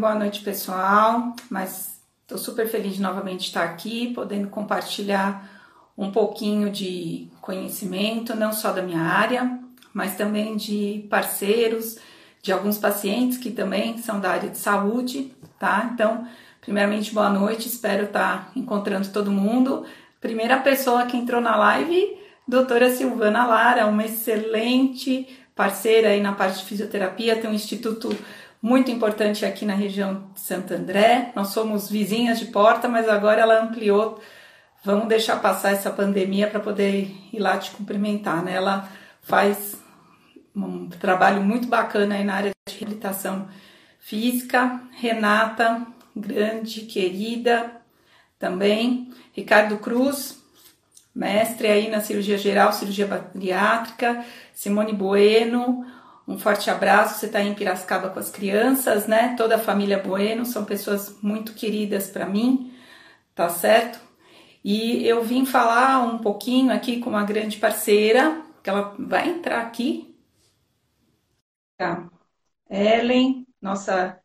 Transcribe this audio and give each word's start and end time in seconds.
boa 0.00 0.14
noite, 0.14 0.40
pessoal. 0.40 1.34
Mas 1.50 2.00
estou 2.22 2.38
super 2.38 2.66
feliz 2.66 2.94
de 2.94 3.02
novamente 3.02 3.46
estar 3.46 3.64
aqui, 3.64 4.12
podendo 4.14 4.48
compartilhar 4.48 5.48
um 5.96 6.10
pouquinho 6.10 6.70
de 6.70 7.28
conhecimento, 7.42 8.34
não 8.34 8.52
só 8.52 8.72
da 8.72 8.80
minha 8.80 9.02
área, 9.02 9.60
mas 9.92 10.16
também 10.16 10.56
de 10.56 11.06
parceiros, 11.10 11.98
de 12.42 12.50
alguns 12.50 12.78
pacientes 12.78 13.36
que 13.36 13.50
também 13.50 13.98
são 13.98 14.18
da 14.18 14.30
área 14.30 14.48
de 14.48 14.56
saúde, 14.56 15.34
tá? 15.58 15.90
Então, 15.92 16.26
primeiramente, 16.62 17.12
boa 17.12 17.28
noite, 17.28 17.68
espero 17.68 18.04
estar 18.04 18.50
encontrando 18.56 19.08
todo 19.08 19.30
mundo. 19.30 19.84
Primeira 20.18 20.58
pessoa 20.58 21.04
que 21.04 21.18
entrou 21.18 21.40
na 21.40 21.54
live, 21.56 22.16
doutora 22.48 22.90
Silvana 22.90 23.44
Lara, 23.46 23.86
uma 23.86 24.06
excelente 24.06 25.28
parceira 25.54 26.08
aí 26.08 26.22
na 26.22 26.32
parte 26.32 26.60
de 26.60 26.64
fisioterapia, 26.64 27.36
tem 27.36 27.50
um 27.50 27.54
instituto 27.54 28.16
muito 28.62 28.90
importante 28.90 29.44
aqui 29.44 29.64
na 29.64 29.74
região 29.74 30.30
de 30.34 30.40
Santo 30.40 30.74
André. 30.74 31.32
Nós 31.34 31.48
somos 31.48 31.88
vizinhas 31.88 32.38
de 32.38 32.46
porta, 32.46 32.88
mas 32.88 33.08
agora 33.08 33.40
ela 33.40 33.62
ampliou. 33.62 34.20
Vamos 34.84 35.08
deixar 35.08 35.40
passar 35.40 35.72
essa 35.72 35.90
pandemia 35.90 36.46
para 36.46 36.60
poder 36.60 37.10
ir 37.32 37.38
lá 37.38 37.58
te 37.58 37.70
cumprimentar, 37.70 38.42
né? 38.42 38.54
Ela 38.54 38.88
faz 39.22 39.76
um 40.54 40.88
trabalho 40.88 41.42
muito 41.42 41.68
bacana 41.68 42.16
aí 42.16 42.24
na 42.24 42.34
área 42.34 42.50
de 42.68 42.74
reabilitação 42.76 43.48
física. 43.98 44.80
Renata, 44.92 45.86
grande, 46.14 46.82
querida, 46.82 47.80
também. 48.38 49.12
Ricardo 49.32 49.78
Cruz, 49.78 50.38
mestre 51.14 51.68
aí 51.68 51.88
na 51.88 52.00
cirurgia 52.00 52.38
geral, 52.38 52.72
cirurgia 52.72 53.06
bariátrica. 53.06 54.24
Simone 54.54 54.92
Bueno, 54.92 55.86
um 56.30 56.38
forte 56.38 56.70
abraço. 56.70 57.18
Você 57.18 57.26
está 57.26 57.42
em 57.42 57.54
Piracicaba 57.54 58.10
com 58.10 58.18
as 58.18 58.30
crianças, 58.30 59.06
né? 59.06 59.34
Toda 59.36 59.56
a 59.56 59.58
família 59.58 59.98
Bueno, 59.98 60.46
são 60.46 60.64
pessoas 60.64 61.16
muito 61.22 61.54
queridas 61.54 62.10
para 62.10 62.26
mim, 62.26 62.72
tá 63.34 63.48
certo? 63.48 64.00
E 64.64 65.06
eu 65.06 65.22
vim 65.24 65.46
falar 65.46 66.00
um 66.04 66.18
pouquinho 66.18 66.72
aqui 66.72 67.00
com 67.00 67.10
uma 67.10 67.24
grande 67.24 67.58
parceira, 67.58 68.42
que 68.62 68.70
ela 68.70 68.94
vai 68.98 69.28
entrar 69.30 69.62
aqui 69.62 70.10
Tá. 71.80 72.10
Ellen, 72.68 73.46
nossa 73.58 74.20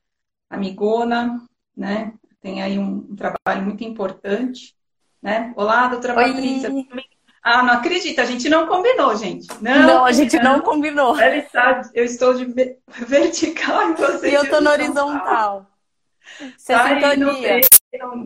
amigona, 0.49 1.41
né? 1.75 2.13
Tem 2.41 2.61
aí 2.61 2.77
um, 2.77 2.97
um 2.97 3.15
trabalho 3.15 3.63
muito 3.63 3.81
importante, 3.85 4.75
né? 5.21 5.53
Olá, 5.55 5.87
doutora 5.87 6.17
Oi. 6.17 6.33
Patrícia. 6.33 6.69
Ah, 7.45 7.61
não 7.61 7.75
acredita, 7.75 8.23
a 8.23 8.25
gente 8.25 8.49
não 8.49 8.65
combinou, 8.65 9.15
gente. 9.15 9.47
Não, 9.61 9.83
não 9.83 10.03
a 10.03 10.11
gente 10.11 10.35
não, 10.37 10.53
não 10.53 10.61
combinou. 10.61 11.15
Ela 11.19 11.37
está, 11.37 11.79
eu 11.93 12.03
estou 12.03 12.33
de 12.33 12.43
vertical 12.87 13.91
e 13.91 13.93
você. 13.93 14.31
E 14.31 14.33
eu 14.33 14.41
estou 14.41 14.61
no 14.61 14.71
horizontal. 14.71 15.69
Você 16.57 16.73
é 16.73 16.75
Ai, 16.75 17.15
não 17.15 17.39
tem, 17.39 17.61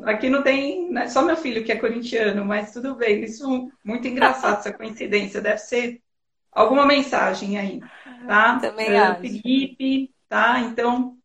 aqui 0.06 0.30
não 0.30 0.42
tem, 0.42 0.90
né, 0.90 1.10
só 1.10 1.22
meu 1.22 1.36
filho 1.36 1.66
que 1.66 1.72
é 1.74 1.76
corintiano, 1.76 2.46
mas 2.46 2.72
tudo 2.72 2.96
bem. 2.96 3.26
Isso 3.26 3.70
muito 3.84 4.08
engraçado 4.08 4.60
essa 4.60 4.72
coincidência. 4.72 5.42
Deve 5.42 5.58
ser 5.58 6.02
alguma 6.50 6.86
mensagem 6.86 7.58
aí, 7.58 7.82
tá? 8.26 8.58
Também 8.60 8.90
uh, 8.94 9.04
acho. 9.04 9.20
Felipe, 9.20 10.16
tá? 10.30 10.62
Então, 10.62 11.18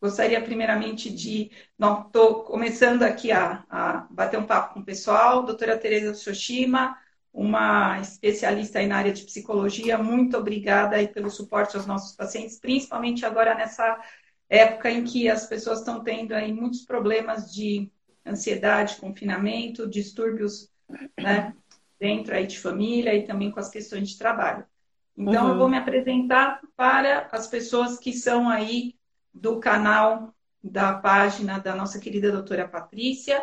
gostaria 0.00 0.40
primeiramente 0.40 1.10
de... 1.10 1.50
Estou 2.06 2.44
começando 2.44 3.02
aqui 3.02 3.32
a, 3.32 3.64
a, 3.68 4.06
bater 4.08 4.38
um 4.38 4.46
papo 4.46 4.74
com 4.74 4.80
o 4.80 4.84
pessoal. 4.84 5.42
Doutora 5.42 5.76
Tereza 5.76 6.14
Shoshima, 6.14 6.96
uma 7.32 7.98
especialista 8.00 8.78
aí 8.78 8.86
na 8.86 8.98
área 8.98 9.12
de 9.12 9.24
psicologia. 9.24 9.96
Muito 9.96 10.36
obrigada 10.36 10.96
aí 10.96 11.08
pelo 11.08 11.30
suporte 11.30 11.76
aos 11.76 11.86
nossos 11.86 12.14
pacientes, 12.14 12.58
principalmente 12.58 13.24
agora 13.24 13.54
nessa 13.54 13.98
época 14.48 14.90
em 14.90 15.02
que 15.02 15.30
as 15.30 15.46
pessoas 15.46 15.78
estão 15.78 16.02
tendo 16.02 16.32
aí 16.32 16.52
muitos 16.52 16.82
problemas 16.82 17.52
de 17.52 17.90
ansiedade, 18.24 18.96
confinamento, 18.96 19.88
distúrbios 19.88 20.70
né, 21.18 21.54
dentro 21.98 22.34
aí 22.34 22.46
de 22.46 22.58
família 22.58 23.14
e 23.14 23.24
também 23.24 23.50
com 23.50 23.60
as 23.60 23.70
questões 23.70 24.10
de 24.10 24.18
trabalho. 24.18 24.66
Então, 25.16 25.44
uhum. 25.44 25.50
eu 25.52 25.58
vou 25.58 25.68
me 25.68 25.76
apresentar 25.76 26.60
para 26.76 27.28
as 27.32 27.46
pessoas 27.46 27.98
que 27.98 28.12
são 28.12 28.48
aí 28.48 28.94
do 29.32 29.58
canal, 29.58 30.34
da 30.62 30.94
página 30.94 31.58
da 31.58 31.74
nossa 31.74 31.98
querida 31.98 32.30
doutora 32.30 32.68
Patrícia. 32.68 33.42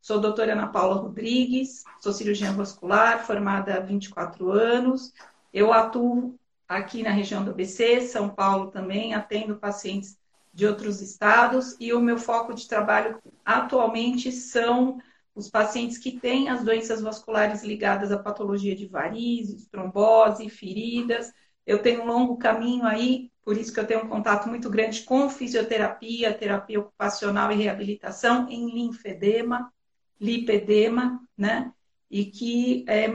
Sou 0.00 0.20
doutora 0.20 0.52
Ana 0.52 0.68
Paula 0.68 0.96
Rodrigues, 0.96 1.82
sou 2.00 2.12
cirurgiã 2.12 2.52
vascular, 2.52 3.26
formada 3.26 3.76
há 3.76 3.80
24 3.80 4.50
anos. 4.50 5.12
Eu 5.52 5.72
atuo 5.72 6.38
aqui 6.66 7.02
na 7.02 7.10
região 7.10 7.44
do 7.44 7.50
ABC, 7.50 8.00
São 8.02 8.28
Paulo 8.28 8.70
também, 8.70 9.14
atendo 9.14 9.56
pacientes 9.56 10.18
de 10.52 10.66
outros 10.66 11.00
estados 11.00 11.76
e 11.78 11.92
o 11.92 12.00
meu 12.00 12.18
foco 12.18 12.54
de 12.54 12.66
trabalho 12.66 13.20
atualmente 13.44 14.32
são 14.32 14.98
os 15.34 15.48
pacientes 15.48 15.98
que 15.98 16.18
têm 16.18 16.48
as 16.48 16.64
doenças 16.64 17.00
vasculares 17.00 17.62
ligadas 17.62 18.10
à 18.10 18.18
patologia 18.18 18.74
de 18.74 18.86
varizes, 18.86 19.68
trombose, 19.68 20.50
feridas. 20.50 21.32
Eu 21.64 21.80
tenho 21.80 22.02
um 22.02 22.06
longo 22.06 22.36
caminho 22.38 22.84
aí, 22.84 23.30
por 23.44 23.56
isso 23.56 23.72
que 23.72 23.78
eu 23.78 23.86
tenho 23.86 24.04
um 24.04 24.08
contato 24.08 24.48
muito 24.48 24.68
grande 24.68 25.02
com 25.02 25.30
fisioterapia, 25.30 26.34
terapia 26.34 26.80
ocupacional 26.80 27.52
e 27.52 27.56
reabilitação 27.56 28.48
em 28.48 28.68
linfedema, 28.74 29.72
lipedema, 30.20 31.20
né? 31.36 31.72
E 32.10 32.26
que 32.26 32.84
é, 32.88 33.08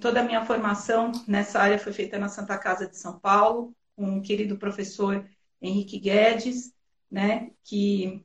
toda 0.00 0.20
a 0.20 0.24
minha 0.24 0.44
formação 0.44 1.12
nessa 1.26 1.60
área 1.60 1.78
foi 1.78 1.92
feita 1.92 2.18
na 2.18 2.28
Santa 2.28 2.56
Casa 2.58 2.88
de 2.88 2.96
São 2.96 3.18
Paulo, 3.18 3.74
com 3.96 4.18
o 4.18 4.22
querido 4.22 4.56
professor 4.56 5.28
Henrique 5.60 5.98
Guedes, 5.98 6.72
né? 7.10 7.50
Que 7.62 8.24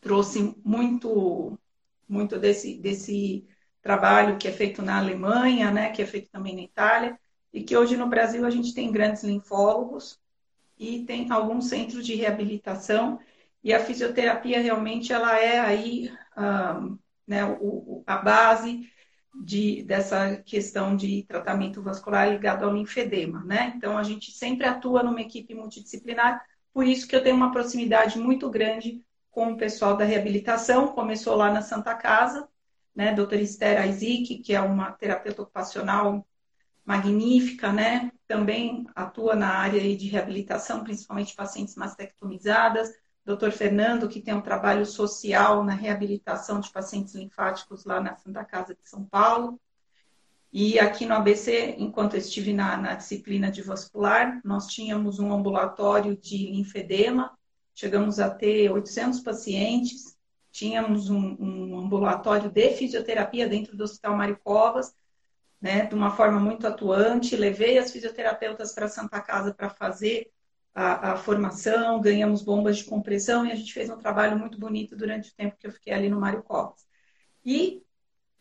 trouxe 0.00 0.54
muito 0.64 1.58
muito 2.08 2.38
desse, 2.38 2.74
desse 2.78 3.46
trabalho 3.80 4.36
que 4.36 4.46
é 4.46 4.52
feito 4.52 4.82
na 4.82 4.98
Alemanha, 4.98 5.70
né, 5.70 5.90
que 5.90 6.02
é 6.02 6.06
feito 6.06 6.30
também 6.30 6.54
na 6.54 6.62
Itália, 6.62 7.18
e 7.52 7.62
que 7.62 7.76
hoje 7.76 7.96
no 7.96 8.06
Brasil 8.06 8.44
a 8.44 8.50
gente 8.50 8.74
tem 8.74 8.92
grandes 8.92 9.22
linfólogos 9.24 10.20
e 10.78 11.04
tem 11.04 11.30
alguns 11.30 11.68
centros 11.68 12.04
de 12.04 12.14
reabilitação, 12.14 13.18
e 13.64 13.72
a 13.72 13.84
fisioterapia 13.84 14.60
realmente 14.60 15.12
ela 15.12 15.38
é 15.38 15.58
aí 15.58 16.12
né, 17.26 17.44
o, 17.44 18.02
a 18.06 18.16
base 18.16 18.88
de, 19.44 19.82
dessa 19.84 20.36
questão 20.36 20.94
de 20.94 21.24
tratamento 21.24 21.82
vascular 21.82 22.28
ligado 22.28 22.64
ao 22.64 22.74
linfedema, 22.74 23.42
né? 23.44 23.72
Então 23.76 23.96
a 23.96 24.02
gente 24.02 24.30
sempre 24.32 24.66
atua 24.66 25.02
numa 25.02 25.20
equipe 25.20 25.54
multidisciplinar, 25.54 26.44
por 26.72 26.86
isso 26.86 27.08
que 27.08 27.16
eu 27.16 27.22
tenho 27.22 27.36
uma 27.36 27.52
proximidade 27.52 28.18
muito 28.18 28.50
grande 28.50 29.04
com 29.30 29.52
o 29.52 29.56
pessoal 29.56 29.96
da 29.96 30.04
reabilitação, 30.04 30.88
começou 30.88 31.34
lá 31.34 31.50
na 31.50 31.62
Santa 31.62 31.94
Casa, 31.94 32.46
né, 32.94 33.14
doutora 33.14 33.40
Esther 33.40 33.88
Isaac, 33.88 34.38
que 34.42 34.54
é 34.54 34.60
uma 34.60 34.92
terapeuta 34.92 35.42
ocupacional 35.42 36.26
magnífica, 36.84 37.72
né, 37.72 38.12
também 38.26 38.84
atua 38.94 39.34
na 39.34 39.48
área 39.48 39.80
de 39.96 40.08
reabilitação, 40.08 40.84
principalmente 40.84 41.34
pacientes 41.34 41.74
mastectomizadas, 41.76 42.90
doutor 43.24 43.52
Fernando, 43.52 44.08
que 44.08 44.20
tem 44.20 44.34
um 44.34 44.40
trabalho 44.40 44.84
social 44.84 45.62
na 45.64 45.74
reabilitação 45.74 46.60
de 46.60 46.70
pacientes 46.70 47.14
linfáticos 47.14 47.84
lá 47.84 48.00
na 48.00 48.16
Santa 48.16 48.44
Casa 48.44 48.74
de 48.74 48.88
São 48.88 49.04
Paulo, 49.04 49.60
e 50.52 50.78
aqui 50.78 51.06
no 51.06 51.14
ABC, 51.14 51.76
enquanto 51.78 52.12
eu 52.12 52.18
estive 52.18 52.52
na, 52.52 52.76
na 52.76 52.94
disciplina 52.94 53.50
de 53.50 53.62
vascular, 53.62 54.38
nós 54.44 54.66
tínhamos 54.66 55.18
um 55.18 55.32
ambulatório 55.32 56.14
de 56.14 56.36
linfedema, 56.50 57.32
chegamos 57.74 58.20
a 58.20 58.28
ter 58.28 58.70
800 58.70 59.20
pacientes, 59.20 60.14
tínhamos 60.50 61.08
um, 61.08 61.36
um 61.40 61.78
ambulatório 61.80 62.50
de 62.50 62.70
fisioterapia 62.74 63.48
dentro 63.48 63.74
do 63.74 63.84
Hospital 63.84 64.14
Mário 64.14 64.38
Covas, 64.44 64.94
né, 65.58 65.86
de 65.86 65.94
uma 65.94 66.10
forma 66.10 66.38
muito 66.38 66.66
atuante. 66.66 67.34
Levei 67.34 67.78
as 67.78 67.90
fisioterapeutas 67.90 68.74
para 68.74 68.88
Santa 68.88 69.22
Casa 69.22 69.54
para 69.54 69.70
fazer 69.70 70.30
a, 70.74 71.12
a, 71.12 71.16
formação, 71.16 72.00
ganhamos 72.00 72.42
bombas 72.42 72.78
de 72.78 72.84
compressão 72.84 73.46
e 73.46 73.52
a 73.52 73.54
gente 73.54 73.72
fez 73.72 73.90
um 73.90 73.98
trabalho 73.98 74.38
muito 74.38 74.58
bonito 74.58 74.96
durante 74.96 75.30
o 75.30 75.34
tempo 75.34 75.56
que 75.58 75.66
eu 75.66 75.72
fiquei 75.72 75.92
ali 75.92 76.08
no 76.08 76.20
Mário 76.20 76.42
Covas. 76.42 76.86
E 77.44 77.82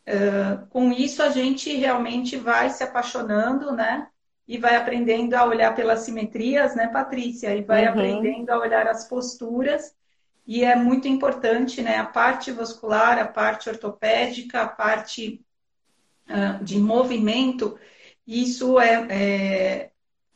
uh, 0.07 0.65
com 0.67 0.91
isso 0.91 1.21
a 1.21 1.29
gente 1.29 1.75
realmente 1.75 2.37
vai 2.37 2.69
se 2.69 2.83
apaixonando, 2.83 3.71
né? 3.73 4.07
e 4.51 4.57
vai 4.57 4.75
aprendendo 4.75 5.33
a 5.33 5.45
olhar 5.45 5.73
pelas 5.73 6.01
simetrias, 6.01 6.75
né, 6.75 6.87
Patrícia? 6.87 7.55
E 7.55 7.61
vai 7.61 7.85
uhum. 7.85 7.91
aprendendo 7.91 8.49
a 8.49 8.59
olhar 8.59 8.85
as 8.85 9.07
posturas. 9.07 9.95
E 10.45 10.61
é 10.61 10.75
muito 10.75 11.07
importante, 11.07 11.81
né, 11.81 11.95
a 11.95 12.05
parte 12.05 12.51
vascular, 12.51 13.17
a 13.17 13.25
parte 13.25 13.69
ortopédica, 13.69 14.63
a 14.63 14.67
parte 14.67 15.41
uh, 16.27 16.61
de 16.61 16.77
movimento. 16.79 17.79
Isso 18.27 18.77
é, 18.77 19.07
é, 19.09 19.90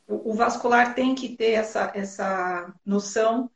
o 0.08 0.34
vascular 0.34 0.94
tem 0.94 1.16
que 1.16 1.30
ter 1.30 1.52
essa, 1.52 1.92
essa 1.96 2.74
noção, 2.86 3.50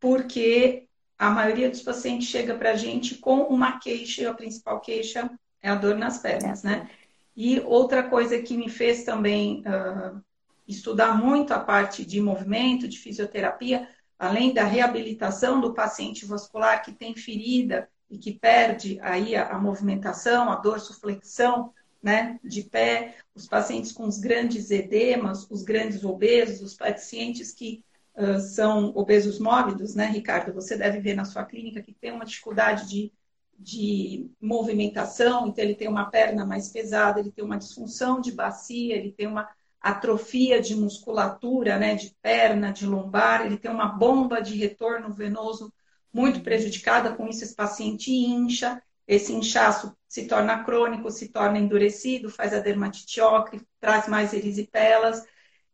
porque 0.00 0.88
a 1.16 1.30
maioria 1.30 1.70
dos 1.70 1.82
pacientes 1.82 2.28
chega 2.28 2.54
para 2.54 2.72
a 2.72 2.76
gente 2.76 3.16
com 3.16 3.42
uma 3.42 3.78
queixa, 3.78 4.22
e 4.22 4.26
a 4.26 4.34
principal 4.34 4.80
queixa 4.80 5.30
é 5.62 5.70
a 5.70 5.76
dor 5.76 5.96
nas 5.96 6.18
pernas, 6.18 6.62
né? 6.62 6.90
E 7.36 7.60
outra 7.60 8.02
coisa 8.02 8.40
que 8.42 8.56
me 8.56 8.68
fez 8.68 9.04
também 9.04 9.62
uh, 9.62 10.20
estudar 10.66 11.16
muito 11.16 11.54
a 11.54 11.60
parte 11.60 12.04
de 12.04 12.20
movimento, 12.20 12.88
de 12.88 12.98
fisioterapia, 12.98 13.88
além 14.18 14.52
da 14.52 14.64
reabilitação 14.64 15.60
do 15.60 15.72
paciente 15.72 16.26
vascular 16.26 16.82
que 16.82 16.92
tem 16.92 17.14
ferida 17.14 17.88
e 18.10 18.18
que 18.18 18.32
perde 18.32 18.98
aí 19.00 19.34
a, 19.34 19.50
a 19.50 19.58
movimentação, 19.58 20.50
a 20.50 20.56
dorsoflexão, 20.56 21.72
né, 22.02 22.40
de 22.42 22.64
pé, 22.64 23.16
os 23.34 23.46
pacientes 23.46 23.92
com 23.92 24.06
os 24.06 24.18
grandes 24.18 24.70
edemas, 24.70 25.48
os 25.48 25.62
grandes 25.62 26.04
obesos, 26.04 26.60
os 26.60 26.74
pacientes 26.74 27.52
que 27.52 27.84
uh, 28.16 28.40
são 28.40 28.92
obesos 28.96 29.38
mórbidos, 29.38 29.94
né, 29.94 30.06
Ricardo? 30.06 30.52
Você 30.52 30.76
deve 30.76 31.00
ver 31.00 31.14
na 31.14 31.24
sua 31.24 31.44
clínica 31.44 31.82
que 31.82 31.94
tem 31.94 32.10
uma 32.10 32.24
dificuldade 32.24 32.88
de, 32.88 33.12
de 33.56 34.28
movimentação, 34.40 35.46
então 35.46 35.64
ele 35.64 35.76
tem 35.76 35.88
uma 35.88 36.10
perna 36.10 36.44
mais 36.44 36.68
pesada, 36.68 37.20
ele 37.20 37.30
tem 37.30 37.44
uma 37.44 37.58
disfunção 37.58 38.20
de 38.20 38.32
bacia, 38.32 38.96
ele 38.96 39.12
tem 39.12 39.28
uma 39.28 39.48
atrofia 39.80 40.60
de 40.60 40.74
musculatura, 40.76 41.78
né, 41.78 41.94
de 41.94 42.14
perna, 42.20 42.72
de 42.72 42.86
lombar, 42.86 43.46
ele 43.46 43.56
tem 43.56 43.70
uma 43.70 43.86
bomba 43.86 44.40
de 44.40 44.56
retorno 44.56 45.12
venoso 45.12 45.72
muito 46.12 46.40
prejudicada, 46.42 47.14
com 47.14 47.26
isso 47.28 47.42
esse 47.42 47.54
paciente 47.54 48.12
incha, 48.12 48.82
esse 49.14 49.32
inchaço 49.32 49.94
se 50.08 50.26
torna 50.26 50.64
crônico, 50.64 51.10
se 51.10 51.28
torna 51.28 51.58
endurecido, 51.58 52.30
faz 52.30 52.54
a 52.54 52.60
dermatite 52.60 53.20
ocre, 53.20 53.60
traz 53.78 54.08
mais 54.08 54.32
erisipelas. 54.32 55.22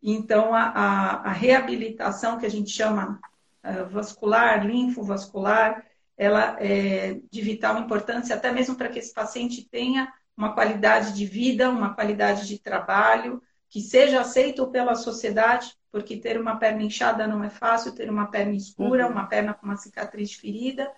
Então, 0.02 0.54
a, 0.54 0.62
a, 0.62 1.14
a 1.28 1.32
reabilitação, 1.32 2.38
que 2.38 2.46
a 2.46 2.50
gente 2.50 2.70
chama 2.70 3.20
uh, 3.64 3.88
vascular, 3.88 4.66
linfovascular, 4.66 5.84
ela 6.16 6.56
é 6.60 7.20
de 7.30 7.40
vital 7.40 7.78
importância, 7.78 8.34
até 8.34 8.50
mesmo 8.50 8.74
para 8.74 8.88
que 8.88 8.98
esse 8.98 9.14
paciente 9.14 9.68
tenha 9.68 10.12
uma 10.36 10.52
qualidade 10.52 11.12
de 11.12 11.24
vida, 11.24 11.70
uma 11.70 11.94
qualidade 11.94 12.46
de 12.46 12.58
trabalho, 12.58 13.40
que 13.68 13.80
seja 13.80 14.20
aceito 14.20 14.66
pela 14.68 14.94
sociedade, 14.96 15.76
porque 15.92 16.16
ter 16.16 16.40
uma 16.40 16.56
perna 16.56 16.82
inchada 16.82 17.26
não 17.26 17.44
é 17.44 17.50
fácil, 17.50 17.94
ter 17.94 18.10
uma 18.10 18.26
perna 18.26 18.54
escura, 18.54 19.06
uhum. 19.06 19.12
uma 19.12 19.26
perna 19.26 19.54
com 19.54 19.66
uma 19.66 19.76
cicatriz 19.76 20.32
ferida, 20.34 20.90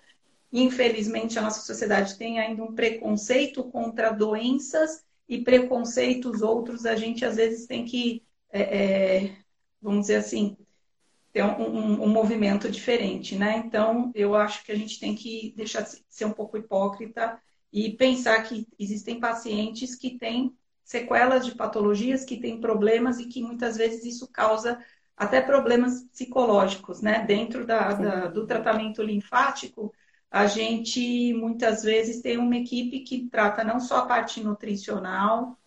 Infelizmente, 0.51 1.39
a 1.39 1.41
nossa 1.41 1.61
sociedade 1.61 2.17
tem 2.17 2.39
ainda 2.39 2.63
um 2.63 2.73
preconceito 2.73 3.63
contra 3.65 4.11
doenças 4.11 5.03
e 5.27 5.41
preconceitos 5.43 6.41
outros. 6.41 6.85
A 6.85 6.95
gente, 6.95 7.23
às 7.23 7.37
vezes, 7.37 7.65
tem 7.65 7.85
que, 7.85 8.23
é, 8.51 8.61
é, 8.61 9.37
vamos 9.81 10.01
dizer 10.01 10.17
assim, 10.17 10.57
ter 11.31 11.43
um, 11.43 11.61
um, 11.61 12.03
um, 12.03 12.09
movimento 12.09 12.69
diferente, 12.69 13.37
né? 13.37 13.63
Então, 13.65 14.11
eu 14.13 14.35
acho 14.35 14.63
que 14.65 14.71
a 14.71 14.75
gente 14.75 14.99
tem 14.99 15.15
que 15.15 15.53
deixar 15.55 15.81
de 15.81 16.03
ser 16.09 16.25
um 16.25 16.33
pouco 16.33 16.57
hipócrita 16.57 17.39
e 17.71 17.91
pensar 17.91 18.43
que 18.43 18.67
existem 18.77 19.19
pacientes 19.19 19.95
que 19.95 20.17
têm 20.17 20.53
sequelas 20.83 21.45
de 21.45 21.55
patologias, 21.55 22.25
que 22.25 22.37
têm 22.37 22.59
problemas 22.59 23.19
e 23.19 23.27
que 23.27 23.41
muitas 23.41 23.77
vezes 23.77 24.03
isso 24.03 24.27
causa 24.27 24.83
até 25.15 25.39
problemas 25.39 26.03
psicológicos, 26.11 27.01
né? 27.01 27.23
Dentro 27.25 27.65
da, 27.65 27.93
da, 27.93 28.27
do 28.27 28.45
tratamento 28.45 29.01
linfático, 29.01 29.93
a 30.31 30.47
gente 30.47 31.33
muitas 31.33 31.83
vezes 31.83 32.21
tem 32.21 32.37
uma 32.37 32.55
equipe 32.55 33.01
que 33.01 33.27
trata 33.29 33.65
não 33.65 33.81
só 33.81 33.97
a 33.97 34.05
parte 34.05 34.41
nutricional, 34.41 35.59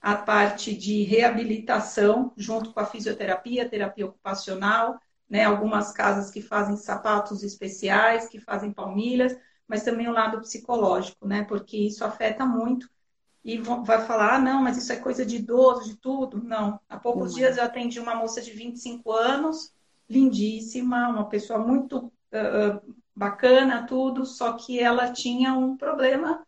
a 0.00 0.16
parte 0.16 0.76
de 0.76 1.04
reabilitação, 1.04 2.32
junto 2.36 2.72
com 2.72 2.80
a 2.80 2.86
fisioterapia, 2.86 3.68
terapia 3.68 4.06
ocupacional, 4.06 4.98
né? 5.30 5.44
Algumas 5.44 5.92
casas 5.92 6.32
que 6.32 6.42
fazem 6.42 6.76
sapatos 6.76 7.44
especiais, 7.44 8.28
que 8.28 8.40
fazem 8.40 8.72
palmilhas, 8.72 9.36
mas 9.68 9.84
também 9.84 10.08
o 10.08 10.12
lado 10.12 10.40
psicológico, 10.40 11.26
né? 11.26 11.44
Porque 11.44 11.76
isso 11.76 12.04
afeta 12.04 12.44
muito. 12.44 12.90
E 13.44 13.58
vai 13.58 14.04
falar, 14.04 14.34
ah, 14.34 14.38
não, 14.38 14.62
mas 14.62 14.76
isso 14.76 14.92
é 14.92 14.96
coisa 14.96 15.24
de 15.24 15.36
idoso, 15.36 15.84
de 15.84 15.96
tudo. 15.96 16.42
Não. 16.42 16.80
Há 16.88 16.98
poucos 16.98 17.34
dias 17.34 17.56
eu 17.56 17.62
atendi 17.62 18.00
uma 18.00 18.16
moça 18.16 18.42
de 18.42 18.50
25 18.50 19.12
anos, 19.12 19.72
lindíssima, 20.10 21.08
uma 21.08 21.28
pessoa 21.28 21.58
muito 21.58 22.12
uh, 22.32 22.94
bacana, 23.18 23.86
tudo, 23.86 24.24
só 24.24 24.52
que 24.52 24.78
ela 24.78 25.12
tinha 25.12 25.54
um 25.54 25.76
problema 25.76 26.46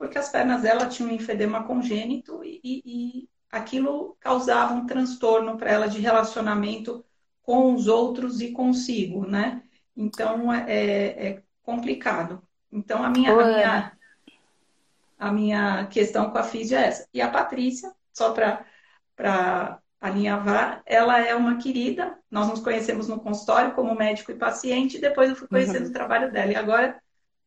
porque 0.00 0.16
as 0.16 0.30
pernas 0.30 0.62
dela 0.62 0.86
tinham 0.86 1.10
um 1.10 1.14
enfedema 1.14 1.64
congênito 1.64 2.42
e, 2.42 2.58
e 2.64 3.28
aquilo 3.52 4.16
causava 4.18 4.72
um 4.72 4.86
transtorno 4.86 5.58
para 5.58 5.70
ela 5.70 5.88
de 5.88 6.00
relacionamento 6.00 7.04
com 7.42 7.74
os 7.74 7.86
outros 7.86 8.40
e 8.40 8.50
consigo, 8.50 9.26
né? 9.26 9.62
Então 9.94 10.50
é, 10.50 10.64
é, 10.72 11.28
é 11.28 11.42
complicado. 11.62 12.42
Então 12.72 13.04
a 13.04 13.10
minha, 13.10 13.30
a 13.30 13.44
minha, 13.44 13.98
a 15.18 15.32
minha 15.32 15.86
questão 15.88 16.30
com 16.30 16.38
a 16.38 16.44
física 16.44 16.80
é 16.80 16.86
essa. 16.86 17.06
E 17.12 17.20
a 17.20 17.28
Patrícia, 17.28 17.92
só 18.10 18.32
para 18.32 19.79
alinhavar, 20.00 20.80
ela 20.86 21.20
é 21.20 21.34
uma 21.34 21.56
querida. 21.56 22.18
Nós 22.30 22.48
nos 22.48 22.60
conhecemos 22.60 23.06
no 23.06 23.20
consultório 23.20 23.72
como 23.72 23.94
médico 23.94 24.32
e 24.32 24.34
paciente, 24.34 24.96
e 24.96 25.00
depois 25.00 25.28
eu 25.28 25.36
fui 25.36 25.46
conhecendo 25.46 25.84
uhum. 25.84 25.90
o 25.90 25.92
trabalho 25.92 26.32
dela. 26.32 26.50
E 26.50 26.56
agora, 26.56 26.96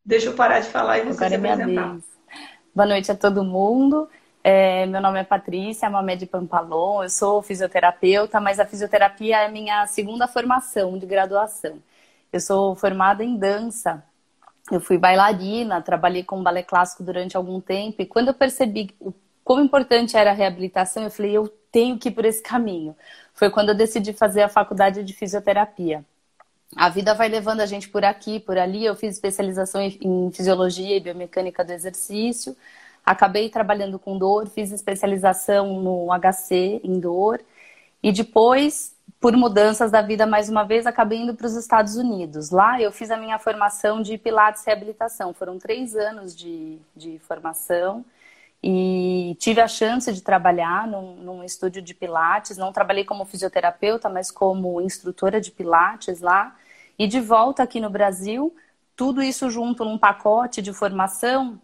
deixa 0.06 0.28
eu 0.28 0.34
parar 0.34 0.60
de 0.60 0.68
falar 0.68 1.00
e 1.00 1.02
você 1.02 1.26
agora 1.26 1.30
se 1.30 1.48
é 1.48 1.52
apresentar. 1.52 1.98
Boa 2.76 2.88
noite 2.88 3.12
a 3.12 3.16
todo 3.16 3.44
mundo. 3.44 4.08
É, 4.44 4.86
meu 4.86 5.02
nome 5.02 5.20
é 5.20 5.24
Patrícia, 5.24 5.90
Mamed 5.90 6.26
Pampalon, 6.26 7.02
eu 7.02 7.10
sou 7.10 7.42
fisioterapeuta, 7.42 8.42
mas 8.42 8.60
a 8.60 8.66
fisioterapia 8.66 9.38
é 9.38 9.50
minha 9.50 9.88
segunda 9.88 10.28
formação 10.28 10.98
de 10.98 11.06
graduação. 11.06 11.78
Eu 12.32 12.42
sou 12.42 12.76
formada 12.76 13.24
em 13.24 13.38
dança, 13.38 14.04
eu 14.70 14.82
fui 14.82 14.98
bailarina, 14.98 15.82
trabalhei 15.82 16.24
com 16.24 16.44
balé 16.44 16.62
clássico 16.62 17.04
durante 17.04 17.38
algum 17.38 17.62
tempo, 17.62 18.02
e 18.02 18.06
quando 18.06 18.28
eu 18.28 18.34
percebi 18.34 18.94
o 19.00 19.14
como 19.44 19.62
importante 19.62 20.16
era 20.16 20.32
a 20.32 20.34
reabilitação, 20.34 21.04
eu 21.04 21.12
falei, 21.12 21.36
eu 21.36 21.52
tenho 21.74 21.98
que 21.98 22.10
ir 22.10 22.12
por 22.14 22.24
esse 22.24 22.42
caminho. 22.42 22.96
Foi 23.34 23.50
quando 23.50 23.70
eu 23.70 23.76
decidi 23.76 24.14
fazer 24.14 24.44
a 24.44 24.50
faculdade 24.50 25.04
de 25.04 25.14
fisioterapia. 25.14 26.06
A 26.76 26.90
vida 26.90 27.14
vai 27.16 27.28
levando 27.30 27.62
a 27.62 27.66
gente 27.66 27.90
por 27.90 28.06
aqui, 28.06 28.40
por 28.40 28.58
ali. 28.58 28.86
Eu 28.86 28.96
fiz 28.96 29.16
especialização 29.16 29.82
em 29.82 30.32
fisiologia 30.32 30.96
e 30.98 31.00
biomecânica 31.00 31.66
do 31.66 31.72
exercício. 31.72 32.56
Acabei 33.06 33.50
trabalhando 33.50 34.00
com 34.00 34.18
dor, 34.18 34.48
fiz 34.50 34.72
especialização 34.72 35.82
no 35.82 36.08
HC 36.14 36.80
em 36.84 37.00
dor. 37.00 37.42
E 38.04 38.12
depois, 38.12 38.96
por 39.20 39.36
mudanças 39.36 39.92
da 39.92 40.02
vida 40.02 40.26
mais 40.28 40.50
uma 40.50 40.64
vez, 40.64 40.86
acabei 40.86 41.20
indo 41.20 41.34
para 41.34 41.48
os 41.48 41.56
Estados 41.56 41.96
Unidos. 41.96 42.52
Lá 42.52 42.80
eu 42.82 42.92
fiz 42.92 43.10
a 43.12 43.18
minha 43.18 43.40
formação 43.40 44.02
de 44.02 44.18
Pilates 44.18 44.64
Reabilitação. 44.66 45.34
Foram 45.34 45.58
três 45.58 45.96
anos 45.96 46.36
de, 46.36 46.80
de 46.96 47.20
formação. 47.20 48.06
E 48.64 49.36
tive 49.40 49.60
a 49.60 49.68
chance 49.68 50.12
de 50.14 50.22
trabalhar 50.22 50.88
num, 50.88 51.16
num, 51.18 51.44
estúdio 51.44 51.82
de 51.82 51.94
Pilates. 51.94 52.56
Não 52.56 52.72
trabalhei 52.72 53.04
como 53.04 53.26
fisioterapeuta, 53.26 54.08
mas 54.08 54.32
como 54.32 54.80
instrutora 54.80 55.42
de 55.42 55.52
Pilates 55.52 56.22
lá. 56.22 56.56
E 56.98 57.06
de 57.06 57.20
volta 57.20 57.62
aqui 57.62 57.82
no 57.82 57.90
Brasil, 57.90 58.56
tudo 58.96 59.22
isso 59.22 59.50
junto 59.50 59.84
num 59.84 59.98
pacote 59.98 60.62
de 60.62 60.72
formação. 60.72 61.60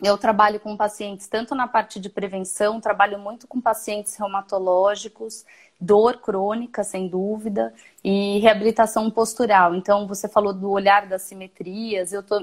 Eu 0.00 0.16
trabalho 0.16 0.60
com 0.60 0.76
pacientes 0.76 1.26
tanto 1.26 1.52
na 1.52 1.66
parte 1.66 1.98
de 1.98 2.08
prevenção, 2.08 2.80
trabalho 2.80 3.18
muito 3.18 3.48
com 3.48 3.60
pacientes 3.60 4.14
reumatológicos, 4.14 5.44
dor 5.80 6.18
crônica, 6.18 6.84
sem 6.84 7.08
dúvida, 7.08 7.74
e 8.04 8.38
reabilitação 8.38 9.10
postural. 9.10 9.74
Então, 9.74 10.06
você 10.06 10.28
falou 10.28 10.52
do 10.52 10.70
olhar 10.70 11.08
das 11.08 11.22
simetrias. 11.22 12.12
Eu 12.12 12.22
tô, 12.22 12.38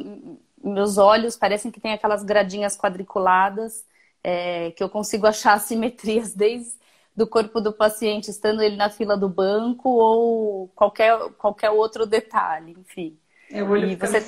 meus 0.62 0.98
olhos 0.98 1.38
parecem 1.38 1.72
que 1.72 1.80
tem 1.80 1.94
aquelas 1.94 2.22
gradinhas 2.22 2.76
quadriculadas 2.76 3.86
é, 4.24 4.72
que 4.72 4.84
eu 4.84 4.90
consigo 4.90 5.28
achar 5.28 5.60
simetrias 5.60 6.34
desde 6.36 6.82
do 7.16 7.28
corpo 7.28 7.62
do 7.62 7.72
paciente, 7.72 8.32
estando 8.32 8.62
ele 8.62 8.76
na 8.76 8.90
fila 8.90 9.16
do 9.16 9.30
banco 9.30 9.88
ou 9.90 10.68
qualquer, 10.70 11.16
qualquer 11.38 11.70
outro 11.70 12.08
detalhe, 12.08 12.76
enfim. 12.80 13.18
É 13.52 13.62
o 13.62 13.70
olho 13.70 13.88
e 13.88 13.96
você 13.96 14.20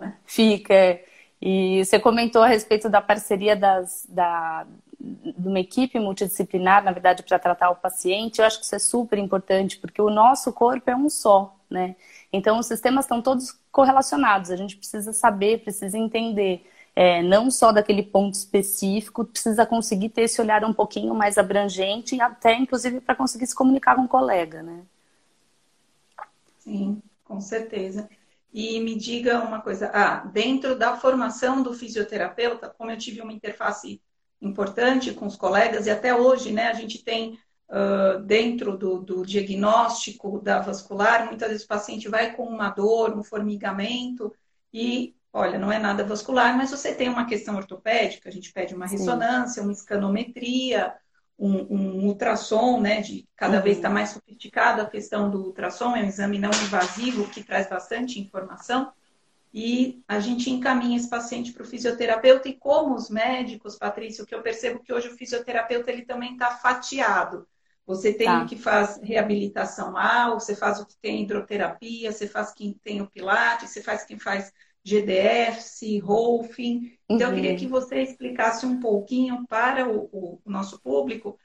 né? 0.00 0.16
Fica. 0.24 0.72
É. 0.72 1.04
E 1.42 1.84
você 1.84 1.98
comentou 1.98 2.42
a 2.42 2.46
respeito 2.46 2.88
da 2.88 3.00
parceria 3.00 3.56
das, 3.56 4.06
da, 4.08 4.66
de 5.00 5.48
uma 5.48 5.60
equipe 5.60 5.98
multidisciplinar, 5.98 6.84
na 6.84 6.92
verdade, 6.92 7.22
para 7.22 7.38
tratar 7.38 7.70
o 7.70 7.76
paciente. 7.76 8.38
Eu 8.38 8.44
acho 8.44 8.58
que 8.58 8.64
isso 8.64 8.74
é 8.74 8.78
super 8.78 9.18
importante, 9.18 9.76
porque 9.78 10.00
o 10.00 10.10
nosso 10.10 10.52
corpo 10.52 10.90
é 10.90 10.96
um 10.96 11.08
só, 11.08 11.56
né? 11.68 11.96
Então, 12.32 12.58
os 12.58 12.66
sistemas 12.66 13.04
estão 13.04 13.22
todos 13.22 13.52
correlacionados. 13.70 14.50
A 14.50 14.56
gente 14.56 14.76
precisa 14.76 15.12
saber, 15.12 15.62
precisa 15.62 15.96
entender 15.96 16.64
é, 17.00 17.22
não 17.22 17.48
só 17.48 17.70
daquele 17.70 18.02
ponto 18.02 18.34
específico, 18.34 19.24
precisa 19.24 19.64
conseguir 19.64 20.08
ter 20.08 20.22
esse 20.22 20.40
olhar 20.40 20.64
um 20.64 20.72
pouquinho 20.72 21.14
mais 21.14 21.38
abrangente 21.38 22.20
até, 22.20 22.56
inclusive, 22.56 23.00
para 23.00 23.14
conseguir 23.14 23.46
se 23.46 23.54
comunicar 23.54 23.94
com 23.94 24.00
o 24.00 24.04
um 24.06 24.08
colega, 24.08 24.64
né? 24.64 24.82
Sim, 26.58 27.00
com 27.22 27.40
certeza. 27.40 28.10
E 28.52 28.80
me 28.80 28.96
diga 28.96 29.40
uma 29.44 29.60
coisa, 29.60 29.92
ah, 29.94 30.24
dentro 30.26 30.76
da 30.76 30.96
formação 30.96 31.62
do 31.62 31.72
fisioterapeuta, 31.72 32.74
como 32.76 32.90
eu 32.90 32.98
tive 32.98 33.20
uma 33.20 33.32
interface 33.32 34.02
importante 34.42 35.12
com 35.12 35.26
os 35.26 35.36
colegas, 35.36 35.86
e 35.86 35.90
até 35.90 36.12
hoje, 36.12 36.50
né, 36.50 36.66
a 36.66 36.74
gente 36.74 37.04
tem 37.04 37.38
uh, 37.68 38.20
dentro 38.24 38.76
do, 38.76 38.98
do, 38.98 39.24
diagnóstico 39.24 40.40
da 40.40 40.58
vascular, 40.58 41.26
muitas 41.26 41.48
vezes 41.48 41.64
o 41.64 41.68
paciente 41.68 42.08
vai 42.08 42.34
com 42.34 42.42
uma 42.42 42.70
dor, 42.70 43.16
um 43.16 43.22
formigamento, 43.22 44.34
e 44.72 45.14
olha, 45.38 45.58
não 45.58 45.72
é 45.72 45.78
nada 45.78 46.04
vascular, 46.04 46.56
mas 46.56 46.70
você 46.70 46.94
tem 46.94 47.08
uma 47.08 47.26
questão 47.26 47.56
ortopédica, 47.56 48.28
a 48.28 48.32
gente 48.32 48.52
pede 48.52 48.74
uma 48.74 48.86
ressonância, 48.86 49.62
Sim. 49.62 49.68
uma 49.68 49.72
escanometria, 49.72 50.94
um, 51.38 51.74
um 51.74 52.06
ultrassom, 52.06 52.80
né? 52.80 53.00
De 53.00 53.26
cada 53.36 53.58
uhum. 53.58 53.62
vez 53.62 53.76
está 53.76 53.88
mais 53.88 54.10
sofisticada 54.10 54.82
a 54.82 54.90
questão 54.90 55.30
do 55.30 55.44
ultrassom, 55.44 55.96
é 55.96 56.02
um 56.02 56.06
exame 56.06 56.38
não 56.38 56.50
invasivo 56.50 57.28
que 57.28 57.42
traz 57.42 57.68
bastante 57.68 58.20
informação. 58.20 58.92
E 59.54 60.02
a 60.06 60.20
gente 60.20 60.50
encaminha 60.50 60.96
esse 60.96 61.08
paciente 61.08 61.52
para 61.52 61.62
o 61.62 61.66
fisioterapeuta 61.66 62.48
e 62.48 62.54
como 62.54 62.94
os 62.94 63.08
médicos, 63.08 63.76
Patrícia, 63.76 64.22
o 64.22 64.26
que 64.26 64.34
eu 64.34 64.42
percebo 64.42 64.80
que 64.80 64.92
hoje 64.92 65.08
o 65.08 65.16
fisioterapeuta 65.16 65.90
ele 65.90 66.02
também 66.02 66.32
está 66.32 66.50
fatiado. 66.50 67.46
Você 67.86 68.12
tem 68.12 68.26
tá. 68.26 68.42
o 68.42 68.46
que 68.46 68.56
faz 68.56 69.00
reabilitação 69.02 69.96
A, 69.96 70.28
você 70.34 70.54
faz 70.54 70.78
o 70.78 70.84
que 70.84 70.94
tem 70.98 71.22
hidroterapia, 71.22 72.12
você 72.12 72.28
faz 72.28 72.52
quem 72.52 72.74
tem 72.84 73.00
o 73.00 73.06
pilates, 73.06 73.70
você 73.70 73.82
faz 73.82 74.04
quem 74.04 74.18
faz 74.18 74.52
GDF, 74.88 75.98
Rolfing. 76.00 76.92
Então, 77.08 77.28
uhum. 77.28 77.32
eu 77.32 77.36
queria 77.36 77.52
uhum. 77.52 77.56
que 77.58 77.66
você 77.66 78.02
explicasse 78.02 78.64
um 78.64 78.80
pouquinho 78.80 79.46
para 79.46 79.88
o, 79.88 80.08
o, 80.12 80.40
o 80.44 80.50
nosso 80.50 80.80
público 80.80 81.38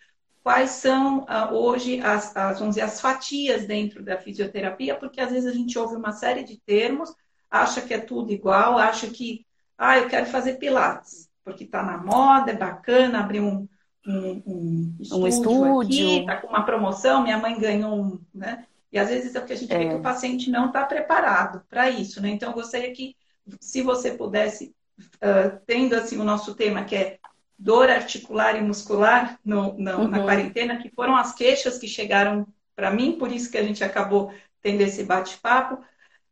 quais 0.43 0.71
são 0.71 1.19
uh, 1.19 1.53
hoje 1.53 2.01
as, 2.01 2.35
as, 2.35 2.59
vamos 2.59 2.75
dizer, 2.75 2.85
as 2.85 3.00
fatias 3.00 3.65
dentro 3.65 4.03
da 4.03 4.17
fisioterapia, 4.17 4.95
porque 4.95 5.21
às 5.21 5.31
vezes 5.31 5.50
a 5.50 5.53
gente 5.53 5.79
ouve 5.79 5.95
uma 5.95 6.12
série 6.12 6.43
de 6.43 6.59
termos, 6.59 7.15
acha 7.50 7.81
que 7.81 7.93
é 7.93 8.00
tudo 8.00 8.31
igual, 8.31 8.77
acha 8.77 9.07
que, 9.07 9.45
ah, 9.77 9.97
eu 9.97 10.07
quero 10.09 10.25
fazer 10.25 10.55
pilates, 10.55 11.29
porque 11.45 11.63
está 11.63 11.81
na 11.81 11.97
moda, 11.97 12.51
é 12.51 12.55
bacana 12.55 13.21
abrir 13.21 13.39
um, 13.39 13.67
um, 14.05 14.43
um 14.45 14.97
estúdio, 15.00 15.21
um 15.23 15.27
estúdio. 15.27 16.07
aqui, 16.07 16.19
está 16.19 16.38
com 16.38 16.47
uma 16.47 16.65
promoção, 16.65 17.23
minha 17.23 17.38
mãe 17.38 17.57
ganhou 17.57 17.95
um, 17.95 18.19
né? 18.33 18.65
E 18.91 19.00
às 19.00 19.09
vezes 19.09 19.33
é 19.33 19.39
porque 19.39 19.53
a 19.53 19.57
gente 19.57 19.73
é. 19.73 19.77
vê 19.79 19.89
que 19.89 19.95
o 19.95 20.01
paciente 20.01 20.51
não 20.51 20.67
está 20.67 20.85
preparado 20.85 21.63
para 21.69 21.89
isso, 21.89 22.21
né? 22.21 22.29
Então, 22.29 22.50
eu 22.50 22.55
gostaria 22.55 22.91
que, 22.93 23.15
se 23.59 23.81
você 23.81 24.12
pudesse, 24.12 24.73
uh, 25.00 25.59
tendo 25.65 25.95
assim 25.95 26.17
o 26.17 26.23
nosso 26.23 26.55
tema, 26.55 26.83
que 26.83 26.95
é 26.95 27.19
dor 27.57 27.89
articular 27.89 28.55
e 28.55 28.62
muscular 28.62 29.39
no, 29.43 29.73
no, 29.77 29.97
uhum. 30.00 30.07
na 30.07 30.23
quarentena, 30.23 30.77
que 30.77 30.89
foram 30.89 31.15
as 31.15 31.33
queixas 31.33 31.77
que 31.77 31.88
chegaram 31.88 32.47
para 32.75 32.91
mim, 32.91 33.17
por 33.17 33.31
isso 33.31 33.51
que 33.51 33.57
a 33.57 33.63
gente 33.63 33.83
acabou 33.83 34.33
tendo 34.62 34.81
esse 34.81 35.03
bate-papo. 35.03 35.83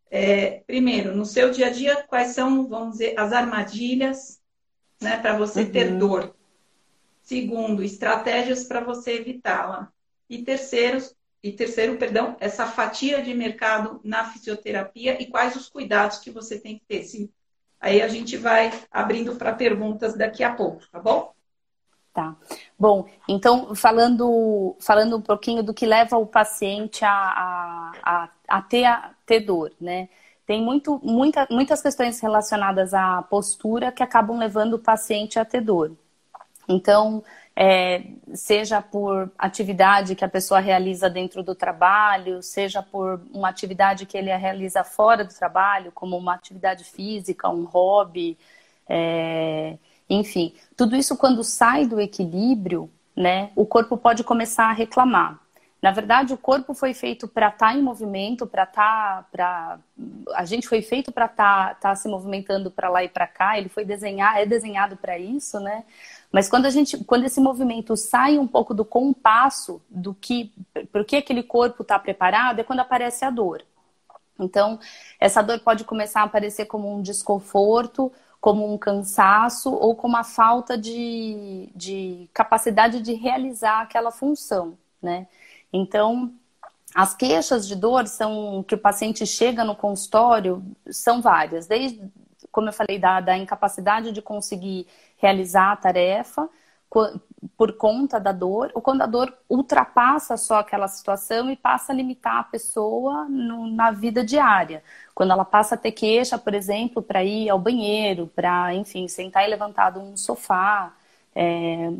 É, 0.09 0.61
primeiro, 0.67 1.15
no 1.15 1.25
seu 1.25 1.51
dia 1.51 1.67
a 1.67 1.69
dia, 1.69 2.03
quais 2.03 2.29
são, 2.29 2.67
vamos 2.67 2.93
dizer, 2.93 3.17
as 3.17 3.31
armadilhas 3.31 4.41
né, 5.01 5.17
para 5.17 5.37
você 5.37 5.61
uhum. 5.61 5.71
ter 5.71 5.97
dor? 5.97 6.35
Segundo, 7.21 7.83
estratégias 7.83 8.63
para 8.65 8.81
você 8.81 9.13
evitá-la. 9.13 9.91
E 10.29 10.43
terceiro, 10.43 10.97
e 11.43 11.51
terceiro, 11.51 11.97
perdão, 11.97 12.35
essa 12.39 12.67
fatia 12.67 13.21
de 13.21 13.33
mercado 13.33 13.99
na 14.03 14.25
fisioterapia 14.25 15.21
e 15.21 15.25
quais 15.25 15.55
os 15.55 15.67
cuidados 15.67 16.19
que 16.19 16.29
você 16.29 16.59
tem 16.59 16.77
que 16.77 16.85
ter. 16.85 17.03
Se, 17.03 17.31
aí 17.79 18.01
a 18.01 18.07
gente 18.07 18.37
vai 18.37 18.71
abrindo 18.91 19.35
para 19.35 19.53
perguntas 19.53 20.15
daqui 20.15 20.43
a 20.43 20.53
pouco, 20.53 20.83
tá 20.91 20.99
bom? 20.99 21.33
Tá. 22.13 22.35
Bom, 22.77 23.07
então 23.27 23.73
falando, 23.73 24.75
falando 24.79 25.17
um 25.17 25.21
pouquinho 25.21 25.63
do 25.63 25.73
que 25.73 25.85
leva 25.85 26.17
o 26.17 26.27
paciente 26.27 27.05
a, 27.05 27.09
a, 27.09 27.91
a, 28.03 28.29
a 28.47 28.61
ter, 28.61 28.83
a 28.83 29.15
ter 29.25 29.39
dor, 29.39 29.71
né? 29.79 30.09
Tem 30.45 30.61
muito, 30.61 30.99
muita, 31.01 31.47
muitas 31.49 31.81
questões 31.81 32.19
relacionadas 32.19 32.93
à 32.93 33.21
postura 33.21 33.91
que 33.91 34.03
acabam 34.03 34.37
levando 34.37 34.73
o 34.73 34.79
paciente 34.79 35.39
a 35.39 35.45
ter 35.45 35.61
dor. 35.61 35.95
Então, 36.67 37.23
é, 37.55 38.03
seja 38.33 38.81
por 38.81 39.31
atividade 39.37 40.15
que 40.15 40.23
a 40.23 40.29
pessoa 40.29 40.59
realiza 40.59 41.09
dentro 41.09 41.43
do 41.43 41.53
trabalho, 41.53 42.41
seja 42.41 42.81
por 42.81 43.21
uma 43.33 43.49
atividade 43.49 44.05
que 44.05 44.17
ele 44.17 44.35
realiza 44.35 44.83
fora 44.83 45.23
do 45.23 45.33
trabalho, 45.33 45.91
como 45.91 46.17
uma 46.17 46.33
atividade 46.33 46.83
física, 46.83 47.49
um 47.49 47.65
hobby, 47.65 48.37
é, 48.87 49.77
enfim, 50.09 50.53
tudo 50.75 50.95
isso 50.95 51.17
quando 51.17 51.43
sai 51.43 51.85
do 51.85 51.99
equilíbrio, 51.99 52.89
né, 53.15 53.51
o 53.55 53.65
corpo 53.65 53.97
pode 53.97 54.23
começar 54.23 54.65
a 54.65 54.73
reclamar. 54.73 55.39
Na 55.81 55.89
verdade, 55.91 56.31
o 56.31 56.37
corpo 56.37 56.75
foi 56.75 56.93
feito 56.93 57.27
para 57.27 57.47
estar 57.47 57.71
tá 57.71 57.75
em 57.75 57.81
movimento, 57.81 58.45
para 58.45 58.63
estar, 58.63 59.23
tá, 59.23 59.25
para 59.31 59.79
a 60.35 60.45
gente 60.45 60.67
foi 60.67 60.83
feito 60.83 61.11
para 61.11 61.25
estar 61.25 61.69
tá, 61.69 61.75
tá 61.75 61.95
se 61.95 62.07
movimentando 62.07 62.69
para 62.69 62.87
lá 62.87 63.03
e 63.03 63.09
para 63.09 63.25
cá. 63.25 63.57
Ele 63.57 63.67
foi 63.67 63.83
desenhar, 63.83 64.37
é 64.37 64.45
desenhado 64.45 64.95
para 64.95 65.17
isso, 65.17 65.59
né? 65.59 65.83
Mas 66.31 66.47
quando 66.47 66.65
a 66.65 66.69
gente, 66.69 67.03
quando 67.03 67.25
esse 67.25 67.41
movimento 67.41 67.97
sai 67.97 68.37
um 68.37 68.47
pouco 68.47 68.73
do 68.73 68.85
compasso 68.85 69.81
do 69.89 70.13
que, 70.13 70.53
por 70.91 71.03
que 71.03 71.17
aquele 71.17 71.43
corpo 71.43 71.81
está 71.81 71.99
preparado, 71.99 72.59
é 72.59 72.63
quando 72.63 72.79
aparece 72.79 73.25
a 73.25 73.29
dor. 73.29 73.63
Então, 74.39 74.79
essa 75.19 75.41
dor 75.41 75.59
pode 75.59 75.83
começar 75.83 76.21
a 76.21 76.25
aparecer 76.25 76.65
como 76.65 76.93
um 76.93 77.01
desconforto, 77.01 78.11
como 78.39 78.73
um 78.73 78.77
cansaço 78.77 79.71
ou 79.71 79.95
como 79.95 80.17
a 80.17 80.23
falta 80.23 80.77
de, 80.77 81.69
de 81.75 82.29
capacidade 82.33 83.01
de 83.01 83.13
realizar 83.13 83.81
aquela 83.81 84.09
função, 84.09 84.77
né? 85.01 85.27
Então, 85.71 86.33
as 86.95 87.13
queixas 87.13 87.67
de 87.67 87.75
dor 87.75 88.07
são 88.07 88.63
que 88.67 88.75
o 88.75 88.79
paciente 88.79 89.25
chega 89.25 89.63
no 89.63 89.75
consultório 89.75 90.63
são 90.89 91.21
várias, 91.21 91.67
desde 91.67 92.01
como 92.51 92.69
eu 92.69 92.73
falei, 92.73 92.99
da, 92.99 93.19
da 93.19 93.37
incapacidade 93.37 94.11
de 94.11 94.21
conseguir 94.21 94.87
realizar 95.17 95.71
a 95.71 95.75
tarefa 95.75 96.49
por 97.57 97.73
conta 97.77 98.19
da 98.19 98.33
dor, 98.33 98.69
ou 98.73 98.81
quando 98.81 99.01
a 99.01 99.05
dor 99.05 99.33
ultrapassa 99.49 100.35
só 100.35 100.59
aquela 100.59 100.87
situação 100.89 101.49
e 101.49 101.55
passa 101.55 101.93
a 101.93 101.95
limitar 101.95 102.39
a 102.39 102.43
pessoa 102.43 103.25
no, 103.29 103.67
na 103.67 103.91
vida 103.91 104.23
diária. 104.25 104.83
Quando 105.15 105.31
ela 105.31 105.45
passa 105.45 105.75
a 105.75 105.77
ter 105.77 105.93
queixa, 105.93 106.37
por 106.37 106.53
exemplo, 106.53 107.01
para 107.01 107.23
ir 107.23 107.49
ao 107.49 107.57
banheiro, 107.57 108.27
para, 108.35 108.73
enfim, 108.75 109.07
sentar 109.07 109.45
e 109.45 109.49
levantar 109.49 109.91
de 109.91 109.99
um 109.99 110.17
sofá, 110.17 110.93
é, 111.33 111.93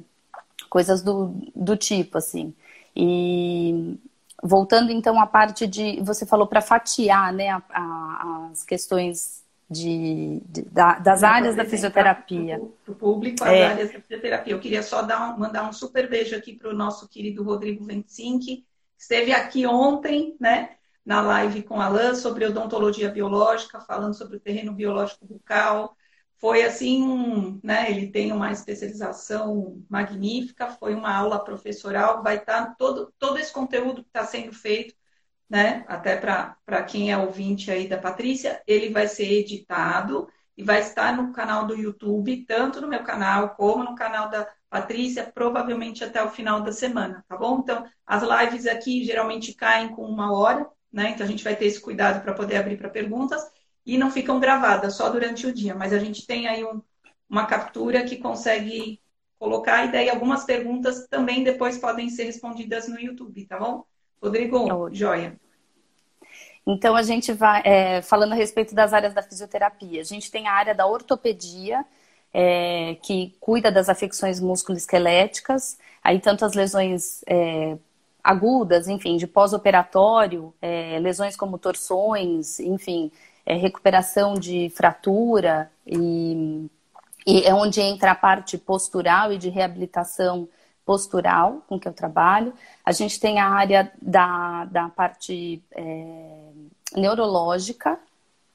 coisas 0.70 1.02
do, 1.02 1.34
do 1.56 1.78
tipo, 1.78 2.18
assim. 2.18 2.54
E 2.96 3.98
voltando 4.44 4.92
então 4.92 5.20
à 5.20 5.28
parte 5.28 5.68
de. 5.68 6.02
Você 6.02 6.26
falou 6.26 6.48
para 6.48 6.62
fatiar 6.62 7.34
né, 7.34 7.50
a, 7.50 7.62
a, 7.70 8.50
as 8.52 8.64
questões 8.64 9.41
de, 9.72 10.42
de 10.46 10.62
da, 10.64 11.00
das 11.00 11.24
áreas 11.24 11.56
da 11.56 11.64
fisioterapia. 11.64 12.60
Para 12.84 12.92
o 12.92 12.96
público, 12.96 13.44
as 13.44 13.52
é. 13.52 13.66
áreas 13.66 13.94
da 13.94 14.02
fisioterapia. 14.02 14.54
Eu 14.54 14.60
queria 14.60 14.84
só 14.84 15.02
dar 15.02 15.38
mandar 15.40 15.68
um 15.68 15.72
super 15.72 16.10
beijo 16.10 16.36
aqui 16.36 16.54
para 16.54 16.70
o 16.70 16.76
nosso 16.76 17.08
querido 17.08 17.42
Rodrigo 17.42 17.86
Ventink, 17.86 18.46
que 18.46 18.66
esteve 18.98 19.32
aqui 19.32 19.66
ontem, 19.66 20.36
né, 20.40 20.72
na 21.06 21.22
live 21.22 21.64
com 21.64 21.80
a 21.80 21.86
Alain 21.86 22.16
sobre 22.16 22.46
odontologia 22.46 23.10
biológica, 23.10 23.80
falando 23.80 24.14
sobre 24.14 24.36
o 24.38 24.40
terreno 24.42 24.74
biológico 24.74 25.26
bucal. 25.26 25.96
Foi 26.38 26.64
assim, 26.64 27.60
né, 27.64 27.90
ele 27.90 28.08
tem 28.08 28.34
uma 28.34 28.52
especialização 28.52 29.82
magnífica, 29.90 30.68
foi 30.68 30.94
uma 30.94 31.16
aula 31.16 31.42
professoral, 31.42 32.22
vai 32.22 32.38
estar 32.38 32.76
todo, 32.76 33.14
todo 33.18 33.38
esse 33.38 33.54
conteúdo 33.54 34.04
que 34.04 34.10
está 34.10 34.26
sendo 34.26 34.52
feito 34.52 34.96
né? 35.52 35.84
Até 35.86 36.16
para 36.16 36.84
quem 36.84 37.12
é 37.12 37.18
ouvinte 37.18 37.70
aí 37.70 37.86
da 37.86 37.98
Patrícia, 37.98 38.64
ele 38.66 38.90
vai 38.90 39.06
ser 39.06 39.30
editado 39.30 40.30
e 40.56 40.64
vai 40.64 40.80
estar 40.80 41.14
no 41.14 41.34
canal 41.34 41.68
do 41.68 41.76
YouTube, 41.76 42.46
tanto 42.46 42.80
no 42.80 42.88
meu 42.88 43.04
canal 43.04 43.50
como 43.56 43.84
no 43.84 43.94
canal 43.94 44.30
da 44.30 44.48
Patrícia, 44.70 45.30
provavelmente 45.30 46.06
até 46.06 46.24
o 46.24 46.30
final 46.30 46.62
da 46.62 46.72
semana, 46.72 47.26
tá 47.28 47.36
bom? 47.36 47.60
Então, 47.60 47.86
as 48.06 48.24
lives 48.24 48.66
aqui 48.66 49.04
geralmente 49.04 49.54
caem 49.54 49.90
com 49.90 50.04
uma 50.04 50.34
hora, 50.34 50.66
né? 50.90 51.10
Então 51.10 51.26
a 51.26 51.30
gente 51.30 51.44
vai 51.44 51.54
ter 51.54 51.66
esse 51.66 51.82
cuidado 51.82 52.24
para 52.24 52.34
poder 52.34 52.56
abrir 52.56 52.78
para 52.78 52.90
perguntas 52.90 53.44
e 53.86 53.98
não 53.98 54.10
ficam 54.10 54.40
gravadas 54.40 54.96
só 54.96 55.10
durante 55.10 55.46
o 55.46 55.54
dia, 55.54 55.76
mas 55.76 55.92
a 55.92 56.00
gente 56.00 56.26
tem 56.26 56.48
aí 56.48 56.64
um, 56.64 56.82
uma 57.30 57.46
captura 57.46 58.06
que 58.06 58.16
consegue 58.16 59.02
colocar 59.38 59.86
e 59.86 59.92
daí 59.92 60.10
algumas 60.10 60.46
perguntas 60.46 61.08
também 61.10 61.44
depois 61.44 61.78
podem 61.78 62.10
ser 62.10 62.24
respondidas 62.24 62.88
no 62.88 62.98
YouTube, 62.98 63.46
tá 63.48 63.60
bom? 63.60 63.84
Rodrigo, 64.22 64.68
tá 64.68 64.76
joia. 64.94 65.41
Então, 66.66 66.96
a 66.96 67.04
gente 67.04 67.34
vai 67.34 67.62
é, 67.66 68.02
falando 68.02 68.34
a 68.34 68.36
respeito 68.36 68.76
das 68.76 68.94
áreas 68.94 69.14
da 69.14 69.24
fisioterapia. 69.24 70.02
A 70.02 70.04
gente 70.06 70.30
tem 70.30 70.48
a 70.48 70.54
área 70.54 70.76
da 70.76 70.86
ortopedia, 70.86 71.84
é, 72.34 72.96
que 73.04 73.36
cuida 73.40 73.72
das 73.72 73.90
afecções 73.90 74.40
musculoesqueléticas, 74.40 75.78
aí 76.04 76.20
tanto 76.20 76.46
as 76.46 76.54
lesões 76.54 77.24
é, 77.28 77.78
agudas, 78.24 78.88
enfim, 78.88 79.18
de 79.18 79.28
pós-operatório, 79.28 80.54
é, 80.62 81.00
lesões 81.00 81.36
como 81.36 81.58
torções, 81.58 82.60
enfim, 82.60 83.12
é, 83.46 83.56
recuperação 83.56 84.36
de 84.36 84.70
fratura, 84.70 85.72
e, 85.86 86.70
e 87.26 87.44
é 87.44 87.54
onde 87.54 87.82
entra 87.82 88.12
a 88.12 88.16
parte 88.16 88.58
postural 88.58 89.34
e 89.34 89.38
de 89.38 89.50
reabilitação 89.50 90.48
postural 90.86 91.64
com 91.68 91.80
que 91.80 91.88
eu 91.88 91.94
trabalho. 91.94 92.54
A 92.86 92.92
gente 92.92 93.20
tem 93.20 93.40
a 93.40 93.48
área 93.48 93.92
da, 94.02 94.66
da 94.66 94.90
parte 94.90 95.64
é, 95.72 96.52
neurológica, 96.96 98.00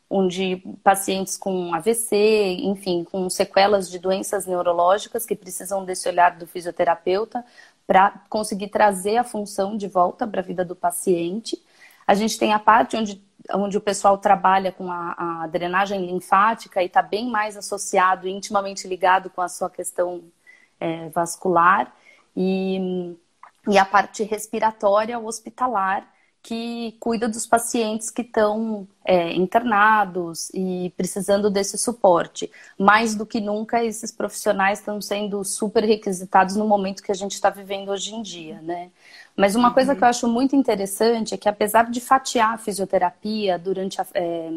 onde 0.09 0.63
pacientes 0.85 1.37
com 1.37 1.75
AVC, 1.75 2.59
enfim, 2.63 3.05
com 3.05 3.29
sequelas 3.29 3.91
de 3.91 3.99
doenças 3.99 4.47
neurológicas 4.47 5.27
que 5.27 5.35
precisam 5.35 5.85
desse 5.85 6.09
olhar 6.09 6.37
do 6.37 6.47
fisioterapeuta 6.47 7.45
para 7.87 8.23
conseguir 8.29 8.69
trazer 8.69 9.17
a 9.17 9.25
função 9.25 9.77
de 9.77 9.89
volta 9.89 10.27
para 10.27 10.41
a 10.41 10.45
vida 10.45 10.65
do 10.65 10.77
paciente. 10.77 11.61
A 12.07 12.15
gente 12.15 12.39
tem 12.39 12.53
a 12.53 12.59
parte 12.59 12.97
onde, 12.97 13.23
onde 13.53 13.77
o 13.77 13.81
pessoal 13.81 14.19
trabalha 14.19 14.71
com 14.71 14.91
a, 14.91 15.43
a 15.43 15.47
drenagem 15.49 16.07
linfática 16.07 16.83
e 16.83 16.87
está 16.87 17.03
bem 17.03 17.29
mais 17.29 17.57
associado, 17.57 18.29
intimamente 18.29 18.87
ligado 18.87 19.29
com 19.31 19.41
a 19.41 19.49
sua 19.49 19.71
questão 19.71 20.23
é, 20.79 21.09
vascular. 21.09 21.93
E, 22.37 23.17
e 23.69 23.79
a 23.79 23.85
parte 23.85 24.23
respiratória 24.23 25.19
hospitalar, 25.19 26.07
que 26.47 26.97
cuida 27.01 27.29
dos 27.29 27.45
pacientes 27.45 28.09
que 28.09 28.23
estão 28.23 28.87
é, 29.05 29.33
internados 29.33 30.49
e 30.55 30.95
precisando 30.97 31.51
desse 31.51 31.77
suporte. 31.77 32.49
Mais 32.79 33.17
do 33.17 33.27
que 33.27 33.41
nunca, 33.41 33.85
esses 33.85 34.13
profissionais 34.13 34.79
estão 34.79 35.01
sendo 35.01 35.43
super 35.43 35.83
requisitados 35.83 36.55
no 36.55 36.65
momento 36.65 37.03
que 37.03 37.11
a 37.11 37.17
gente 37.17 37.33
está 37.33 37.51
vivendo 37.51 37.89
hoje 37.89 38.15
em 38.15 38.23
dia, 38.23 38.61
né? 38.63 38.93
Mas 39.37 39.57
uma 39.57 39.75
coisa 39.75 39.97
que 39.97 40.05
eu 40.05 40.07
acho 40.07 40.29
muito 40.29 40.55
interessante 40.55 41.35
é 41.35 41.37
que, 41.37 41.49
apesar 41.49 41.91
de 41.91 42.01
fatiar 42.01 42.55
a 42.55 42.59
fisioterapia 42.59 43.59
durante 43.59 44.01
a, 44.01 44.07
é, 44.15 44.51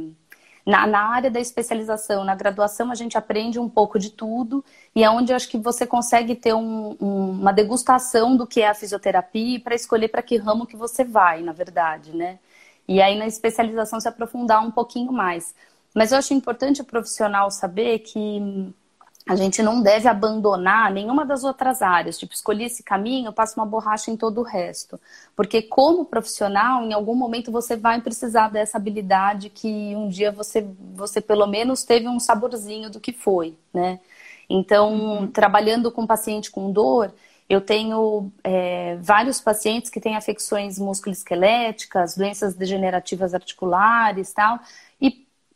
na, 0.66 0.86
na, 0.86 1.02
área 1.10 1.32
da 1.32 1.40
especialização, 1.40 2.24
na 2.24 2.36
graduação, 2.36 2.92
a 2.92 2.96
gente 2.96 3.18
aprende 3.18 3.60
um 3.60 3.70
pouco 3.70 3.98
de 3.98 4.12
tudo 4.12 4.64
e 4.96 5.04
é 5.04 5.10
onde 5.10 5.34
acho 5.34 5.50
que 5.50 5.58
você 5.58 5.86
consegue 5.88 6.36
ter 6.36 6.54
um, 6.54 6.96
um, 7.00 7.32
uma 7.32 7.52
degustação 7.52 8.36
do 8.36 8.46
que 8.46 8.62
é 8.62 8.70
a 8.70 8.74
fisioterapia 8.74 9.60
para 9.60 9.76
escolher 9.76 10.10
para 10.10 10.22
que 10.22 10.38
ramo 10.38 10.66
que 10.66 10.76
você 10.76 11.04
vai, 11.04 11.42
na 11.42 11.52
verdade, 11.52 12.16
né? 12.16 12.40
E 12.88 13.02
aí 13.02 13.18
na 13.18 13.28
especialização 13.28 14.00
se 14.00 14.08
aprofundar 14.08 14.66
um 14.66 14.72
pouquinho 14.72 15.12
mais. 15.12 15.54
Mas 15.94 16.12
eu 16.12 16.18
acho 16.18 16.34
importante 16.34 16.82
o 16.82 16.86
profissional 16.86 17.50
saber 17.52 18.00
que 18.00 18.74
a 19.30 19.36
gente 19.36 19.62
não 19.62 19.80
deve 19.80 20.08
abandonar 20.08 20.92
nenhuma 20.92 21.24
das 21.24 21.44
outras 21.44 21.84
áreas. 21.84 22.18
Tipo, 22.18 22.34
escolhi 22.34 22.64
esse 22.64 22.82
caminho, 22.82 23.32
passo 23.32 23.60
uma 23.60 23.66
borracha 23.66 24.10
em 24.10 24.18
todo 24.18 24.40
o 24.40 24.44
resto. 24.44 25.00
Porque 25.36 25.62
como 25.62 26.04
profissional, 26.04 26.84
em 26.84 26.94
algum 26.94 27.14
momento 27.14 27.52
você 27.52 27.76
vai 27.76 28.02
precisar 28.02 28.48
dessa 28.50 28.80
habilidade 28.80 29.52
que 29.52 29.96
um 29.96 30.10
dia 30.10 30.32
você, 30.32 30.68
você 30.96 31.22
pelo 31.22 31.46
menos 31.46 31.84
teve 31.84 32.08
um 32.08 32.20
saborzinho 32.20 32.90
do 32.90 33.00
que 33.00 33.14
foi, 33.14 33.56
né? 33.72 34.00
Então, 34.50 34.94
uhum. 34.94 35.28
trabalhando 35.28 35.92
com 35.92 36.08
paciente 36.08 36.50
com 36.50 36.72
dor, 36.72 37.14
eu 37.48 37.62
tenho 37.62 38.32
é, 38.44 38.98
vários 39.00 39.40
pacientes 39.40 39.92
que 39.92 40.02
têm 40.02 40.16
afecções 40.16 40.80
musculoesqueléticas, 40.80 42.16
doenças 42.16 42.56
degenerativas 42.56 43.36
articulares, 43.36 44.34
tal, 44.34 44.60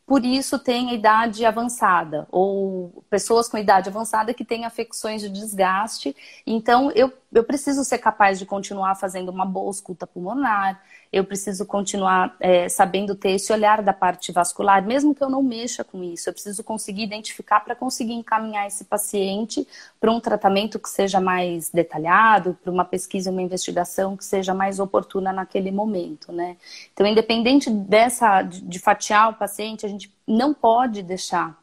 por 0.06 0.26
isso 0.26 0.60
tem 0.60 0.90
a 0.90 0.94
idade 0.94 1.46
avançada, 1.46 2.28
ou 2.30 3.04
pessoas 3.10 3.48
com 3.48 3.58
idade 3.58 3.88
avançada 3.90 4.34
que 4.34 4.44
têm 4.44 4.66
afecções 4.66 5.22
de 5.22 5.30
desgaste. 5.30 6.16
Então, 6.46 6.92
eu, 6.92 7.12
eu 7.32 7.44
preciso 7.44 7.84
ser 7.86 8.00
capaz 8.00 8.38
de 8.38 8.46
continuar 8.46 8.96
fazendo 8.96 9.30
uma 9.30 9.46
boa 9.46 9.72
escuta 9.72 10.06
pulmonar, 10.06 10.82
eu 11.14 11.24
preciso 11.24 11.64
continuar 11.64 12.36
é, 12.40 12.68
sabendo 12.68 13.14
ter 13.14 13.34
esse 13.34 13.54
olhar 13.54 13.84
da 13.84 13.94
parte 13.94 14.32
vascular, 14.32 14.84
mesmo 14.84 15.14
que 15.14 15.24
eu 15.24 15.30
não 15.30 15.44
mexa 15.44 15.84
com 15.84 16.04
isso. 16.04 16.28
Eu 16.28 16.34
preciso 16.34 16.64
conseguir 16.64 17.04
identificar 17.04 17.60
para 17.60 17.76
conseguir 17.76 18.14
encaminhar 18.14 18.66
esse 18.66 18.84
paciente 18.86 19.68
para 20.02 20.12
um 20.12 20.20
tratamento 20.20 20.80
que 20.80 20.90
seja 20.90 21.22
mais 21.22 21.70
detalhado, 21.70 22.58
para 22.64 22.72
uma 22.72 22.84
pesquisa, 22.84 23.30
uma 23.30 23.44
investigação 23.44 24.18
que 24.18 24.26
seja 24.26 24.56
mais 24.56 24.80
oportuna 24.80 25.32
naquele 25.32 25.72
momento, 25.72 26.32
né? 26.32 26.58
Então, 26.92 27.06
independente 27.06 27.70
dessa 27.70 28.42
de 28.42 28.80
fatiar 28.80 29.30
o 29.30 29.36
paciente, 29.36 29.86
a 29.86 29.90
gente 29.90 30.12
não 30.28 30.52
pode 30.52 31.04
deixar 31.04 31.62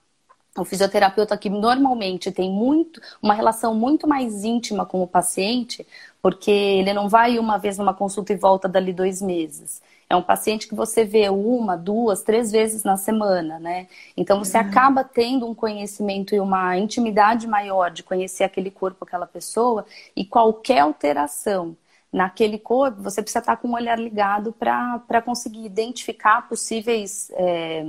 o 0.57 0.65
fisioterapeuta 0.65 1.37
que 1.37 1.49
normalmente 1.49 2.33
tem 2.33 2.51
muito 2.51 3.01
uma 3.23 3.35
relação 3.35 3.75
muito 3.75 4.07
mais 4.07 4.45
íntima 4.45 4.85
com 4.85 5.03
o 5.03 5.07
paciente, 5.07 5.87
porque 6.23 6.51
ele 6.51 6.93
não 6.93 7.09
vai 7.09 7.39
uma 7.39 7.59
vez 7.59 7.79
numa 7.79 7.95
consulta 7.95 8.33
e 8.33 8.37
volta 8.37 8.69
dali 8.69 8.93
dois 8.93 9.23
meses. 9.23 9.83
É 10.09 10.17
um 10.17 10.23
paciente 10.23 10.67
que 10.67 10.75
você 10.75 11.05
vê 11.05 11.29
uma, 11.29 11.77
duas, 11.77 12.23
três 12.23 12.51
vezes 12.51 12.83
na 12.83 12.97
semana, 12.97 13.59
né? 13.61 13.87
Então 14.17 14.39
você 14.39 14.59
uhum. 14.59 14.65
acaba 14.65 15.05
tendo 15.05 15.47
um 15.47 15.55
conhecimento 15.55 16.35
e 16.35 16.41
uma 16.41 16.77
intimidade 16.77 17.47
maior 17.47 17.91
de 17.91 18.03
conhecer 18.03 18.45
aquele 18.45 18.71
corpo, 18.71 19.05
aquela 19.05 19.27
pessoa, 19.27 19.87
e 20.17 20.25
qualquer 20.25 20.81
alteração 20.81 21.77
naquele 22.13 22.59
corpo, 22.59 23.03
você 23.03 23.23
precisa 23.23 23.39
estar 23.39 23.57
com 23.57 23.69
um 23.69 23.75
olhar 23.75 23.99
ligado 23.99 24.53
para 24.53 25.23
conseguir 25.25 25.65
identificar 25.65 26.49
possíveis. 26.49 27.31
É, 27.35 27.85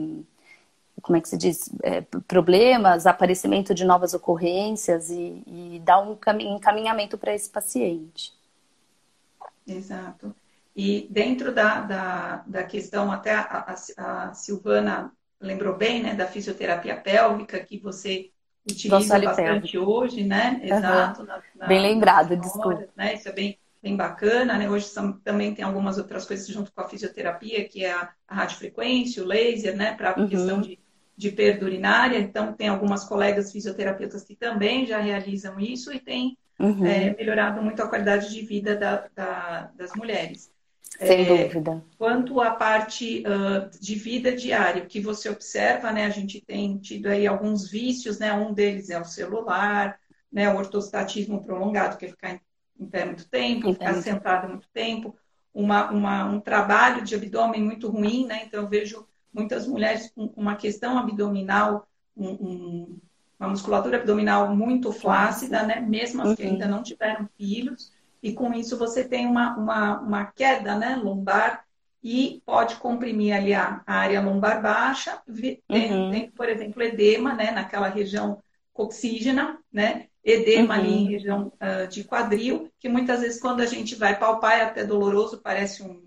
como 1.02 1.18
é 1.18 1.22
que 1.22 1.30
se 1.30 1.38
diz, 1.38 1.70
é, 1.84 2.02
problemas, 2.28 3.06
aparecimento 3.06 3.74
de 3.74 3.86
novas 3.86 4.14
ocorrências 4.14 5.10
e, 5.10 5.44
e 5.48 5.82
dar 5.84 6.02
um 6.02 6.18
encaminhamento 6.40 7.18
para 7.18 7.34
esse 7.34 7.50
paciente. 7.50 8.34
Exato. 9.68 10.36
E 10.76 11.08
dentro 11.10 11.54
da, 11.54 11.82
da, 11.82 12.44
da 12.48 12.64
questão, 12.64 13.12
até 13.12 13.34
a, 13.34 13.42
a, 13.42 14.30
a, 14.30 14.34
Silvana 14.34 15.12
lembrou 15.40 15.76
bem, 15.76 16.02
né, 16.02 16.16
da 16.16 16.28
fisioterapia 16.28 16.96
pélvica, 16.96 17.60
que 17.60 17.78
você 17.78 18.30
utiliza 18.70 19.20
bastante 19.20 19.72
pélvico. 19.72 19.84
hoje, 19.84 20.24
né? 20.24 20.62
Exato. 20.64 21.22
Uhum. 21.22 21.28
Na, 21.28 21.42
na, 21.56 21.68
bem 21.68 21.82
lembrado, 21.82 22.38
desculpa. 22.38 22.88
Né? 22.96 23.16
Isso 23.16 23.28
é 23.28 23.32
bem, 23.34 23.60
bem 23.82 23.98
bacana, 23.98 24.58
né? 24.58 24.70
Hoje 24.70 24.86
são, 24.86 25.14
também 25.14 25.54
tem 25.54 25.66
algumas 25.66 25.98
outras 25.98 26.26
coisas 26.26 26.48
junto 26.48 26.72
com 26.72 26.82
a 26.82 26.88
fisioterapia, 26.88 27.68
que 27.68 27.84
é 27.84 27.92
a, 27.92 28.10
a 28.28 28.36
radiofrequência, 28.36 29.24
o 29.24 29.28
laser, 29.28 29.76
né? 29.76 29.94
Para 29.94 30.12
a 30.12 30.20
uhum. 30.20 30.30
questão 30.30 30.62
de 30.62 30.80
de 31.22 31.32
perda 31.32 31.66
urinária. 31.66 32.18
Então, 32.18 32.52
tem 32.52 32.68
algumas 32.68 33.04
colegas 33.04 33.52
fisioterapeutas 33.52 34.24
que 34.24 34.36
também 34.36 34.88
já 34.88 35.00
realizam 35.00 35.60
isso 35.60 35.94
e 35.94 36.00
tem 36.00 36.36
uhum. 36.60 36.84
é, 36.84 37.16
melhorado 37.16 37.62
muito 37.62 37.82
a 37.82 37.88
qualidade 37.88 38.34
de 38.34 38.42
vida 38.42 38.76
da, 38.76 39.08
da, 39.16 39.72
das 39.76 39.94
mulheres. 39.94 40.52
Sem 40.98 41.22
é, 41.22 41.48
dúvida. 41.48 41.84
Quanto 41.98 42.42
à 42.42 42.52
parte 42.52 43.24
uh, 43.24 43.70
de 43.80 43.96
vida 43.96 44.36
diária, 44.36 44.86
que 44.86 45.00
você 45.00 45.30
observa, 45.30 45.92
né? 45.92 46.06
A 46.06 46.10
gente 46.10 46.42
tem 46.42 46.78
tido 46.80 47.08
aí 47.08 47.28
alguns 47.28 47.70
vícios, 47.70 48.18
né? 48.18 48.34
Um 48.34 48.52
deles 48.52 48.90
é 48.90 49.00
o 49.00 49.06
celular, 49.06 50.00
né? 50.32 50.52
O 50.52 50.58
ortostatismo 50.58 51.44
prolongado, 51.44 51.98
que 51.98 52.06
é 52.06 52.10
ficar 52.10 52.42
em, 52.80 52.86
pé 52.88 53.06
muito 53.06 53.30
tempo, 53.30 53.70
em 53.70 53.74
ficar 53.74 53.94
sentado 54.02 54.50
muito 54.50 54.68
tempo, 54.74 55.16
uma, 55.54 55.92
uma, 55.92 56.26
um 56.26 56.40
trabalho 56.40 57.04
de 57.04 57.14
abdômen 57.14 57.64
muito 57.64 57.90
ruim, 57.90 58.26
né? 58.26 58.42
Então, 58.46 58.64
eu 58.64 58.70
vejo 58.70 59.08
muitas 59.34 59.68
mulheres 59.68 60.12
com 60.12 60.26
uma 60.36 60.56
questão 60.56 60.98
abdominal, 60.98 61.88
um, 62.16 62.30
um, 62.30 63.00
uma 63.40 63.50
musculatura 63.50 63.98
abdominal 63.98 64.56
muito 64.56 64.92
flácida, 64.92 65.64
né? 65.64 65.80
Mesmo 65.80 66.22
as 66.22 66.36
que 66.36 66.44
ainda 66.44 66.66
uhum. 66.66 66.72
não 66.72 66.84
tiveram 66.84 67.30
filhos, 67.38 67.92
e 68.22 68.34
com 68.34 68.54
isso 68.54 68.78
você 68.78 69.04
tem 69.04 69.26
uma, 69.26 69.58
uma, 69.58 70.00
uma 70.00 70.26
queda 70.26 70.76
né, 70.76 70.96
lombar 70.96 71.66
e 72.04 72.42
pode 72.46 72.76
comprimir 72.76 73.36
ali 73.36 73.54
a, 73.54 73.82
área 73.86 74.22
lombar 74.22 74.62
baixa, 74.62 75.22
tem, 75.26 75.94
uhum. 75.94 76.12
tem, 76.12 76.32
por 76.32 76.50
exemplo, 76.50 76.82
edema, 76.82 77.34
né, 77.34 77.52
naquela 77.52 77.88
região 77.88 78.42
coxígena, 78.74 79.60
né, 79.72 80.08
edema 80.24 80.76
uhum. 80.76 80.80
ali 80.80 80.94
em 80.94 81.08
região 81.08 81.52
uh, 81.56 81.88
de 81.88 82.04
quadril, 82.04 82.72
que 82.80 82.90
muitas 82.90 83.22
vezes 83.22 83.40
quando 83.40 83.62
a 83.62 83.66
gente 83.66 83.96
vai 83.96 84.18
palpar 84.18 84.60
é 84.60 84.64
até 84.64 84.84
doloroso, 84.84 85.42
parece 85.42 85.84
um, 85.84 86.04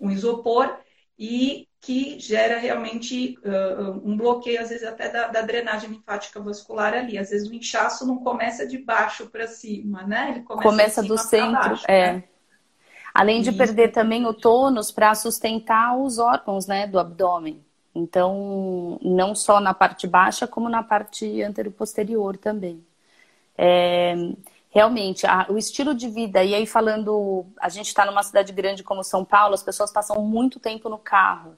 um 0.00 0.10
isopor, 0.10 0.76
e 1.18 1.68
que 1.82 2.16
gera 2.20 2.58
realmente 2.58 3.36
uh, 3.44 4.08
um 4.08 4.16
bloqueio, 4.16 4.62
às 4.62 4.68
vezes 4.68 4.86
até 4.86 5.08
da, 5.08 5.26
da, 5.26 5.42
drenagem 5.42 5.90
linfática 5.90 6.40
vascular 6.40 6.94
ali. 6.94 7.18
Às 7.18 7.30
vezes 7.30 7.50
o 7.50 7.52
inchaço 7.52 8.06
não 8.06 8.18
começa 8.18 8.64
de 8.64 8.78
baixo 8.78 9.26
para 9.26 9.48
cima, 9.48 10.04
né? 10.04 10.30
Ele 10.30 10.42
começa, 10.42 10.68
começa 10.68 11.02
do 11.02 11.18
centro, 11.18 11.70
baixo, 11.70 11.84
é. 11.88 12.12
Né? 12.12 12.24
Além 13.12 13.42
de 13.42 13.50
perder 13.50 13.90
também 13.90 14.24
o 14.24 14.32
tônus 14.32 14.92
para 14.92 15.12
sustentar 15.16 15.98
os 15.98 16.18
órgãos, 16.18 16.68
né, 16.68 16.86
do 16.86 17.00
abdômen. 17.00 17.62
Então, 17.92 18.98
não 19.02 19.34
só 19.34 19.60
na 19.60 19.74
parte 19.74 20.06
baixa, 20.06 20.46
como 20.46 20.68
na 20.68 20.84
parte 20.84 21.42
anteroposterior 21.42 22.38
também. 22.38 22.82
É, 23.58 24.14
realmente, 24.70 25.26
a, 25.26 25.46
o 25.50 25.58
estilo 25.58 25.94
de 25.94 26.08
vida, 26.08 26.44
e 26.44 26.54
aí 26.54 26.64
falando, 26.64 27.44
a 27.60 27.68
gente 27.68 27.88
está 27.88 28.06
numa 28.06 28.22
cidade 28.22 28.52
grande 28.52 28.84
como 28.84 29.02
São 29.02 29.24
Paulo, 29.24 29.52
as 29.52 29.64
pessoas 29.64 29.92
passam 29.92 30.22
muito 30.22 30.60
tempo 30.60 30.88
no 30.88 30.96
carro. 30.96 31.56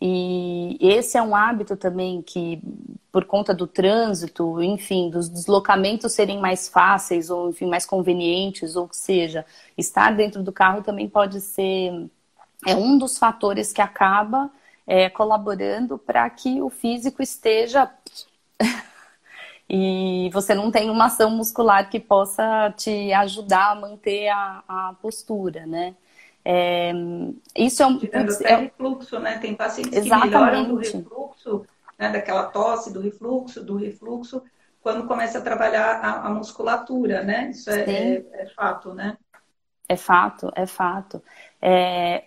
E 0.00 0.78
esse 0.80 1.18
é 1.18 1.22
um 1.22 1.34
hábito 1.36 1.76
também 1.76 2.22
que, 2.22 2.60
por 3.12 3.24
conta 3.26 3.52
do 3.52 3.66
trânsito, 3.66 4.62
enfim, 4.62 5.10
dos 5.10 5.28
deslocamentos 5.28 6.12
serem 6.12 6.40
mais 6.40 6.68
fáceis 6.68 7.28
ou, 7.28 7.50
enfim, 7.50 7.66
mais 7.66 7.84
convenientes, 7.84 8.76
ou 8.76 8.88
seja, 8.92 9.44
estar 9.76 10.16
dentro 10.16 10.42
do 10.42 10.52
carro 10.52 10.82
também 10.82 11.08
pode 11.08 11.40
ser 11.40 12.08
é 12.66 12.74
um 12.74 12.98
dos 12.98 13.18
fatores 13.18 13.72
que 13.72 13.80
acaba 13.80 14.50
é, 14.86 15.08
colaborando 15.08 15.98
para 15.98 16.28
que 16.30 16.60
o 16.60 16.68
físico 16.70 17.22
esteja 17.22 17.90
e 19.68 20.30
você 20.32 20.54
não 20.54 20.70
tem 20.70 20.90
uma 20.90 21.06
ação 21.06 21.30
muscular 21.30 21.88
que 21.88 22.00
possa 22.00 22.72
te 22.76 23.12
ajudar 23.12 23.72
a 23.72 23.74
manter 23.74 24.28
a, 24.28 24.62
a 24.68 24.94
postura, 25.00 25.66
né? 25.66 25.94
É, 26.44 26.92
isso 27.56 27.82
é 27.82 27.86
um. 27.86 27.98
Tirando 27.98 28.32
até 28.32 28.50
é, 28.50 28.56
refluxo, 28.56 29.18
né? 29.18 29.38
Tem 29.38 29.54
pacientes 29.54 29.92
exatamente. 29.92 30.32
que 30.32 30.38
melhoram 30.38 30.68
do 30.68 30.76
refluxo, 30.76 31.66
né? 31.98 32.10
daquela 32.10 32.44
tosse, 32.44 32.92
do 32.92 33.00
refluxo, 33.00 33.62
do 33.62 33.76
refluxo, 33.76 34.42
quando 34.82 35.06
começa 35.06 35.38
a 35.38 35.42
trabalhar 35.42 36.00
a, 36.00 36.26
a 36.26 36.30
musculatura, 36.30 37.22
né? 37.22 37.50
Isso 37.50 37.70
é, 37.70 37.82
é, 37.82 38.26
é, 38.32 38.46
fato, 38.48 38.94
né? 38.94 39.18
É 39.88 39.96
fato, 39.96 40.50
é 40.54 40.66
fato. 40.66 41.22
É, 41.60 42.24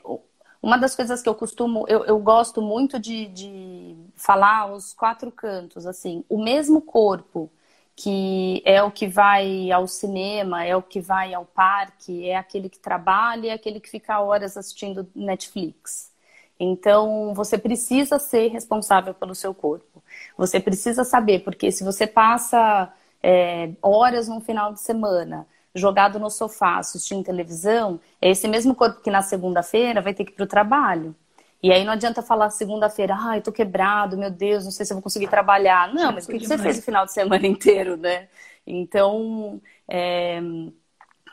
uma 0.61 0.77
das 0.77 0.95
coisas 0.95 1.21
que 1.21 1.27
eu 1.27 1.35
costumo, 1.35 1.85
eu, 1.87 2.05
eu 2.05 2.19
gosto 2.19 2.61
muito 2.61 2.99
de, 2.99 3.27
de 3.27 3.97
falar 4.15 4.71
os 4.71 4.93
quatro 4.93 5.31
cantos, 5.31 5.87
assim, 5.87 6.23
o 6.29 6.41
mesmo 6.41 6.81
corpo 6.81 7.51
que 7.95 8.61
é 8.65 8.81
o 8.81 8.91
que 8.91 9.07
vai 9.07 9.71
ao 9.71 9.87
cinema, 9.87 10.65
é 10.65 10.75
o 10.75 10.81
que 10.81 10.99
vai 10.99 11.33
ao 11.33 11.45
parque, 11.45 12.27
é 12.27 12.35
aquele 12.35 12.69
que 12.69 12.79
trabalha, 12.79 13.49
é 13.49 13.53
aquele 13.53 13.79
que 13.79 13.89
fica 13.89 14.19
horas 14.19 14.57
assistindo 14.57 15.07
Netflix. 15.15 16.11
Então, 16.59 17.33
você 17.33 17.57
precisa 17.57 18.19
ser 18.19 18.49
responsável 18.49 19.13
pelo 19.13 19.35
seu 19.35 19.53
corpo. 19.53 20.03
Você 20.37 20.59
precisa 20.59 21.03
saber, 21.03 21.43
porque 21.43 21.71
se 21.71 21.83
você 21.83 22.07
passa 22.07 22.91
é, 23.21 23.71
horas 23.81 24.27
no 24.27 24.41
final 24.41 24.73
de 24.73 24.81
semana 24.81 25.47
jogado 25.75 26.19
no 26.19 26.29
sofá 26.29 26.77
assistindo 26.77 27.23
televisão, 27.23 27.99
é 28.21 28.29
esse 28.29 28.47
mesmo 28.47 28.75
corpo 28.75 29.01
que 29.01 29.09
na 29.09 29.21
segunda-feira 29.21 30.01
vai 30.01 30.13
ter 30.13 30.23
que 30.25 30.31
ir 30.31 30.35
para 30.35 30.43
o 30.43 30.47
trabalho. 30.47 31.15
E 31.63 31.71
aí 31.71 31.85
não 31.85 31.93
adianta 31.93 32.21
falar 32.21 32.49
segunda-feira, 32.49 33.15
ai, 33.17 33.39
tô 33.39 33.49
quebrado, 33.49 34.17
meu 34.17 34.29
Deus, 34.29 34.65
não 34.65 34.71
sei 34.71 34.85
se 34.85 34.91
eu 34.91 34.95
vou 34.97 35.01
conseguir 35.01 35.29
trabalhar. 35.29 35.93
Não, 35.93 36.11
mas 36.11 36.25
o 36.25 36.29
que, 36.29 36.39
que 36.39 36.45
você 36.45 36.57
fez 36.57 36.77
o 36.77 36.81
final 36.81 37.05
de 37.05 37.13
semana 37.13 37.47
inteiro, 37.47 37.95
né? 37.95 38.27
Então, 38.67 39.61
é, 39.87 40.41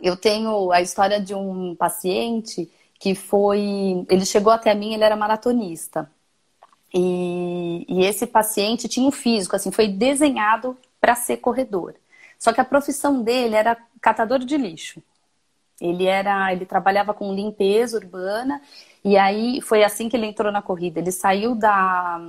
eu 0.01 0.17
tenho 0.17 0.71
a 0.71 0.81
história 0.81 1.21
de 1.21 1.35
um 1.35 1.75
paciente 1.75 2.71
que 3.01 3.13
foi. 3.13 4.07
Ele 4.09 4.25
chegou 4.25 4.53
até 4.53 4.73
mim, 4.73 4.95
ele 4.95 5.03
era 5.03 5.17
maratonista. 5.17 6.09
E, 6.95 7.85
e 7.89 8.05
esse 8.05 8.25
paciente 8.25 8.89
tinha 8.89 9.07
um 9.09 9.13
físico, 9.13 9.57
assim, 9.57 9.73
foi 9.73 9.89
desenhado 9.89 10.79
para 11.01 11.17
ser 11.17 11.39
corredor. 11.39 11.95
Só 12.39 12.53
que 12.53 12.61
a 12.61 12.65
profissão 12.65 13.21
dele 13.21 13.57
era 13.57 13.77
catador 14.01 14.39
de 14.39 14.57
lixo. 14.57 15.03
Ele 15.81 16.07
era, 16.07 16.53
ele 16.53 16.67
trabalhava 16.67 17.15
com 17.15 17.35
limpeza 17.35 17.97
urbana 17.97 18.61
e 19.05 19.17
aí 19.17 19.61
foi 19.61 19.83
assim 19.83 20.09
que 20.09 20.17
ele 20.17 20.27
entrou 20.27 20.53
na 20.53 20.61
corrida. 20.61 21.01
Ele 21.01 21.11
saiu 21.11 21.55
da, 21.55 22.21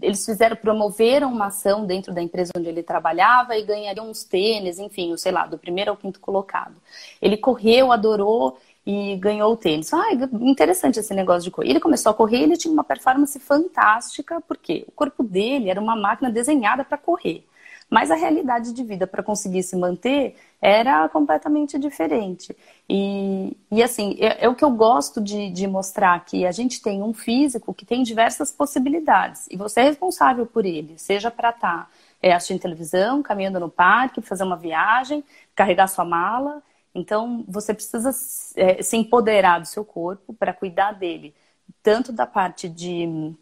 eles 0.00 0.24
fizeram 0.24 0.56
promoveram 0.56 1.32
uma 1.32 1.46
ação 1.46 1.86
dentro 1.86 2.12
da 2.12 2.22
empresa 2.22 2.52
onde 2.56 2.68
ele 2.68 2.82
trabalhava 2.82 3.56
e 3.56 3.64
ganhariam 3.64 4.08
uns 4.08 4.24
tênis, 4.24 4.78
enfim, 4.78 5.16
sei 5.16 5.32
lá, 5.32 5.46
do 5.46 5.58
primeiro 5.58 5.90
ao 5.90 5.96
quinto 5.96 6.20
colocado. 6.20 6.76
Ele 7.20 7.36
correu, 7.36 7.92
adorou 7.92 8.58
e 8.86 9.16
ganhou 9.16 9.52
o 9.52 9.56
tênis. 9.56 9.92
Ah, 9.92 10.12
interessante 10.40 10.98
esse 10.98 11.12
negócio 11.14 11.42
de 11.42 11.50
correr. 11.50 11.70
Ele 11.70 11.80
começou 11.80 12.10
a 12.10 12.14
correr, 12.14 12.42
ele 12.42 12.56
tinha 12.56 12.72
uma 12.72 12.84
performance 12.84 13.38
fantástica, 13.38 14.40
porque 14.46 14.84
o 14.88 14.92
corpo 14.92 15.22
dele 15.22 15.70
era 15.70 15.80
uma 15.80 15.96
máquina 15.96 16.30
desenhada 16.30 16.84
para 16.84 16.96
correr. 16.96 17.44
Mas 17.90 18.10
a 18.10 18.14
realidade 18.14 18.72
de 18.72 18.84
vida 18.84 19.06
para 19.06 19.22
conseguir 19.22 19.62
se 19.62 19.74
manter 19.74 20.36
era 20.60 21.08
completamente 21.08 21.78
diferente. 21.78 22.54
E, 22.88 23.56
e 23.70 23.82
assim, 23.82 24.16
é, 24.20 24.44
é 24.44 24.48
o 24.48 24.54
que 24.54 24.64
eu 24.64 24.70
gosto 24.70 25.20
de, 25.20 25.50
de 25.50 25.66
mostrar 25.66 26.22
que 26.24 26.44
a 26.46 26.52
gente 26.52 26.82
tem 26.82 27.02
um 27.02 27.14
físico 27.14 27.72
que 27.72 27.86
tem 27.86 28.02
diversas 28.02 28.52
possibilidades 28.52 29.46
e 29.50 29.56
você 29.56 29.80
é 29.80 29.84
responsável 29.84 30.44
por 30.44 30.66
ele, 30.66 30.98
seja 30.98 31.30
para 31.30 31.50
estar 31.50 31.84
tá, 31.84 31.90
é, 32.22 32.32
assistindo 32.34 32.60
televisão, 32.60 33.22
caminhando 33.22 33.60
no 33.60 33.70
parque, 33.70 34.20
fazer 34.20 34.44
uma 34.44 34.56
viagem, 34.56 35.24
carregar 35.54 35.86
sua 35.88 36.04
mala. 36.04 36.62
Então, 36.94 37.44
você 37.48 37.72
precisa 37.72 38.10
é, 38.56 38.82
se 38.82 38.96
empoderar 38.96 39.60
do 39.60 39.66
seu 39.66 39.84
corpo 39.84 40.34
para 40.34 40.52
cuidar 40.52 40.92
dele, 40.92 41.34
tanto 41.82 42.12
da 42.12 42.26
parte 42.26 42.68
de 42.68 43.34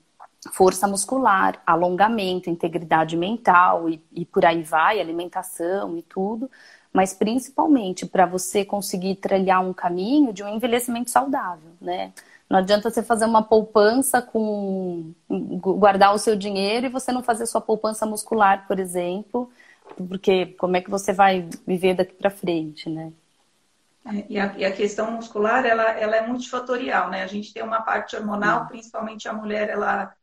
força 0.53 0.87
muscular, 0.87 1.61
alongamento, 1.67 2.51
integridade 2.51 3.17
mental 3.17 3.89
e, 3.89 4.03
e 4.13 4.25
por 4.25 4.45
aí 4.45 4.63
vai, 4.63 5.01
alimentação 5.01 5.97
e 5.97 6.03
tudo, 6.03 6.51
mas 6.93 7.13
principalmente 7.13 8.07
para 8.07 8.27
você 8.27 8.65
conseguir 8.65 9.17
trilhar 9.17 9.63
um 9.63 9.73
caminho 9.73 10.33
de 10.33 10.43
um 10.43 10.49
envelhecimento 10.49 11.11
saudável, 11.11 11.73
né? 11.81 12.13
Não 12.49 12.59
adianta 12.59 12.91
você 12.91 13.03
fazer 13.03 13.25
uma 13.25 13.43
poupança 13.43 14.23
com 14.23 15.13
guardar 15.29 16.15
o 16.15 16.19
seu 16.19 16.37
dinheiro 16.37 16.87
e 16.87 16.89
você 16.89 17.11
não 17.11 17.23
fazer 17.23 17.45
sua 17.47 17.61
poupança 17.61 18.07
muscular, 18.07 18.67
por 18.69 18.79
exemplo, 18.79 19.51
porque 20.09 20.47
como 20.59 20.77
é 20.77 20.81
que 20.81 20.91
você 20.91 21.13
vai 21.13 21.49
viver 21.67 21.95
daqui 21.95 22.15
para 22.15 22.31
frente, 22.31 22.89
né? 22.89 23.13
É, 24.07 24.25
e, 24.29 24.39
a, 24.39 24.55
e 24.57 24.65
a, 24.65 24.71
questão 24.71 25.11
muscular, 25.11 25.67
ela, 25.67 25.91
ela 25.99 26.17
é 26.17 26.27
multifatorial, 26.27 27.11
né? 27.11 27.25
A 27.25 27.27
gente 27.27 27.53
tem 27.53 27.63
uma 27.63 27.83
parte 27.83 28.15
hormonal, 28.15 28.67
principalmente 28.67 29.29
a 29.29 29.33
mulher, 29.33 29.69
ela 29.69 30.15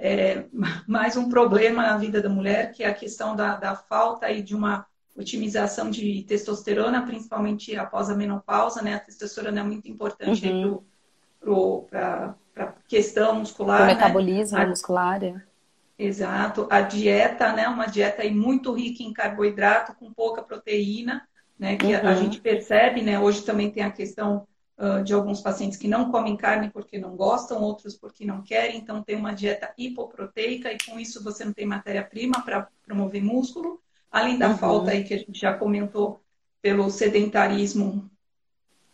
é, 0.00 0.46
mais 0.88 1.16
um 1.16 1.28
problema 1.28 1.82
na 1.82 1.96
vida 1.98 2.22
da 2.22 2.28
mulher, 2.28 2.72
que 2.72 2.82
é 2.82 2.88
a 2.88 2.94
questão 2.94 3.36
da, 3.36 3.56
da 3.56 3.76
falta 3.76 4.26
aí 4.26 4.42
de 4.42 4.56
uma 4.56 4.86
otimização 5.14 5.90
de 5.90 6.22
testosterona, 6.22 7.02
principalmente 7.02 7.76
após 7.76 8.08
a 8.08 8.14
menopausa, 8.14 8.80
né? 8.80 8.94
A 8.94 9.00
testosterona 9.00 9.60
é 9.60 9.62
muito 9.62 9.88
importante 9.88 10.48
uhum. 10.48 11.84
para 11.90 12.34
a 12.56 12.66
questão 12.88 13.34
muscular. 13.34 13.82
O 13.82 13.86
né? 13.86 13.94
metabolismo 13.94 14.58
a, 14.58 14.66
muscular. 14.66 15.22
É. 15.22 15.34
Exato. 15.98 16.66
A 16.70 16.80
dieta, 16.80 17.52
né? 17.52 17.68
Uma 17.68 17.86
dieta 17.86 18.22
aí 18.22 18.32
muito 18.32 18.72
rica 18.72 19.02
em 19.02 19.12
carboidrato, 19.12 19.94
com 19.94 20.10
pouca 20.12 20.42
proteína, 20.42 21.28
né? 21.58 21.76
Que 21.76 21.86
uhum. 21.86 21.96
a, 21.96 22.10
a, 22.10 22.14
gente 22.14 22.40
percebe, 22.40 23.02
né? 23.02 23.20
Hoje 23.20 23.42
também 23.42 23.70
tem 23.70 23.82
a 23.82 23.90
questão 23.90 24.46
de 25.04 25.12
alguns 25.12 25.40
pacientes 25.42 25.76
que 25.76 25.86
não 25.86 26.10
comem 26.10 26.36
carne 26.36 26.70
porque 26.70 26.98
não 26.98 27.14
gostam, 27.14 27.60
outros 27.60 27.96
porque 27.96 28.24
não 28.24 28.42
querem, 28.42 28.78
então 28.78 29.02
tem 29.02 29.14
uma 29.14 29.34
dieta 29.34 29.74
hipoproteica 29.76 30.72
e 30.72 30.78
com 30.86 30.98
isso 30.98 31.22
você 31.22 31.44
não 31.44 31.52
tem 31.52 31.66
matéria-prima 31.66 32.42
para 32.42 32.66
promover 32.86 33.22
músculo, 33.22 33.80
além 34.10 34.38
da 34.38 34.48
uhum. 34.48 34.56
falta 34.56 34.90
aí 34.92 35.04
que 35.04 35.12
a 35.12 35.18
gente 35.18 35.38
já 35.38 35.54
comentou 35.54 36.22
pelo 36.62 36.90
sedentarismo 36.90 38.10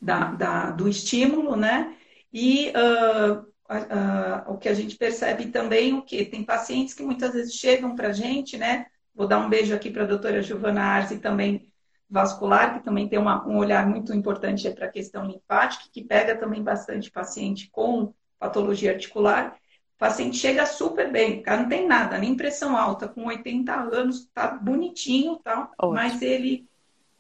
da, 0.00 0.32
da 0.32 0.70
do 0.70 0.88
estímulo, 0.88 1.56
né? 1.56 1.96
E 2.32 2.70
uh, 2.70 3.46
uh, 3.72 4.52
o 4.52 4.58
que 4.58 4.68
a 4.68 4.74
gente 4.74 4.96
percebe 4.96 5.46
também 5.46 5.94
o 5.94 6.02
que 6.02 6.24
tem 6.24 6.44
pacientes 6.44 6.94
que 6.94 7.02
muitas 7.02 7.32
vezes 7.32 7.54
chegam 7.54 7.94
para 7.94 8.08
a 8.08 8.12
gente, 8.12 8.56
né? 8.56 8.86
Vou 9.14 9.26
dar 9.26 9.38
um 9.38 9.48
beijo 9.48 9.74
aqui 9.74 9.90
para 9.90 10.04
a 10.04 10.06
doutora 10.06 10.42
Giovana 10.42 10.82
Arzi 10.82 11.18
também 11.18 11.72
vascular, 12.08 12.74
que 12.74 12.84
também 12.84 13.08
tem 13.08 13.18
uma, 13.18 13.46
um 13.46 13.56
olhar 13.56 13.86
muito 13.86 14.14
importante 14.14 14.70
para 14.70 14.86
a 14.86 14.90
questão 14.90 15.26
linfática, 15.26 15.84
que 15.92 16.04
pega 16.04 16.36
também 16.36 16.62
bastante 16.62 17.10
paciente 17.10 17.68
com 17.70 18.12
patologia 18.38 18.92
articular. 18.92 19.56
O 19.96 19.98
paciente 19.98 20.36
chega 20.36 20.66
super 20.66 21.10
bem, 21.10 21.40
o 21.40 21.42
cara 21.42 21.62
não 21.62 21.68
tem 21.68 21.86
nada, 21.86 22.18
nem 22.18 22.36
pressão 22.36 22.76
alta, 22.76 23.08
com 23.08 23.26
80 23.26 23.72
anos, 23.72 24.26
tá 24.32 24.48
bonitinho, 24.48 25.36
tá? 25.36 25.70
mas 25.92 26.20
ele 26.22 26.68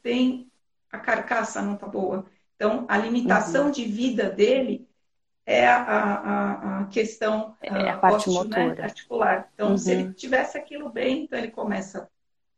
tem 0.02 0.46
a 0.92 0.98
carcaça 0.98 1.62
não 1.62 1.76
tá 1.76 1.86
boa. 1.86 2.26
Então, 2.54 2.86
a 2.88 2.96
limitação 2.96 3.66
uhum. 3.66 3.70
de 3.70 3.84
vida 3.84 4.30
dele 4.30 4.88
é 5.44 5.66
a, 5.66 5.84
a, 5.84 6.80
a 6.80 6.84
questão 6.86 7.54
é 7.62 7.90
a 7.90 7.98
parte 7.98 8.28
ósseo, 8.28 8.44
né, 8.44 8.58
motora. 8.58 8.74
Né, 8.74 8.82
articular. 8.82 9.50
Então, 9.54 9.70
uhum. 9.70 9.78
se 9.78 9.92
ele 9.92 10.04
uhum. 10.04 10.12
tivesse 10.12 10.58
aquilo 10.58 10.88
bem, 10.88 11.24
então 11.24 11.38
ele 11.38 11.50
começa 11.50 12.08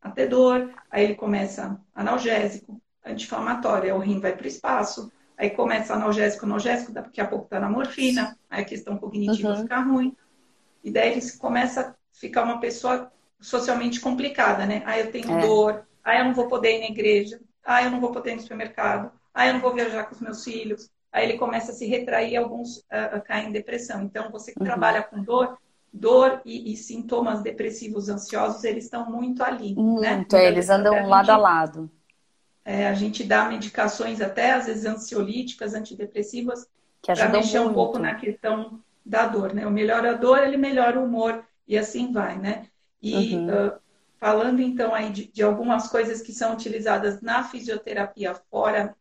a 0.00 0.10
ter 0.10 0.28
dor, 0.28 0.72
aí 0.90 1.04
ele 1.04 1.14
começa 1.14 1.80
analgésico, 1.94 2.80
anti-inflamatório, 3.04 3.92
aí 3.92 3.92
o 3.92 4.02
rim 4.02 4.20
vai 4.20 4.34
para 4.34 4.44
o 4.44 4.48
espaço, 4.48 5.10
aí 5.36 5.50
começa 5.50 5.94
analgésico, 5.94 6.44
analgésico, 6.44 6.92
daqui 6.92 7.20
a 7.20 7.26
pouco 7.26 7.44
está 7.44 7.60
na 7.60 7.68
morfina, 7.68 8.38
aí 8.48 8.62
a 8.62 8.66
questão 8.66 8.96
cognitiva 8.96 9.50
uhum. 9.50 9.62
fica 9.62 9.80
ruim, 9.80 10.16
e 10.82 10.90
daí 10.90 11.12
ele 11.12 11.32
começa 11.32 11.80
a 11.80 11.94
ficar 12.12 12.44
uma 12.44 12.60
pessoa 12.60 13.12
socialmente 13.40 14.00
complicada, 14.00 14.66
né? 14.66 14.82
Aí 14.84 15.00
eu 15.00 15.12
tenho 15.12 15.38
é. 15.38 15.40
dor, 15.40 15.86
aí 16.02 16.18
eu 16.18 16.24
não 16.24 16.34
vou 16.34 16.48
poder 16.48 16.76
ir 16.76 16.80
na 16.80 16.86
igreja, 16.86 17.40
aí 17.64 17.84
eu 17.84 17.90
não 17.90 18.00
vou 18.00 18.12
poder 18.12 18.32
ir 18.32 18.36
no 18.36 18.42
supermercado, 18.42 19.12
aí 19.32 19.48
eu 19.48 19.54
não 19.54 19.60
vou 19.60 19.74
viajar 19.74 20.04
com 20.04 20.14
os 20.14 20.20
meus 20.20 20.42
filhos, 20.42 20.90
aí 21.12 21.28
ele 21.28 21.38
começa 21.38 21.72
a 21.72 21.74
se 21.74 21.86
retrair, 21.86 22.36
alguns 22.36 22.78
uh, 22.78 23.22
caem 23.24 23.48
em 23.48 23.52
depressão. 23.52 24.02
Então, 24.02 24.30
você 24.30 24.52
que 24.52 24.60
uhum. 24.60 24.66
trabalha 24.66 25.02
com 25.02 25.22
dor, 25.22 25.58
dor 25.92 26.40
e, 26.44 26.72
e, 26.72 26.76
sintomas 26.76 27.42
depressivos 27.42 28.08
ansiosos, 28.08 28.64
eles 28.64 28.84
estão 28.84 29.10
muito 29.10 29.42
ali. 29.42 29.74
Né? 29.74 29.82
Muito, 29.82 30.00
né? 30.00 30.24
então, 30.26 30.38
eles 30.38 30.68
andam 30.68 30.94
a 30.94 31.06
lado 31.06 31.26
gente, 31.26 31.34
a 31.34 31.36
lado. 31.38 31.90
É, 32.64 32.86
a 32.86 32.94
gente 32.94 33.24
dá 33.24 33.48
medicações 33.48 34.20
até, 34.20 34.52
às 34.52 34.66
vezes, 34.66 34.84
ansiolíticas, 34.84 35.74
antidepressivas, 35.74 36.66
para 37.02 37.28
mexer 37.28 37.58
muito. 37.60 37.70
um 37.70 37.74
pouco 37.74 37.98
na 37.98 38.14
questão 38.14 38.80
da 39.04 39.26
dor, 39.26 39.54
né? 39.54 39.66
O 39.66 39.70
melhora 39.70 40.10
a 40.10 40.14
dor, 40.14 40.38
ele 40.38 40.56
melhora 40.56 41.00
o 41.00 41.04
humor, 41.04 41.42
e 41.66 41.78
assim 41.78 42.12
vai, 42.12 42.38
né? 42.38 42.66
E 43.00 43.36
uhum. 43.36 43.46
uh, 43.46 43.72
falando, 44.18 44.60
então, 44.60 44.94
aí 44.94 45.10
de, 45.10 45.26
de, 45.28 45.42
algumas 45.42 45.88
coisas 45.88 46.20
que 46.20 46.32
são 46.32 46.52
utilizadas 46.52 47.22
na 47.22 47.42
fisioterapia, 47.44 48.34
fora 48.50 48.94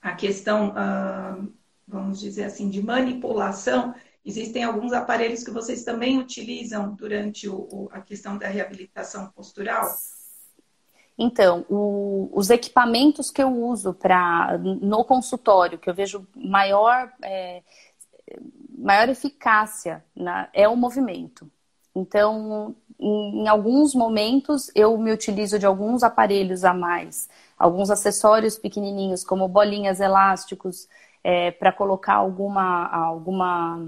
a 0.00 0.12
questão, 0.12 0.70
uh, 0.70 1.52
vamos 1.88 2.20
dizer 2.20 2.44
assim, 2.44 2.68
de 2.68 2.82
manipulação, 2.82 3.94
Existem 4.24 4.64
alguns 4.64 4.92
aparelhos 4.92 5.44
que 5.44 5.50
vocês 5.50 5.84
também 5.84 6.18
utilizam 6.18 6.94
durante 6.94 7.48
o, 7.48 7.68
o, 7.70 7.88
a 7.92 8.00
questão 8.00 8.38
da 8.38 8.48
reabilitação 8.48 9.30
postural? 9.30 9.86
Então, 11.16 11.64
o, 11.68 12.30
os 12.32 12.50
equipamentos 12.50 13.30
que 13.30 13.42
eu 13.42 13.48
uso 13.48 13.92
para 13.92 14.58
no 14.58 15.04
consultório, 15.04 15.78
que 15.78 15.88
eu 15.88 15.94
vejo 15.94 16.26
maior, 16.34 17.12
é, 17.22 17.62
maior 18.76 19.08
eficácia 19.08 20.04
na, 20.16 20.48
é 20.52 20.66
o 20.68 20.76
movimento. 20.76 21.48
Então, 21.94 22.74
em, 22.98 23.42
em, 23.42 23.48
alguns 23.48 23.94
momentos, 23.94 24.70
eu 24.74 24.96
me 24.98 25.12
utilizo 25.12 25.58
de 25.58 25.66
alguns 25.66 26.02
aparelhos 26.02 26.64
a 26.64 26.74
mais, 26.74 27.28
alguns 27.56 27.90
acessórios 27.90 28.58
pequenininhos, 28.58 29.22
como 29.22 29.46
bolinhas 29.46 30.00
elásticos, 30.00 30.88
é, 31.24 31.50
para 31.50 31.72
colocar 31.72 32.14
alguma, 32.14 32.86
alguma 32.86 33.80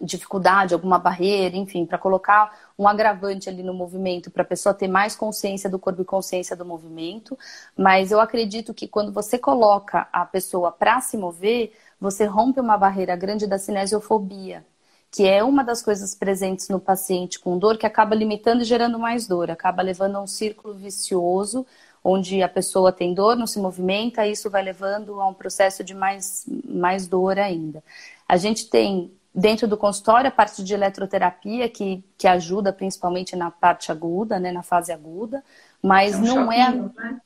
dificuldade, 0.00 0.74
alguma 0.74 0.98
barreira, 0.98 1.56
enfim, 1.56 1.84
para 1.86 1.98
colocar 1.98 2.70
um 2.78 2.86
agravante 2.86 3.48
ali 3.48 3.62
no 3.62 3.74
movimento, 3.74 4.30
para 4.30 4.42
a 4.42 4.46
pessoa 4.46 4.74
ter 4.74 4.88
mais 4.88 5.16
consciência 5.16 5.68
do 5.68 5.78
corpo 5.78 6.02
e 6.02 6.04
consciência 6.04 6.56
do 6.56 6.64
movimento. 6.64 7.38
Mas 7.76 8.10
eu 8.10 8.20
acredito 8.20 8.74
que 8.74 8.88
quando 8.88 9.12
você 9.12 9.38
coloca 9.38 10.08
a 10.12 10.24
pessoa 10.24 10.72
para 10.72 11.00
se 11.00 11.16
mover, 11.16 11.72
você 12.00 12.24
rompe 12.24 12.60
uma 12.60 12.76
barreira 12.76 13.16
grande 13.16 13.46
da 13.46 13.58
cinesiofobia, 13.58 14.64
que 15.10 15.26
é 15.26 15.42
uma 15.42 15.64
das 15.64 15.82
coisas 15.82 16.14
presentes 16.14 16.68
no 16.68 16.78
paciente 16.78 17.40
com 17.40 17.58
dor 17.58 17.78
que 17.78 17.86
acaba 17.86 18.14
limitando 18.14 18.62
e 18.62 18.64
gerando 18.66 18.98
mais 18.98 19.26
dor, 19.26 19.50
acaba 19.50 19.82
levando 19.82 20.16
a 20.16 20.20
um 20.20 20.26
círculo 20.26 20.74
vicioso 20.74 21.66
onde 22.02 22.42
a 22.42 22.48
pessoa 22.48 22.92
tem 22.92 23.14
dor, 23.14 23.36
não 23.36 23.46
se 23.46 23.58
movimenta, 23.58 24.26
isso 24.26 24.50
vai 24.50 24.62
levando 24.62 25.20
a 25.20 25.26
um 25.28 25.34
processo 25.34 25.82
de 25.84 25.94
mais, 25.94 26.44
mais 26.64 27.06
dor 27.06 27.38
ainda. 27.38 27.82
A 28.28 28.36
gente 28.36 28.68
tem 28.68 29.12
dentro 29.34 29.68
do 29.68 29.76
consultório 29.76 30.28
a 30.28 30.32
parte 30.32 30.64
de 30.64 30.74
eletroterapia 30.74 31.68
que, 31.68 32.02
que 32.16 32.26
ajuda 32.26 32.72
principalmente 32.72 33.36
na 33.36 33.50
parte 33.50 33.92
aguda, 33.92 34.38
né, 34.38 34.50
na 34.50 34.62
fase 34.62 34.92
aguda, 34.92 35.44
mas 35.82 36.14
é 36.14 36.18
um 36.18 36.22
não 36.22 36.52
é. 36.52 36.74
Né? 36.74 37.20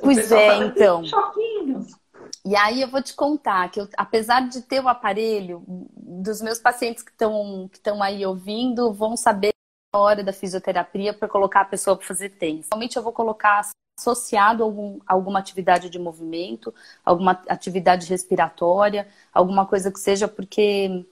Pois 0.00 0.30
é, 0.32 0.58
então. 0.58 1.04
Choquinhos. 1.04 1.94
E 2.44 2.54
aí 2.56 2.80
eu 2.80 2.88
vou 2.88 3.02
te 3.02 3.14
contar 3.14 3.68
que 3.70 3.80
eu, 3.80 3.88
apesar 3.96 4.48
de 4.48 4.62
ter 4.62 4.80
o 4.80 4.88
aparelho, 4.88 5.64
dos 5.66 6.40
meus 6.40 6.58
pacientes 6.58 7.02
que 7.02 7.10
estão 7.10 7.68
que 7.72 7.90
aí 8.02 8.24
ouvindo 8.24 8.92
vão 8.92 9.16
saber 9.16 9.55
hora 9.96 10.22
da 10.22 10.32
fisioterapia 10.32 11.12
para 11.12 11.28
colocar 11.28 11.62
a 11.62 11.64
pessoa 11.64 11.96
para 11.96 12.06
fazer 12.06 12.30
tênis. 12.30 12.66
Normalmente 12.70 12.96
eu 12.96 13.02
vou 13.02 13.12
colocar 13.12 13.68
associado 13.98 14.62
a 14.62 14.66
algum, 14.66 14.98
alguma 15.06 15.38
atividade 15.38 15.88
de 15.88 15.98
movimento, 15.98 16.72
alguma 17.04 17.40
atividade 17.48 18.06
respiratória, 18.08 19.08
alguma 19.32 19.66
coisa 19.66 19.90
que 19.90 19.98
seja 19.98 20.28
porque 20.28 21.06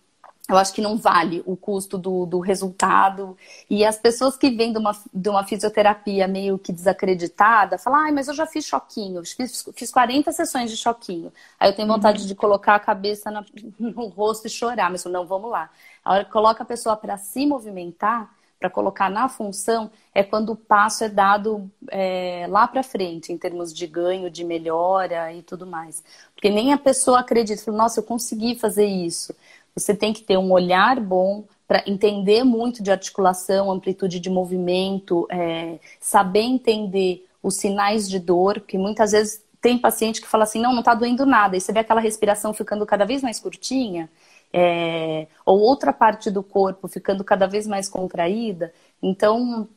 eu 0.46 0.58
acho 0.58 0.74
que 0.74 0.82
não 0.82 0.98
vale 0.98 1.42
o 1.46 1.56
custo 1.56 1.96
do, 1.96 2.26
do 2.26 2.38
resultado. 2.38 3.36
E 3.68 3.82
as 3.82 3.96
pessoas 3.96 4.36
que 4.36 4.50
vêm 4.50 4.72
de 4.72 4.78
uma, 4.78 4.92
de 5.12 5.28
uma 5.30 5.42
fisioterapia 5.42 6.28
meio 6.28 6.58
que 6.58 6.70
desacreditada, 6.70 7.78
falam, 7.78 8.00
ai, 8.00 8.12
mas 8.12 8.28
eu 8.28 8.34
já 8.34 8.46
fiz 8.46 8.66
choquinho, 8.66 9.22
fiz, 9.24 9.66
fiz 9.74 9.90
40 9.90 10.30
sessões 10.32 10.70
de 10.70 10.76
choquinho. 10.76 11.32
Aí 11.58 11.70
eu 11.70 11.74
tenho 11.74 11.88
vontade 11.88 12.22
uhum. 12.22 12.28
de 12.28 12.34
colocar 12.34 12.74
a 12.74 12.80
cabeça 12.80 13.30
na, 13.30 13.42
no 13.80 14.08
rosto 14.08 14.46
e 14.46 14.50
chorar, 14.50 14.90
mas 14.90 15.02
não, 15.06 15.26
vamos 15.26 15.50
lá. 15.50 15.70
A 16.04 16.12
hora 16.12 16.24
que 16.26 16.30
coloca 16.30 16.62
a 16.62 16.66
pessoa 16.66 16.94
para 16.94 17.16
se 17.16 17.46
movimentar, 17.46 18.30
para 18.64 18.70
colocar 18.70 19.10
na 19.10 19.28
função, 19.28 19.90
é 20.14 20.24
quando 20.24 20.52
o 20.52 20.56
passo 20.56 21.04
é 21.04 21.08
dado 21.10 21.70
é, 21.90 22.46
lá 22.48 22.66
para 22.66 22.82
frente, 22.82 23.30
em 23.30 23.36
termos 23.36 23.74
de 23.74 23.86
ganho, 23.86 24.30
de 24.30 24.42
melhora 24.42 25.30
e 25.34 25.42
tudo 25.42 25.66
mais. 25.66 26.02
Porque 26.34 26.48
nem 26.48 26.72
a 26.72 26.78
pessoa 26.78 27.20
acredita, 27.20 27.62
fala, 27.62 27.76
nossa, 27.76 28.00
eu 28.00 28.04
consegui 28.04 28.54
fazer 28.54 28.86
isso. 28.86 29.34
Você 29.76 29.94
tem 29.94 30.14
que 30.14 30.22
ter 30.22 30.38
um 30.38 30.50
olhar 30.50 30.98
bom 30.98 31.44
para 31.68 31.84
entender 31.86 32.42
muito 32.42 32.82
de 32.82 32.90
articulação, 32.90 33.70
amplitude 33.70 34.18
de 34.18 34.30
movimento, 34.30 35.26
é, 35.30 35.78
saber 36.00 36.40
entender 36.40 37.26
os 37.42 37.56
sinais 37.56 38.08
de 38.08 38.18
dor, 38.18 38.60
porque 38.60 38.78
muitas 38.78 39.12
vezes 39.12 39.44
tem 39.60 39.76
paciente 39.76 40.22
que 40.22 40.26
fala 40.26 40.44
assim, 40.44 40.60
não, 40.60 40.72
não 40.72 40.78
está 40.78 40.94
doendo 40.94 41.26
nada, 41.26 41.54
e 41.54 41.60
você 41.60 41.70
vê 41.70 41.80
aquela 41.80 42.00
respiração 42.00 42.54
ficando 42.54 42.86
cada 42.86 43.04
vez 43.04 43.22
mais 43.22 43.38
curtinha, 43.38 44.08
é, 44.56 45.26
ou 45.44 45.58
outra 45.58 45.92
parte 45.92 46.30
do 46.30 46.40
corpo 46.40 46.86
ficando 46.86 47.24
cada 47.24 47.48
vez 47.48 47.66
mais 47.66 47.88
contraída. 47.88 48.72
Então, 49.02 49.68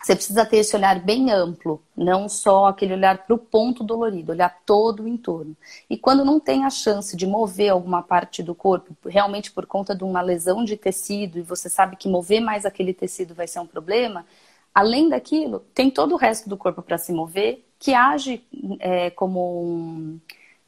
você 0.00 0.14
precisa 0.14 0.46
ter 0.46 0.58
esse 0.58 0.76
olhar 0.76 1.00
bem 1.00 1.32
amplo, 1.32 1.82
não 1.96 2.28
só 2.28 2.66
aquele 2.66 2.94
olhar 2.94 3.26
para 3.26 3.34
o 3.34 3.38
ponto 3.38 3.82
dolorido, 3.82 4.30
olhar 4.30 4.56
todo 4.64 5.02
o 5.02 5.08
entorno. 5.08 5.56
E 5.90 5.98
quando 5.98 6.24
não 6.24 6.38
tem 6.38 6.64
a 6.64 6.70
chance 6.70 7.16
de 7.16 7.26
mover 7.26 7.70
alguma 7.70 8.04
parte 8.04 8.40
do 8.40 8.54
corpo, 8.54 8.96
realmente 9.04 9.50
por 9.50 9.66
conta 9.66 9.96
de 9.96 10.04
uma 10.04 10.22
lesão 10.22 10.64
de 10.64 10.76
tecido, 10.76 11.38
e 11.38 11.42
você 11.42 11.68
sabe 11.68 11.96
que 11.96 12.08
mover 12.08 12.40
mais 12.40 12.64
aquele 12.64 12.94
tecido 12.94 13.34
vai 13.34 13.48
ser 13.48 13.58
um 13.58 13.66
problema, 13.66 14.24
além 14.72 15.08
daquilo, 15.08 15.64
tem 15.74 15.90
todo 15.90 16.12
o 16.12 16.16
resto 16.16 16.48
do 16.48 16.56
corpo 16.56 16.82
para 16.82 16.96
se 16.96 17.12
mover, 17.12 17.66
que 17.80 17.92
age 17.92 18.44
é, 18.78 19.10
como, 19.10 19.64
um, 19.64 20.20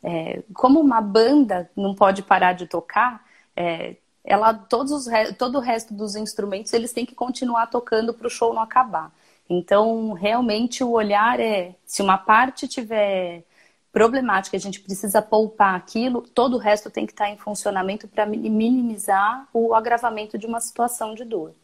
é, 0.03 0.43
como 0.53 0.81
uma 0.81 1.01
banda, 1.01 1.71
não 1.77 1.95
pode 1.95 2.25
parar 2.25 2.55
de 2.55 2.67
tocar. 2.67 3.25
É, 3.57 3.97
ela, 4.25 4.55
todos 4.55 4.93
os, 4.93 5.07
todo 5.37 5.59
o 5.59 5.61
resto 5.61 5.93
dos 5.93 6.15
instrumentos 6.15 6.73
eles 6.73 6.93
têm 6.93 7.05
que 7.05 7.15
continuar 7.15 7.67
tocando 7.67 8.15
para 8.15 8.27
o 8.27 8.31
show 8.31 8.55
não 8.55 8.63
acabar. 8.63 9.13
Então, 9.49 10.13
realmente, 10.13 10.85
o 10.85 10.93
olhar 10.93 11.41
é: 11.41 11.75
se 11.85 12.03
uma 12.03 12.17
parte 12.17 12.69
tiver 12.69 13.45
problemática, 13.93 14.57
a 14.57 14.61
gente 14.61 14.81
precisa 14.81 15.21
poupar 15.21 15.75
aquilo, 15.75 16.23
todo 16.23 16.55
o 16.55 16.59
resto 16.59 16.91
tem 16.91 17.05
que 17.05 17.13
estar 17.13 17.29
em 17.29 17.37
funcionamento 17.37 18.09
para 18.09 18.25
minimizar 18.25 19.47
o 19.53 19.75
agravamento 19.75 20.39
de 20.39 20.47
uma 20.47 20.61
situação 20.61 21.15
de 21.15 21.25
dor. 21.25 21.55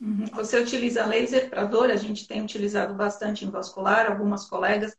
Uhum. 0.00 0.26
Você 0.34 0.58
utiliza 0.58 1.06
laser 1.06 1.48
para 1.48 1.64
dor? 1.64 1.90
A 1.90 1.96
gente 1.96 2.28
tem 2.28 2.42
utilizado 2.42 2.92
bastante 2.92 3.46
em 3.46 3.50
vascular, 3.50 4.10
algumas 4.10 4.44
colegas 4.44 4.94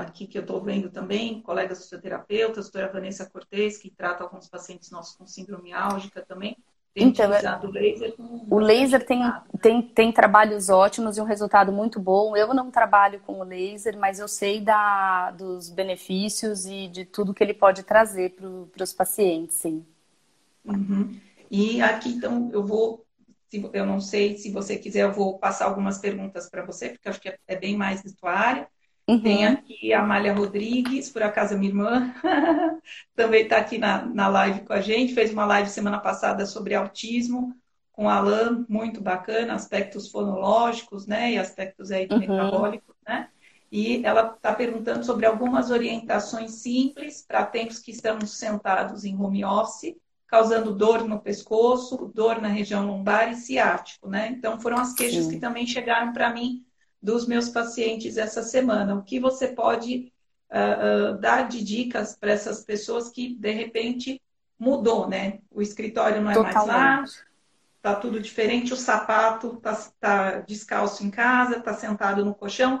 aqui 0.00 0.26
que 0.26 0.38
eu 0.38 0.42
estou 0.42 0.60
vendo 0.62 0.90
também, 0.90 1.40
colegas 1.42 1.82
fisioterapeutas, 1.82 2.64
doutora 2.64 2.92
Vanessa 2.92 3.28
Cortez, 3.28 3.78
que 3.78 3.90
trata 3.90 4.24
alguns 4.24 4.48
pacientes 4.48 4.90
nossos 4.90 5.16
com 5.16 5.26
síndrome 5.26 5.72
álgica 5.72 6.24
também, 6.26 6.56
tem 6.94 7.08
então, 7.08 7.26
utilizado 7.26 7.68
o 7.68 7.70
laser. 7.70 8.14
O 8.50 8.58
laser 8.58 9.06
tem, 9.06 9.20
tem, 9.62 9.82
tem 9.82 10.12
trabalhos 10.12 10.68
ótimos 10.68 11.16
e 11.16 11.22
um 11.22 11.24
resultado 11.24 11.72
muito 11.72 11.98
bom. 11.98 12.36
Eu 12.36 12.52
não 12.52 12.70
trabalho 12.70 13.18
com 13.20 13.40
o 13.40 13.44
laser, 13.44 13.98
mas 13.98 14.18
eu 14.18 14.28
sei 14.28 14.60
da, 14.60 15.30
dos 15.30 15.70
benefícios 15.70 16.66
e 16.66 16.88
de 16.88 17.06
tudo 17.06 17.32
que 17.32 17.42
ele 17.42 17.54
pode 17.54 17.82
trazer 17.82 18.34
para 18.74 18.84
os 18.84 18.92
pacientes, 18.92 19.56
sim. 19.56 19.86
Uhum. 20.64 21.18
E 21.50 21.80
aqui, 21.80 22.10
então, 22.10 22.50
eu 22.52 22.62
vou, 22.62 23.06
eu 23.72 23.86
não 23.86 24.00
sei 24.00 24.36
se 24.36 24.50
você 24.50 24.76
quiser, 24.76 25.04
eu 25.04 25.12
vou 25.12 25.38
passar 25.38 25.66
algumas 25.66 25.96
perguntas 25.96 26.48
para 26.50 26.64
você, 26.64 26.90
porque 26.90 27.08
acho 27.08 27.20
que 27.20 27.30
é, 27.30 27.38
é 27.46 27.56
bem 27.56 27.74
mais 27.74 28.02
de 28.02 28.14
tua 28.14 28.32
área. 28.32 28.68
Uhum. 29.08 29.20
Tem 29.20 29.46
aqui 29.46 29.92
a 29.92 30.00
Amália 30.00 30.32
Rodrigues, 30.32 31.10
por 31.10 31.22
acaso 31.22 31.54
a 31.54 31.56
minha 31.56 31.70
irmã, 31.70 32.14
também 33.16 33.42
está 33.42 33.56
aqui 33.56 33.76
na, 33.76 34.04
na 34.06 34.28
live 34.28 34.60
com 34.60 34.72
a 34.72 34.80
gente. 34.80 35.14
Fez 35.14 35.32
uma 35.32 35.44
live 35.44 35.68
semana 35.68 35.98
passada 35.98 36.46
sobre 36.46 36.74
autismo 36.74 37.54
com 37.90 38.08
a 38.08 38.16
Alain, 38.16 38.64
muito 38.68 39.00
bacana, 39.00 39.54
aspectos 39.54 40.10
fonológicos, 40.10 41.06
né? 41.06 41.32
E 41.32 41.38
aspectos 41.38 41.90
aí 41.90 42.08
uhum. 42.10 42.18
metabólicos, 42.18 42.96
né? 43.06 43.28
E 43.70 44.04
ela 44.04 44.34
está 44.34 44.54
perguntando 44.54 45.04
sobre 45.04 45.26
algumas 45.26 45.70
orientações 45.70 46.52
simples 46.52 47.24
para 47.26 47.44
tempos 47.44 47.78
que 47.78 47.90
estamos 47.90 48.38
sentados 48.38 49.04
em 49.04 49.16
home 49.18 49.44
office, 49.44 49.96
causando 50.26 50.74
dor 50.74 51.06
no 51.06 51.20
pescoço, 51.20 52.10
dor 52.14 52.40
na 52.40 52.48
região 52.48 52.86
lombar 52.86 53.30
e 53.30 53.34
ciático, 53.34 54.08
né? 54.08 54.28
Então 54.28 54.60
foram 54.60 54.78
as 54.78 54.94
queixas 54.94 55.24
Sim. 55.24 55.30
que 55.32 55.40
também 55.40 55.66
chegaram 55.66 56.12
para 56.12 56.32
mim 56.32 56.64
dos 57.02 57.26
meus 57.26 57.48
pacientes 57.48 58.16
essa 58.16 58.42
semana. 58.42 58.94
O 58.94 59.02
que 59.02 59.18
você 59.18 59.48
pode 59.48 60.12
uh, 60.50 61.14
uh, 61.14 61.18
dar 61.18 61.48
de 61.48 61.62
dicas 61.62 62.14
para 62.14 62.30
essas 62.30 62.64
pessoas 62.64 63.10
que, 63.10 63.34
de 63.34 63.50
repente, 63.50 64.22
mudou, 64.58 65.08
né? 65.08 65.40
O 65.50 65.60
escritório 65.60 66.22
não 66.22 66.30
é 66.30 66.34
Totalmente. 66.34 66.66
mais 66.68 67.16
lá, 67.16 67.24
tá 67.82 67.96
tudo 67.96 68.20
diferente, 68.20 68.72
o 68.72 68.76
sapato 68.76 69.56
tá, 69.56 69.74
tá 69.98 70.40
descalço 70.40 71.04
em 71.04 71.10
casa, 71.10 71.60
tá 71.60 71.74
sentado 71.74 72.24
no 72.24 72.34
colchão. 72.34 72.80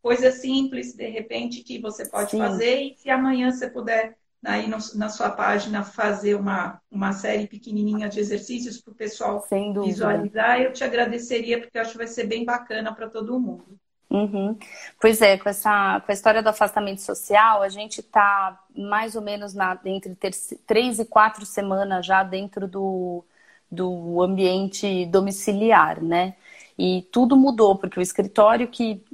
Coisa 0.00 0.30
simples, 0.30 0.94
de 0.94 1.08
repente, 1.08 1.62
que 1.62 1.80
você 1.80 2.08
pode 2.08 2.30
Sim. 2.30 2.38
fazer. 2.38 2.82
E 2.82 2.96
se 2.96 3.10
amanhã 3.10 3.50
você 3.50 3.68
puder 3.68 4.16
aí 4.44 4.68
no, 4.68 4.78
na 4.94 5.08
sua 5.08 5.30
página 5.30 5.82
fazer 5.82 6.34
uma, 6.34 6.80
uma 6.90 7.12
série 7.12 7.46
pequenininha 7.46 8.08
de 8.08 8.20
exercícios 8.20 8.80
para 8.80 8.92
o 8.92 8.96
pessoal 8.96 9.44
visualizar. 9.84 10.60
Eu 10.60 10.72
te 10.72 10.84
agradeceria, 10.84 11.60
porque 11.60 11.76
eu 11.76 11.82
acho 11.82 11.92
que 11.92 11.98
vai 11.98 12.06
ser 12.06 12.24
bem 12.26 12.44
bacana 12.44 12.94
para 12.94 13.08
todo 13.08 13.38
mundo. 13.40 13.78
Uhum. 14.10 14.58
Pois 14.98 15.20
é, 15.20 15.36
com, 15.36 15.48
essa, 15.50 16.00
com 16.00 16.10
a 16.10 16.14
história 16.14 16.42
do 16.42 16.48
afastamento 16.48 17.02
social, 17.02 17.62
a 17.62 17.68
gente 17.68 18.00
está 18.00 18.58
mais 18.74 19.14
ou 19.14 19.20
menos 19.20 19.52
na, 19.52 19.78
entre 19.84 20.14
ter, 20.14 20.32
três 20.66 20.98
e 20.98 21.04
quatro 21.04 21.44
semanas 21.44 22.06
já 22.06 22.22
dentro 22.22 22.66
do, 22.66 23.22
do 23.70 24.22
ambiente 24.22 25.04
domiciliar, 25.06 26.02
né? 26.02 26.34
E 26.78 27.02
tudo 27.12 27.36
mudou, 27.36 27.76
porque 27.76 27.98
o 27.98 28.02
escritório 28.02 28.68
que 28.68 29.04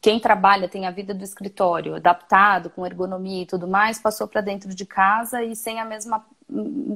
quem 0.00 0.20
trabalha 0.20 0.68
tem 0.68 0.86
a 0.86 0.90
vida 0.90 1.12
do 1.12 1.24
escritório 1.24 1.96
adaptado, 1.96 2.70
com 2.70 2.86
ergonomia 2.86 3.42
e 3.42 3.46
tudo 3.46 3.66
mais, 3.66 3.98
passou 3.98 4.28
para 4.28 4.40
dentro 4.40 4.74
de 4.74 4.86
casa 4.86 5.42
e 5.42 5.56
sem 5.56 5.80
a 5.80 5.84
mesma 5.84 6.24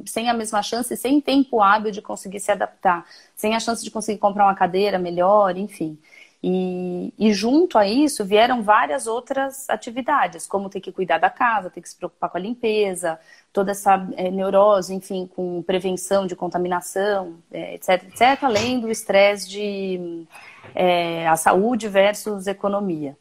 sem 0.07 0.31
a 0.31 0.35
mesma 0.35 0.63
chance, 0.63 0.97
sem 0.97 1.21
tempo 1.21 1.61
hábil 1.61 1.93
de 1.93 2.01
conseguir 2.01 2.41
se 2.41 2.51
adaptar, 2.51 3.05
sem 3.37 3.55
a 3.55 3.61
chance 3.61 3.85
de 3.85 3.91
conseguir 3.91 4.19
comprar 4.19 4.45
uma 4.47 4.55
cadeira 4.55 4.99
melhor, 4.99 5.57
enfim. 5.59 5.99
E, 6.45 7.15
e, 7.17 7.33
junto 7.33 7.79
a 7.79 7.87
isso 7.87 8.25
vieram 8.25 8.65
várias 8.65 9.07
outras 9.07 9.71
atividades, 9.71 10.45
como 10.45 10.69
ter 10.69 10.81
que 10.81 10.91
cuidar 10.91 11.19
da 11.19 11.31
casa, 11.31 11.71
ter 11.71 11.81
que 11.81 11.89
se 11.89 11.95
preocupar 11.95 12.31
com 12.31 12.37
a 12.37 12.41
limpeza, 12.41 13.17
toda 13.53 13.71
essa 13.71 14.05
é, 14.17 14.29
neurose, 14.29 14.93
enfim, 14.93 15.31
com 15.37 15.63
prevenção 15.63 16.27
de 16.27 16.35
contaminação, 16.35 17.37
é, 17.53 17.77
etc, 17.77 18.03
etc, 18.09 18.43
além 18.43 18.81
do 18.81 18.91
estresse 18.91 19.49
de 19.49 20.27
é, 20.75 21.29
a 21.29 21.37
saúde 21.37 21.87
versus 21.87 22.49
economia. 22.49 23.17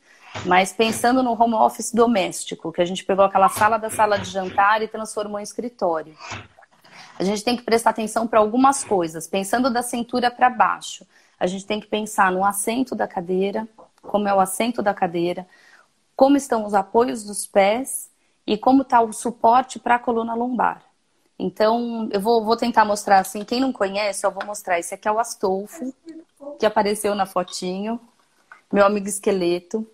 Mas 0.46 0.74
pensando 0.74 1.22
no 1.22 1.40
home 1.40 1.54
office 1.54 1.92
doméstico, 1.92 2.72
que 2.72 2.82
a 2.82 2.86
gente 2.86 3.06
pegou 3.06 3.26
aquela 3.26 3.50
sala 3.50 3.78
da 3.78 3.92
sala 3.92 4.18
de 4.18 4.32
jantar 4.32 4.82
e 4.82 4.88
transformou 4.88 5.40
em 5.40 5.44
escritório. 5.44 6.16
A 7.20 7.24
gente 7.24 7.44
tem 7.44 7.56
que 7.56 7.62
prestar 7.62 7.92
atenção 7.92 8.26
para 8.26 8.40
algumas 8.40 8.84
coisas, 8.84 9.28
pensando 9.28 9.70
da 9.70 9.84
cintura 9.84 10.32
para 10.32 10.50
baixo. 10.50 11.06
A 11.42 11.48
gente 11.48 11.66
tem 11.66 11.80
que 11.80 11.88
pensar 11.88 12.32
no 12.32 12.46
assento 12.46 12.94
da 12.94 13.08
cadeira, 13.08 13.68
como 14.00 14.28
é 14.28 14.34
o 14.34 14.40
assento 14.40 14.80
da 14.80 14.94
cadeira, 14.94 15.48
como 16.16 16.38
estão 16.38 16.64
os 16.68 16.76
apoios 16.76 17.24
dos 17.24 17.48
pés 17.48 18.12
e 18.46 18.56
como 18.56 18.84
está 18.84 19.02
o 19.02 19.12
suporte 19.12 19.80
para 19.80 19.96
a 19.96 20.00
coluna 20.00 20.36
lombar. 20.36 20.84
Então, 21.40 22.08
eu 22.12 22.22
vou, 22.22 22.46
vou, 22.46 22.56
tentar 22.56 22.86
mostrar 22.86 23.18
assim. 23.18 23.44
Quem 23.44 23.60
não 23.60 23.74
conhece, 23.74 24.24
eu 24.24 24.30
vou 24.30 24.46
mostrar. 24.46 24.78
Esse 24.78 24.94
aqui 24.94 25.08
é 25.08 25.12
o 25.12 25.18
Astolfo, 25.18 25.92
que 26.60 26.66
apareceu 26.68 27.16
na 27.16 27.26
fotinho, 27.26 28.00
meu 28.72 28.86
amigo 28.86 29.08
esqueleto. 29.08 29.88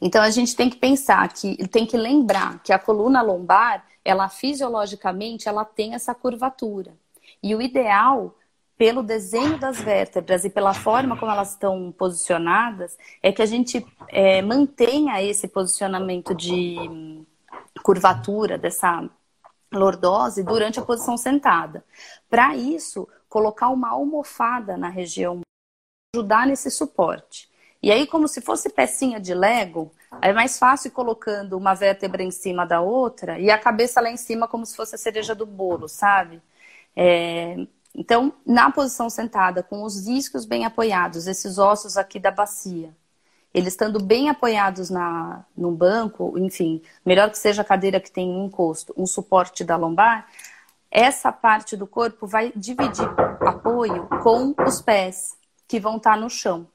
Então, 0.00 0.22
a 0.22 0.30
gente 0.30 0.56
tem 0.56 0.70
que 0.70 0.76
pensar 0.76 1.30
que, 1.30 1.68
tem 1.68 1.84
que 1.84 1.98
lembrar 1.98 2.62
que 2.62 2.72
a 2.72 2.78
coluna 2.78 3.20
lombar, 3.20 3.84
ela 4.02 4.30
fisiologicamente, 4.30 5.46
ela 5.46 5.66
tem 5.66 5.92
essa 5.92 6.14
curvatura. 6.14 6.96
E 7.42 7.54
o 7.54 7.60
ideal 7.60 8.34
pelo 8.76 9.02
desenho 9.02 9.58
das 9.58 9.80
vértebras 9.80 10.44
e 10.44 10.50
pela 10.50 10.74
forma 10.74 11.16
como 11.16 11.30
elas 11.30 11.52
estão 11.52 11.92
posicionadas, 11.92 12.96
é 13.22 13.30
que 13.30 13.42
a 13.42 13.46
gente 13.46 13.86
é, 14.08 14.42
mantenha 14.42 15.22
esse 15.22 15.46
posicionamento 15.46 16.34
de 16.34 16.76
curvatura, 17.82 18.58
dessa 18.58 19.08
lordose, 19.72 20.42
durante 20.42 20.78
a 20.78 20.84
posição 20.84 21.16
sentada. 21.16 21.84
Para 22.28 22.56
isso, 22.56 23.08
colocar 23.28 23.68
uma 23.68 23.90
almofada 23.90 24.76
na 24.76 24.88
região, 24.88 25.40
ajudar 26.14 26.46
nesse 26.46 26.70
suporte. 26.70 27.50
E 27.82 27.90
aí, 27.90 28.06
como 28.06 28.28
se 28.28 28.40
fosse 28.40 28.68
pecinha 28.68 29.18
de 29.18 29.34
Lego, 29.34 29.92
é 30.20 30.32
mais 30.32 30.58
fácil 30.58 30.90
colocando 30.92 31.56
uma 31.56 31.74
vértebra 31.74 32.22
em 32.22 32.30
cima 32.30 32.64
da 32.64 32.80
outra 32.80 33.38
e 33.38 33.50
a 33.50 33.58
cabeça 33.58 34.00
lá 34.00 34.10
em 34.10 34.16
cima, 34.16 34.46
como 34.46 34.64
se 34.64 34.76
fosse 34.76 34.94
a 34.94 34.98
cereja 34.98 35.34
do 35.34 35.46
bolo, 35.46 35.88
sabe? 35.88 36.40
É, 36.94 37.56
então, 37.94 38.32
na 38.46 38.70
posição 38.70 39.10
sentada, 39.10 39.62
com 39.62 39.82
os 39.82 40.06
isquios 40.08 40.46
bem 40.46 40.64
apoiados, 40.64 41.26
esses 41.26 41.58
ossos 41.58 41.96
aqui 41.96 42.18
da 42.18 42.30
bacia, 42.30 42.94
eles 43.52 43.74
estando 43.74 44.02
bem 44.02 44.30
apoiados 44.30 44.88
na, 44.88 45.44
no 45.54 45.70
banco, 45.70 46.38
enfim, 46.38 46.82
melhor 47.04 47.30
que 47.30 47.36
seja 47.36 47.60
a 47.60 47.64
cadeira 47.64 48.00
que 48.00 48.10
tem 48.10 48.30
um 48.30 48.46
encosto, 48.46 48.94
um 48.96 49.06
suporte 49.06 49.62
da 49.62 49.76
lombar, 49.76 50.26
essa 50.90 51.30
parte 51.30 51.76
do 51.76 51.86
corpo 51.86 52.26
vai 52.26 52.52
dividir 52.56 53.08
apoio 53.40 54.08
com 54.22 54.54
os 54.66 54.80
pés, 54.80 55.36
que 55.68 55.80
vão 55.80 55.96
estar 55.96 56.16
no 56.16 56.28
chão. 56.28 56.66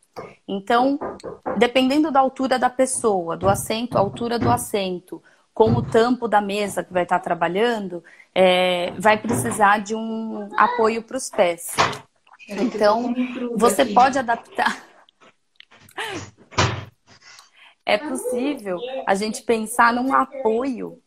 Então, 0.48 1.00
dependendo 1.58 2.12
da 2.12 2.20
altura 2.20 2.58
da 2.58 2.70
pessoa, 2.70 3.38
do 3.38 3.48
assento, 3.48 3.96
a 3.96 4.00
altura 4.00 4.40
do 4.40 4.50
assento, 4.50 5.22
com 5.58 5.72
o 5.72 5.82
tampo 5.82 6.28
da 6.28 6.40
mesa 6.40 6.84
que 6.84 6.94
vai 6.94 7.02
estar 7.02 7.18
trabalhando, 7.18 8.04
é, 8.36 8.92
vai 8.92 9.18
precisar 9.18 9.80
de 9.80 9.96
um 9.96 10.48
apoio 10.56 11.02
para 11.02 11.18
os 11.18 11.32
pés. 11.32 11.76
Então, 12.48 13.12
você 13.56 13.84
pode 13.84 14.20
adaptar. 14.20 14.86
É 17.84 17.98
possível 17.98 18.78
a 19.08 19.16
gente 19.16 19.42
pensar 19.42 19.92
num 19.92 20.14
apoio 20.14 21.02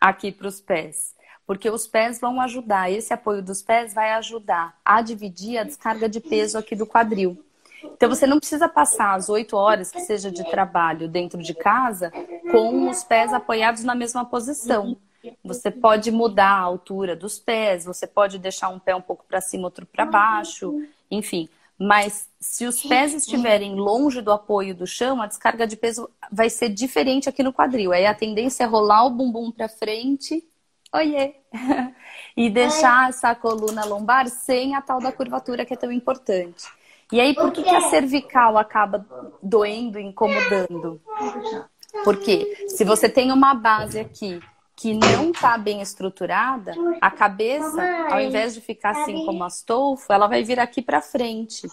aqui 0.00 0.32
para 0.32 0.48
os 0.48 0.62
pés, 0.62 1.14
porque 1.46 1.68
os 1.68 1.86
pés 1.86 2.18
vão 2.18 2.40
ajudar, 2.40 2.90
esse 2.90 3.12
apoio 3.12 3.42
dos 3.42 3.60
pés 3.60 3.92
vai 3.92 4.12
ajudar 4.12 4.78
a 4.82 5.02
dividir 5.02 5.58
a 5.58 5.62
descarga 5.62 6.08
de 6.08 6.20
peso 6.20 6.56
aqui 6.56 6.74
do 6.74 6.86
quadril. 6.86 7.44
Então 7.84 8.08
você 8.08 8.26
não 8.26 8.38
precisa 8.38 8.68
passar 8.68 9.14
as 9.14 9.28
oito 9.28 9.56
horas 9.56 9.90
que 9.90 10.00
seja 10.00 10.30
de 10.30 10.44
trabalho 10.50 11.08
dentro 11.08 11.42
de 11.42 11.54
casa 11.54 12.10
com 12.50 12.88
os 12.88 13.04
pés 13.04 13.32
apoiados 13.32 13.84
na 13.84 13.94
mesma 13.94 14.24
posição. 14.24 14.96
Você 15.44 15.70
pode 15.70 16.10
mudar 16.10 16.50
a 16.50 16.60
altura 16.60 17.14
dos 17.14 17.38
pés, 17.38 17.84
você 17.84 18.06
pode 18.06 18.38
deixar 18.38 18.68
um 18.68 18.78
pé 18.78 18.94
um 18.94 19.02
pouco 19.02 19.24
para 19.26 19.40
cima, 19.40 19.64
outro 19.64 19.84
para 19.86 20.06
baixo, 20.06 20.82
enfim. 21.10 21.48
Mas 21.78 22.28
se 22.38 22.66
os 22.66 22.82
pés 22.82 23.14
estiverem 23.14 23.74
longe 23.74 24.20
do 24.20 24.30
apoio 24.30 24.74
do 24.74 24.86
chão, 24.86 25.20
a 25.20 25.26
descarga 25.26 25.66
de 25.66 25.76
peso 25.76 26.10
vai 26.30 26.50
ser 26.50 26.68
diferente 26.68 27.28
aqui 27.28 27.42
no 27.42 27.52
quadril. 27.52 27.92
Aí 27.92 28.04
a 28.04 28.14
tendência 28.14 28.64
é 28.64 28.66
rolar 28.66 29.06
o 29.06 29.10
bumbum 29.10 29.50
para 29.50 29.68
frente, 29.68 30.46
oiê, 30.92 31.36
e 32.36 32.50
deixar 32.50 33.08
essa 33.08 33.34
coluna 33.34 33.84
lombar 33.84 34.28
sem 34.28 34.74
a 34.74 34.82
tal 34.82 35.00
da 35.00 35.10
curvatura 35.10 35.64
que 35.64 35.72
é 35.72 35.76
tão 35.76 35.90
importante. 35.90 36.66
E 37.12 37.20
aí, 37.20 37.34
por 37.34 37.50
que, 37.50 37.62
que 37.62 37.74
a 37.74 37.82
cervical 37.82 38.56
acaba 38.56 39.04
doendo, 39.42 39.98
incomodando? 39.98 41.00
Porque 42.04 42.66
se 42.68 42.84
você 42.84 43.08
tem 43.08 43.32
uma 43.32 43.54
base 43.54 43.98
aqui 43.98 44.40
que 44.76 44.94
não 44.94 45.30
está 45.30 45.58
bem 45.58 45.82
estruturada, 45.82 46.72
a 47.00 47.10
cabeça, 47.10 47.82
ao 48.10 48.20
invés 48.20 48.54
de 48.54 48.60
ficar 48.60 48.90
assim 48.90 49.26
como 49.26 49.44
Astolfo, 49.44 50.12
ela 50.12 50.26
vai 50.26 50.42
vir 50.42 50.58
aqui 50.58 50.80
para 50.80 51.02
frente. 51.02 51.68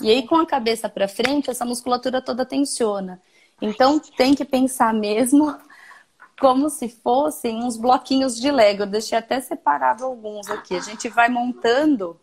E 0.00 0.10
aí, 0.10 0.26
com 0.26 0.36
a 0.36 0.46
cabeça 0.46 0.88
para 0.88 1.08
frente, 1.08 1.50
essa 1.50 1.64
musculatura 1.64 2.20
toda 2.20 2.44
tensiona. 2.44 3.20
Então, 3.60 3.98
tem 3.98 4.34
que 4.34 4.44
pensar 4.44 4.92
mesmo 4.92 5.56
como 6.38 6.68
se 6.68 6.88
fossem 6.88 7.64
uns 7.64 7.76
bloquinhos 7.76 8.36
de 8.36 8.50
Lego. 8.50 8.82
Eu 8.82 8.86
deixei 8.86 9.16
até 9.16 9.40
separado 9.40 10.04
alguns 10.04 10.50
aqui. 10.50 10.76
A 10.76 10.80
gente 10.80 11.08
vai 11.08 11.28
montando 11.28 12.20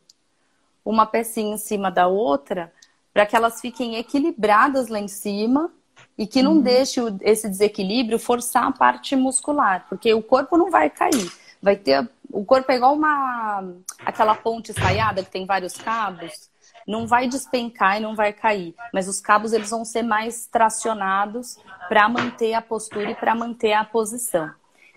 uma 0.89 1.05
pecinha 1.05 1.53
em 1.53 1.57
cima 1.57 1.91
da 1.91 2.07
outra 2.07 2.73
para 3.13 3.23
que 3.23 3.35
elas 3.35 3.61
fiquem 3.61 3.95
equilibradas 3.95 4.87
lá 4.87 4.99
em 4.99 5.07
cima 5.07 5.71
e 6.17 6.25
que 6.25 6.41
não 6.41 6.53
uhum. 6.53 6.61
deixe 6.61 6.99
esse 7.21 7.47
desequilíbrio 7.47 8.17
forçar 8.17 8.63
a 8.63 8.71
parte 8.71 9.15
muscular, 9.15 9.85
porque 9.87 10.11
o 10.13 10.23
corpo 10.23 10.57
não 10.57 10.71
vai 10.71 10.89
cair. 10.89 11.31
Vai 11.61 11.75
ter 11.75 12.09
o 12.31 12.43
corpo 12.43 12.71
é 12.71 12.75
igual 12.75 12.95
uma 12.95 13.63
aquela 14.03 14.33
ponte 14.33 14.71
ensaiada 14.71 15.23
que 15.23 15.29
tem 15.29 15.45
vários 15.45 15.75
cabos, 15.75 16.49
não 16.87 17.05
vai 17.05 17.27
despencar 17.27 17.97
e 17.97 17.99
não 17.99 18.15
vai 18.15 18.33
cair, 18.33 18.73
mas 18.91 19.07
os 19.07 19.21
cabos 19.21 19.53
eles 19.53 19.69
vão 19.69 19.85
ser 19.85 20.01
mais 20.01 20.47
tracionados 20.47 21.57
para 21.87 22.09
manter 22.09 22.53
a 22.53 22.61
postura 22.61 23.11
e 23.11 23.15
para 23.15 23.35
manter 23.35 23.73
a 23.73 23.83
posição. 23.83 24.49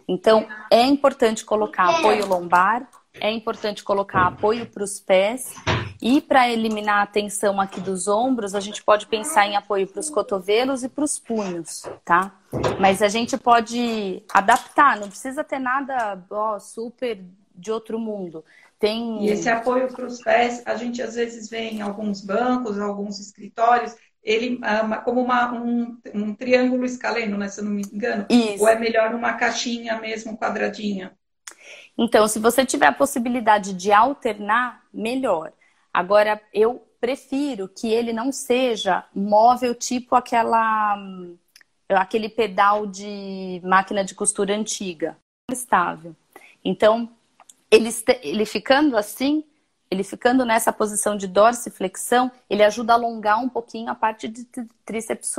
Então, 0.08 0.46
é 0.70 0.82
importante 0.82 1.44
colocar 1.44 1.98
apoio 1.98 2.26
lombar, 2.26 2.86
é 3.14 3.30
importante 3.30 3.84
colocar 3.84 4.26
apoio 4.26 4.66
para 4.66 4.84
os 4.84 5.00
pés 5.00 5.54
e 6.02 6.20
para 6.20 6.50
eliminar 6.50 7.04
a 7.04 7.06
tensão 7.06 7.60
aqui 7.60 7.80
dos 7.80 8.08
ombros, 8.08 8.56
a 8.56 8.60
gente 8.60 8.82
pode 8.82 9.06
pensar 9.06 9.46
em 9.46 9.54
apoio 9.54 9.86
para 9.86 10.00
os 10.00 10.10
cotovelos 10.10 10.82
e 10.82 10.88
para 10.88 11.04
os 11.04 11.16
punhos, 11.16 11.84
tá? 12.04 12.34
Mas 12.80 13.00
a 13.00 13.08
gente 13.08 13.38
pode 13.38 14.20
adaptar, 14.34 14.98
não 14.98 15.08
precisa 15.08 15.44
ter 15.44 15.60
nada 15.60 16.20
ó, 16.28 16.58
super 16.58 17.24
de 17.54 17.70
outro 17.70 18.00
mundo. 18.00 18.44
Tem... 18.80 19.24
E 19.24 19.30
esse 19.30 19.48
apoio 19.48 19.86
para 19.92 20.04
os 20.04 20.20
pés, 20.20 20.60
a 20.66 20.74
gente 20.74 21.00
às 21.00 21.14
vezes 21.14 21.48
vê 21.48 21.68
em 21.68 21.82
alguns 21.82 22.20
bancos, 22.20 22.80
alguns 22.80 23.20
escritórios, 23.20 23.94
ele 24.24 24.58
ah, 24.62 24.98
como 24.98 25.22
uma, 25.22 25.52
um, 25.52 25.96
um 26.12 26.34
triângulo 26.34 26.84
escaleno, 26.84 27.38
né, 27.38 27.46
se 27.46 27.60
eu 27.60 27.64
não 27.64 27.70
me 27.70 27.82
engano. 27.82 28.26
Isso. 28.28 28.60
Ou 28.60 28.68
é 28.68 28.76
melhor 28.76 29.14
uma 29.14 29.34
caixinha 29.34 30.00
mesmo, 30.00 30.36
quadradinha? 30.36 31.12
Então, 31.96 32.26
se 32.26 32.40
você 32.40 32.66
tiver 32.66 32.86
a 32.86 32.92
possibilidade 32.92 33.72
de 33.72 33.92
alternar, 33.92 34.82
melhor. 34.92 35.52
Agora, 35.92 36.40
eu 36.52 36.86
prefiro 37.00 37.68
que 37.68 37.92
ele 37.92 38.12
não 38.12 38.30
seja 38.32 39.04
móvel 39.14 39.74
tipo 39.74 40.14
aquela 40.14 40.96
aquele 41.88 42.28
pedal 42.28 42.86
de 42.86 43.60
máquina 43.62 44.02
de 44.02 44.14
costura 44.14 44.54
antiga, 44.54 45.16
estável. 45.50 46.16
Então, 46.64 47.10
ele, 47.70 47.90
ele 48.22 48.46
ficando 48.46 48.96
assim, 48.96 49.44
ele 49.90 50.02
ficando 50.02 50.44
nessa 50.44 50.72
posição 50.72 51.18
de 51.18 51.26
dorsiflexão, 51.26 52.32
ele 52.48 52.62
ajuda 52.62 52.94
a 52.94 52.96
alongar 52.96 53.38
um 53.38 53.48
pouquinho 53.48 53.90
a 53.90 53.94
parte 53.94 54.26
de 54.26 54.46
tríceps 54.86 55.34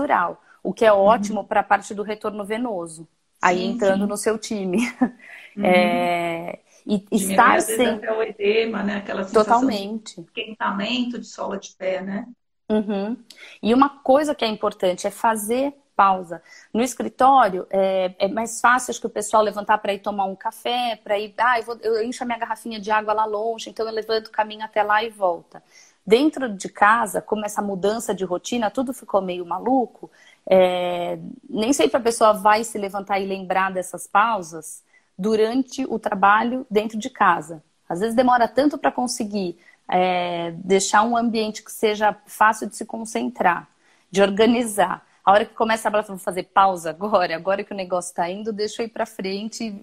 o 0.62 0.72
que 0.72 0.86
é 0.86 0.94
ótimo 0.94 1.40
uhum. 1.40 1.46
para 1.46 1.62
a 1.62 1.64
parte 1.64 1.94
do 1.94 2.04
retorno 2.04 2.46
venoso 2.46 3.08
aí 3.44 3.58
sim, 3.58 3.72
entrando 3.72 4.04
sim. 4.04 4.10
no 4.10 4.18
seu 4.18 4.38
time. 4.38 4.80
Uhum. 5.56 5.66
É, 5.66 6.62
e 6.86 7.06
estar 7.12 7.62
sem. 7.62 7.88
Até 7.88 8.12
o 8.12 8.22
edema, 8.22 8.84
né? 8.84 8.98
Aquela 8.98 9.26
Totalmente. 9.26 10.16
de 10.16 10.28
esquentamento 10.28 11.20
de 11.20 11.28
sola 11.28 11.58
de 11.58 11.72
pé, 11.76 12.02
né? 12.02 12.28
Uhum. 12.70 13.18
E 13.62 13.74
uma 13.74 13.90
coisa 13.90 14.34
que 14.34 14.44
é 14.44 14.48
importante 14.48 15.08
é 15.08 15.12
fazer 15.12 15.74
pausa. 15.96 16.42
No 16.74 16.82
escritório, 16.82 17.68
é, 17.70 18.14
é 18.18 18.28
mais 18.28 18.60
fácil 18.60 18.92
acho 18.92 19.00
que 19.00 19.08
o 19.08 19.10
pessoal 19.10 19.44
levantar 19.44 19.78
para 19.78 19.94
ir 19.94 20.00
tomar 20.00 20.26
um 20.26 20.36
café, 20.36 21.00
para 21.04 21.18
ir. 21.18 21.34
Ah, 21.38 21.60
eu, 21.60 21.64
vou, 21.64 21.78
eu 21.82 22.04
encho 22.04 22.24
a 22.24 22.26
minha 22.26 22.40
garrafinha 22.40 22.80
de 22.80 22.92
água 22.92 23.14
lá 23.14 23.26
longe, 23.26 23.70
então 23.70 23.86
eu 23.86 23.94
levanto 23.94 24.28
o 24.28 24.32
caminho 24.32 24.64
até 24.64 24.84
lá 24.84 25.04
e 25.04 25.10
volta. 25.10 25.64
Dentro 26.06 26.50
de 26.50 26.68
casa, 26.68 27.22
como 27.22 27.46
essa 27.46 27.62
mudança 27.62 28.14
de 28.14 28.26
rotina, 28.26 28.70
tudo 28.70 28.94
ficou 28.94 29.22
meio 29.22 29.46
maluco. 29.46 30.12
É, 30.50 31.18
nem 31.50 31.72
sempre 31.72 31.98
a 31.98 32.02
pessoa 32.02 32.34
vai 32.34 32.64
se 32.64 32.78
levantar 32.78 33.20
e 33.20 33.26
lembrar 33.26 33.72
dessas 33.72 34.06
pausas 34.08 34.84
durante 35.18 35.86
o 35.86 36.00
trabalho 36.00 36.66
dentro 36.70 36.98
de 36.98 37.10
casa. 37.10 37.64
Às 37.88 38.00
vezes 38.00 38.16
demora 38.16 38.48
tanto 38.48 38.78
para 38.78 38.92
conseguir 38.92 39.58
é, 39.88 40.52
deixar 40.58 41.04
um 41.04 41.16
ambiente 41.16 41.64
que 41.64 41.72
seja 41.72 42.16
fácil 42.26 42.68
de 42.68 42.76
se 42.76 42.86
concentrar, 42.86 43.68
de 44.10 44.22
organizar. 44.22 45.06
A 45.24 45.32
hora 45.32 45.46
que 45.46 45.54
começa 45.54 45.88
a 45.88 45.92
falar, 45.92 46.04
vou 46.04 46.18
fazer 46.18 46.44
pausa 46.44 46.90
agora, 46.90 47.36
agora 47.36 47.64
que 47.64 47.74
o 47.74 47.76
negócio 47.76 48.10
está 48.10 48.30
indo, 48.30 48.52
deixa 48.52 48.82
eu 48.82 48.88
ir 48.88 48.90
para 48.90 49.06
frente, 49.06 49.76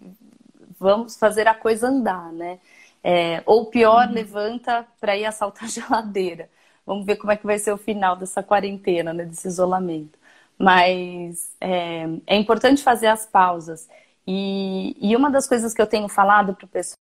vamos 0.78 1.16
fazer 1.16 1.46
a 1.46 1.54
coisa 1.54 1.88
andar, 1.88 2.32
né? 2.32 2.58
É, 3.02 3.42
ou 3.46 3.66
pior, 3.66 4.08
uhum. 4.08 4.14
levanta 4.14 4.86
para 5.00 5.16
ir 5.16 5.24
assaltar 5.24 5.64
a 5.64 5.68
geladeira. 5.68 6.48
Vamos 6.84 7.06
ver 7.06 7.16
como 7.16 7.32
é 7.32 7.36
que 7.36 7.46
vai 7.46 7.58
ser 7.58 7.72
o 7.72 7.78
final 7.78 8.16
dessa 8.16 8.42
quarentena, 8.42 9.12
né, 9.12 9.24
desse 9.24 9.46
isolamento. 9.46 10.18
Mas 10.58 11.54
é, 11.60 12.06
é 12.26 12.36
importante 12.36 12.82
fazer 12.82 13.06
as 13.06 13.24
pausas. 13.26 13.88
E, 14.32 14.96
e, 15.00 15.16
uma 15.16 15.28
das 15.28 15.48
coisas 15.48 15.74
que 15.74 15.82
eu 15.82 15.88
tenho 15.88 16.08
falado 16.08 16.54
para 16.54 16.64
o 16.64 16.68
pessoal. 16.68 16.96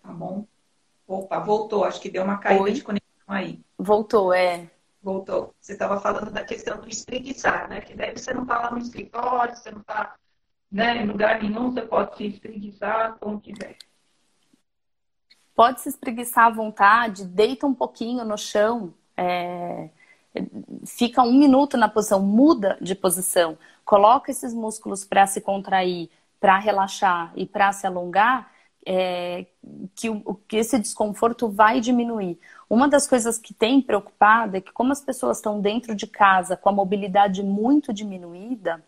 Tá 0.00 0.12
bom. 0.12 0.46
Opa, 1.04 1.40
voltou. 1.40 1.82
Acho 1.84 2.00
que 2.00 2.08
deu 2.08 2.22
uma 2.22 2.38
caída 2.38 2.62
Oi? 2.62 2.72
de 2.72 2.84
conexão 2.84 3.24
aí. 3.26 3.60
Voltou, 3.76 4.32
é. 4.32 4.70
Voltou. 5.02 5.52
Você 5.60 5.72
estava 5.72 6.00
falando 6.00 6.30
da 6.30 6.44
questão 6.44 6.80
do 6.80 6.88
espreguiçar, 6.88 7.68
né? 7.68 7.80
Que 7.80 7.92
deve 7.94 8.20
você 8.20 8.32
não 8.32 8.42
está 8.42 8.60
lá 8.60 8.70
no 8.70 8.78
escritório, 8.78 9.56
você 9.56 9.72
não 9.72 9.80
está 9.80 10.14
né, 10.70 11.02
em 11.02 11.06
lugar 11.06 11.42
nenhum, 11.42 11.72
você 11.72 11.82
pode 11.82 12.16
se 12.16 12.26
espreguiçar 12.26 13.16
como 13.18 13.40
quiser. 13.40 13.76
Pode 15.56 15.80
se 15.80 15.88
espreguiçar 15.88 16.46
à 16.46 16.50
vontade, 16.50 17.24
deita 17.24 17.66
um 17.66 17.74
pouquinho 17.74 18.24
no 18.24 18.38
chão, 18.38 18.94
é, 19.16 19.90
fica 20.86 21.22
um 21.22 21.32
minuto 21.32 21.76
na 21.76 21.88
posição, 21.88 22.20
muda 22.20 22.78
de 22.80 22.94
posição, 22.94 23.58
coloca 23.84 24.30
esses 24.30 24.54
músculos 24.54 25.04
para 25.04 25.26
se 25.26 25.40
contrair, 25.40 26.10
para 26.44 26.58
relaxar 26.58 27.32
e 27.34 27.46
para 27.46 27.72
se 27.72 27.86
alongar, 27.86 28.52
é, 28.84 29.46
que, 29.94 30.10
o, 30.10 30.34
que 30.46 30.58
esse 30.58 30.78
desconforto 30.78 31.48
vai 31.48 31.80
diminuir. 31.80 32.38
Uma 32.68 32.86
das 32.86 33.06
coisas 33.06 33.38
que 33.38 33.54
tem 33.54 33.80
preocupado 33.80 34.54
é 34.54 34.60
que, 34.60 34.70
como 34.70 34.92
as 34.92 35.00
pessoas 35.00 35.38
estão 35.38 35.58
dentro 35.58 35.94
de 35.94 36.06
casa 36.06 36.54
com 36.54 36.68
a 36.68 36.72
mobilidade 36.72 37.42
muito 37.42 37.94
diminuída, 37.94 38.84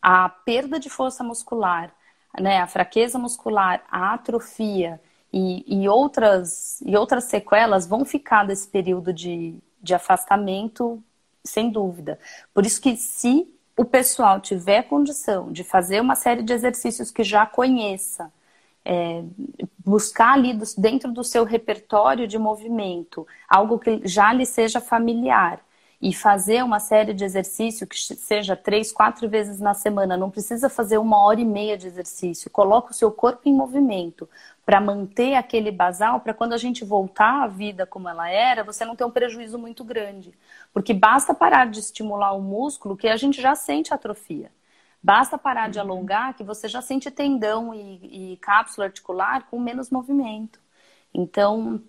a 0.00 0.30
perda 0.30 0.80
de 0.80 0.88
força 0.88 1.22
muscular, 1.22 1.92
né, 2.40 2.62
a 2.62 2.66
fraqueza 2.66 3.18
muscular, 3.18 3.84
a 3.90 4.14
atrofia 4.14 4.98
e, 5.30 5.82
e, 5.82 5.90
outras, 5.90 6.80
e 6.80 6.96
outras 6.96 7.24
sequelas 7.24 7.86
vão 7.86 8.02
ficar 8.02 8.46
desse 8.46 8.66
período 8.66 9.12
de, 9.12 9.58
de 9.82 9.92
afastamento, 9.92 11.04
sem 11.44 11.68
dúvida. 11.68 12.18
Por 12.54 12.64
isso 12.64 12.80
que 12.80 12.96
se 12.96 13.46
o 13.80 13.84
pessoal 13.86 14.38
tiver 14.42 14.82
condição 14.82 15.50
de 15.50 15.64
fazer 15.64 16.02
uma 16.02 16.14
série 16.14 16.42
de 16.42 16.52
exercícios 16.52 17.10
que 17.10 17.24
já 17.24 17.46
conheça, 17.46 18.30
é, 18.84 19.24
buscar 19.78 20.34
ali 20.34 20.52
dentro 20.76 21.10
do 21.10 21.24
seu 21.24 21.44
repertório 21.44 22.28
de 22.28 22.38
movimento 22.38 23.26
algo 23.48 23.78
que 23.78 24.02
já 24.06 24.34
lhe 24.34 24.44
seja 24.44 24.82
familiar 24.82 25.60
e 26.00 26.14
fazer 26.14 26.64
uma 26.64 26.80
série 26.80 27.12
de 27.12 27.24
exercício 27.24 27.86
que 27.86 27.98
seja 27.98 28.56
três, 28.56 28.90
quatro 28.90 29.28
vezes 29.28 29.60
na 29.60 29.74
semana, 29.74 30.16
não 30.16 30.30
precisa 30.30 30.70
fazer 30.70 30.96
uma 30.96 31.18
hora 31.18 31.40
e 31.40 31.44
meia 31.44 31.76
de 31.76 31.86
exercício. 31.86 32.50
Coloca 32.50 32.90
o 32.90 32.94
seu 32.94 33.12
corpo 33.12 33.42
em 33.44 33.54
movimento 33.54 34.26
para 34.64 34.80
manter 34.80 35.34
aquele 35.34 35.70
basal, 35.70 36.20
para 36.20 36.32
quando 36.32 36.54
a 36.54 36.58
gente 36.58 36.84
voltar 36.84 37.42
à 37.42 37.46
vida 37.46 37.86
como 37.86 38.08
ela 38.08 38.30
era, 38.30 38.64
você 38.64 38.84
não 38.84 38.96
ter 38.96 39.04
um 39.04 39.10
prejuízo 39.10 39.58
muito 39.58 39.84
grande. 39.84 40.32
Porque 40.72 40.94
basta 40.94 41.34
parar 41.34 41.66
de 41.66 41.80
estimular 41.80 42.32
o 42.32 42.40
músculo 42.40 42.96
que 42.96 43.08
a 43.08 43.16
gente 43.16 43.42
já 43.42 43.54
sente 43.54 43.92
atrofia. 43.92 44.50
Basta 45.02 45.36
parar 45.36 45.68
de 45.68 45.78
uhum. 45.78 45.84
alongar 45.84 46.34
que 46.34 46.44
você 46.44 46.68
já 46.68 46.80
sente 46.80 47.10
tendão 47.10 47.74
e, 47.74 48.32
e 48.32 48.36
cápsula 48.38 48.86
articular 48.86 49.46
com 49.50 49.58
menos 49.58 49.90
movimento. 49.90 50.60
Então, 51.12 51.82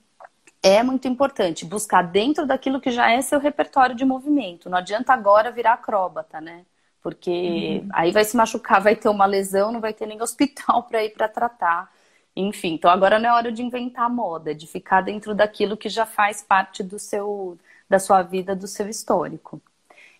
é 0.63 0.83
muito 0.83 1.07
importante 1.07 1.65
buscar 1.65 2.03
dentro 2.03 2.45
daquilo 2.45 2.79
que 2.79 2.91
já 2.91 3.11
é 3.11 3.21
seu 3.21 3.39
repertório 3.39 3.95
de 3.95 4.05
movimento. 4.05 4.69
Não 4.69 4.77
adianta 4.77 5.13
agora 5.13 5.51
virar 5.51 5.73
acróbata, 5.73 6.39
né? 6.39 6.65
Porque 7.01 7.81
uhum. 7.83 7.89
aí 7.93 8.11
vai 8.11 8.23
se 8.23 8.37
machucar, 8.37 8.81
vai 8.81 8.95
ter 8.95 9.09
uma 9.09 9.25
lesão, 9.25 9.71
não 9.71 9.81
vai 9.81 9.93
ter 9.93 10.05
nem 10.05 10.21
hospital 10.21 10.83
para 10.89 11.03
ir 11.03 11.11
para 11.11 11.27
tratar. 11.27 11.91
Enfim, 12.35 12.75
então 12.75 12.89
agora 12.91 13.19
não 13.19 13.29
é 13.29 13.33
hora 13.33 13.51
de 13.51 13.63
inventar 13.63 14.09
moda, 14.09 14.51
é 14.51 14.53
de 14.53 14.67
ficar 14.67 15.01
dentro 15.01 15.33
daquilo 15.33 15.75
que 15.75 15.89
já 15.89 16.05
faz 16.05 16.41
parte 16.41 16.83
do 16.83 16.97
seu, 16.99 17.57
da 17.89 17.99
sua 17.99 18.21
vida, 18.21 18.55
do 18.55 18.67
seu 18.67 18.87
histórico. 18.87 19.61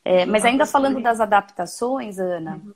É, 0.03 0.25
mas 0.25 0.43
ainda 0.43 0.65
falando 0.65 0.99
das 1.01 1.21
adaptações, 1.21 2.17
Ana, 2.17 2.55
uhum 2.55 2.73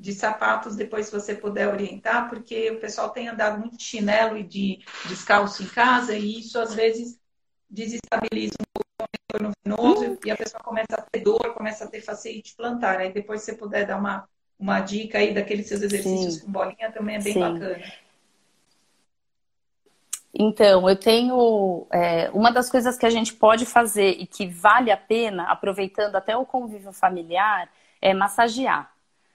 de 0.00 0.14
sapatos, 0.14 0.76
depois 0.76 1.06
se 1.06 1.12
você 1.12 1.34
puder 1.34 1.68
orientar, 1.68 2.30
porque 2.30 2.70
o 2.70 2.80
pessoal 2.80 3.10
tem 3.10 3.28
andado 3.28 3.60
muito 3.60 3.76
de 3.76 3.84
chinelo 3.84 4.38
e 4.38 4.42
de 4.42 4.78
descalço 5.06 5.62
em 5.62 5.68
casa, 5.68 6.16
e 6.16 6.40
isso 6.40 6.58
às 6.58 6.74
vezes 6.74 7.20
desestabiliza 7.68 8.54
um 8.58 8.64
pouco 8.72 8.88
o 8.98 9.04
retorno 9.12 9.52
venoso, 9.62 10.18
e 10.24 10.30
a 10.30 10.36
pessoa 10.36 10.62
começa 10.62 10.94
a 10.96 11.02
ter 11.02 11.20
dor, 11.20 11.52
começa 11.52 11.84
a 11.84 11.86
ter 11.86 12.00
facilidade 12.00 12.54
plantar. 12.56 12.98
Aí 12.98 13.12
depois 13.12 13.42
se 13.42 13.52
você 13.52 13.58
puder 13.58 13.86
dar 13.86 13.98
uma, 13.98 14.26
uma 14.58 14.80
dica 14.80 15.18
aí 15.18 15.34
daqueles 15.34 15.68
seus 15.68 15.82
exercícios 15.82 16.36
Sim. 16.36 16.46
com 16.46 16.50
bolinha, 16.50 16.90
também 16.90 17.16
é 17.16 17.20
bem 17.20 17.34
Sim. 17.34 17.40
bacana. 17.40 17.84
Então, 20.32 20.88
eu 20.88 20.96
tenho. 20.96 21.86
É, 21.90 22.30
uma 22.30 22.50
das 22.50 22.70
coisas 22.70 22.96
que 22.96 23.04
a 23.04 23.10
gente 23.10 23.34
pode 23.34 23.66
fazer 23.66 24.12
e 24.12 24.26
que 24.26 24.46
vale 24.46 24.90
a 24.90 24.96
pena, 24.96 25.50
aproveitando 25.50 26.16
até 26.16 26.34
o 26.36 26.46
convívio 26.46 26.92
familiar, 26.92 27.68
é 28.00 28.14
massagear 28.14 28.90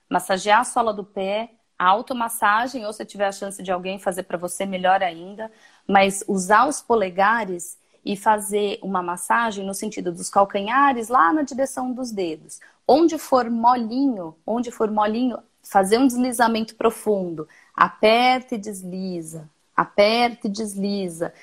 massagear 0.09 0.61
a 0.61 0.63
sola 0.63 0.93
do 0.93 1.03
pé, 1.03 1.51
a 1.77 1.87
automassagem, 1.87 2.85
ou 2.85 2.93
se 2.93 3.05
tiver 3.05 3.27
a 3.27 3.31
chance 3.31 3.61
de 3.61 3.71
alguém 3.71 3.99
fazer 3.99 4.23
para 4.23 4.37
você, 4.37 4.65
melhor 4.65 5.03
ainda, 5.03 5.51
mas 5.87 6.23
usar 6.27 6.67
os 6.67 6.81
polegares 6.81 7.77
e 8.03 8.15
fazer 8.15 8.79
uma 8.81 9.01
massagem 9.01 9.65
no 9.65 9.73
sentido 9.73 10.11
dos 10.11 10.29
calcanhares 10.29 11.09
lá 11.09 11.33
na 11.33 11.41
direção 11.41 11.91
dos 11.91 12.11
dedos. 12.11 12.59
Onde 12.87 13.17
for 13.17 13.49
molinho, 13.49 14.35
onde 14.45 14.71
for 14.71 14.91
molinho, 14.91 15.39
fazer 15.63 15.97
um 15.97 16.07
deslizamento 16.07 16.75
profundo. 16.75 17.47
Aperta 17.75 18.55
e 18.55 18.57
desliza, 18.59 19.49
aperta 19.75 20.47
e 20.47 20.51
desliza. 20.51 21.33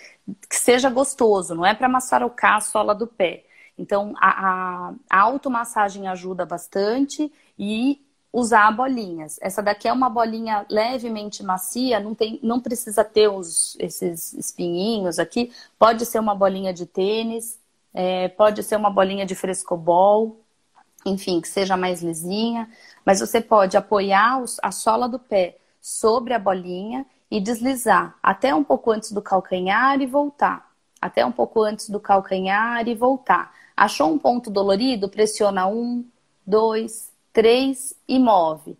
Que 0.48 0.56
seja 0.56 0.88
gostoso, 0.88 1.54
não 1.54 1.66
é 1.66 1.74
para 1.74 1.88
maçarocar 1.88 2.56
a 2.56 2.60
sola 2.60 2.94
do 2.94 3.08
pé. 3.08 3.44
Então, 3.76 4.14
a, 4.18 4.28
a, 4.28 4.94
a 5.10 5.20
automassagem 5.20 6.06
ajuda 6.06 6.46
bastante 6.46 7.32
e 7.58 8.00
usar 8.32 8.70
bolinhas. 8.72 9.38
Essa 9.42 9.62
daqui 9.62 9.86
é 9.86 9.92
uma 9.92 10.08
bolinha 10.08 10.64
levemente 10.70 11.42
macia, 11.42 12.00
não, 12.00 12.14
tem, 12.14 12.40
não 12.42 12.60
precisa 12.60 13.04
ter 13.04 13.28
os, 13.28 13.76
esses 13.78 14.32
espinhinhos 14.32 15.18
aqui. 15.18 15.52
Pode 15.78 16.06
ser 16.06 16.18
uma 16.18 16.34
bolinha 16.34 16.72
de 16.72 16.86
tênis, 16.86 17.60
é, 17.92 18.28
pode 18.28 18.62
ser 18.62 18.76
uma 18.76 18.90
bolinha 18.90 19.26
de 19.26 19.34
frescobol, 19.34 20.40
enfim, 21.04 21.40
que 21.40 21.48
seja 21.48 21.76
mais 21.76 22.02
lisinha. 22.02 22.70
Mas 23.04 23.20
você 23.20 23.40
pode 23.40 23.76
apoiar 23.76 24.42
a 24.62 24.72
sola 24.72 25.08
do 25.08 25.18
pé 25.18 25.58
sobre 25.80 26.32
a 26.32 26.38
bolinha 26.38 27.04
e 27.30 27.40
deslizar 27.40 28.16
até 28.22 28.54
um 28.54 28.64
pouco 28.64 28.90
antes 28.90 29.12
do 29.12 29.20
calcanhar 29.20 30.00
e 30.00 30.06
voltar. 30.06 30.70
Até 31.00 31.26
um 31.26 31.32
pouco 31.32 31.62
antes 31.62 31.90
do 31.90 32.00
calcanhar 32.00 32.88
e 32.88 32.94
voltar. 32.94 33.52
Achou 33.76 34.10
um 34.10 34.18
ponto 34.18 34.48
dolorido? 34.50 35.08
Pressiona 35.08 35.66
um, 35.66 36.04
dois, 36.46 37.11
três 37.32 37.94
e 38.06 38.18
move. 38.18 38.76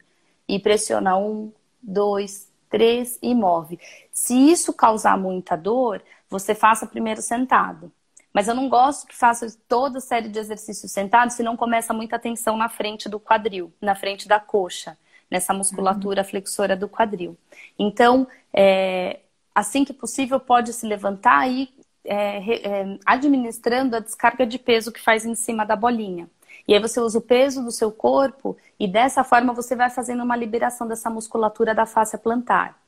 E 0.49 0.59
pressiona 0.59 1.17
um, 1.17 1.53
dois, 1.83 2.51
três 2.69 3.19
e 3.23 3.35
move. 3.35 3.79
Se 4.11 4.35
isso 4.35 4.73
causar 4.73 5.17
muita 5.19 5.57
dor, 5.57 6.03
você 6.29 6.55
faça 6.55 6.87
primeiro 6.87 7.23
sentado. 7.23 7.93
Mas 8.33 8.49
eu 8.49 8.55
não 8.55 8.69
gosto 8.69 9.07
que 9.07 9.15
faça 9.15 9.47
toda 9.69 10.01
série 10.01 10.29
de 10.29 10.39
exercícios 10.39 10.91
sentados, 10.91 11.37
senão 11.37 11.57
começa 11.57 11.93
muita 11.93 12.19
tensão 12.19 12.57
na 12.57 12.69
frente 12.69 13.09
do 13.09 13.21
quadril, 13.21 13.73
na 13.81 13.95
frente 13.95 14.27
da 14.27 14.41
coxa, 14.41 14.97
nessa 15.31 15.53
musculatura 15.53 16.23
uhum. 16.23 16.29
flexora 16.29 16.75
do 16.75 16.89
quadril. 16.89 17.37
Então, 17.79 18.27
é, 18.53 19.21
assim 19.55 19.85
que 19.85 19.93
possível, 19.93 20.41
pode 20.41 20.73
se 20.73 20.87
levantar 20.87 21.47
e 21.51 21.69
é, 22.05 22.39
é, 22.39 22.99
administrando 23.05 23.97
a 23.97 24.01
descarga 24.01 24.47
de 24.47 24.59
peso 24.59 24.91
que 24.91 25.01
faz 25.01 25.25
em 25.25 25.35
cima 25.35 25.65
da 25.65 25.77
bolinha. 25.77 26.29
E 26.67 26.75
aí 26.75 26.81
você 26.81 27.01
usa 27.01 27.19
o 27.19 27.23
peso 27.23 27.63
do 27.63 27.71
seu 27.71 27.91
corpo 27.91 28.57
e 28.79 28.87
dessa 28.87 29.25
forma 29.25 29.53
você 29.53 29.75
vai 29.75 29.91
fazendo 29.91 30.23
uma 30.23 30.37
liberação 30.37 30.87
dessa 30.87 31.11
musculatura 31.11 31.75
da 31.75 31.87
face 31.87 32.17
plantar. 32.19 32.81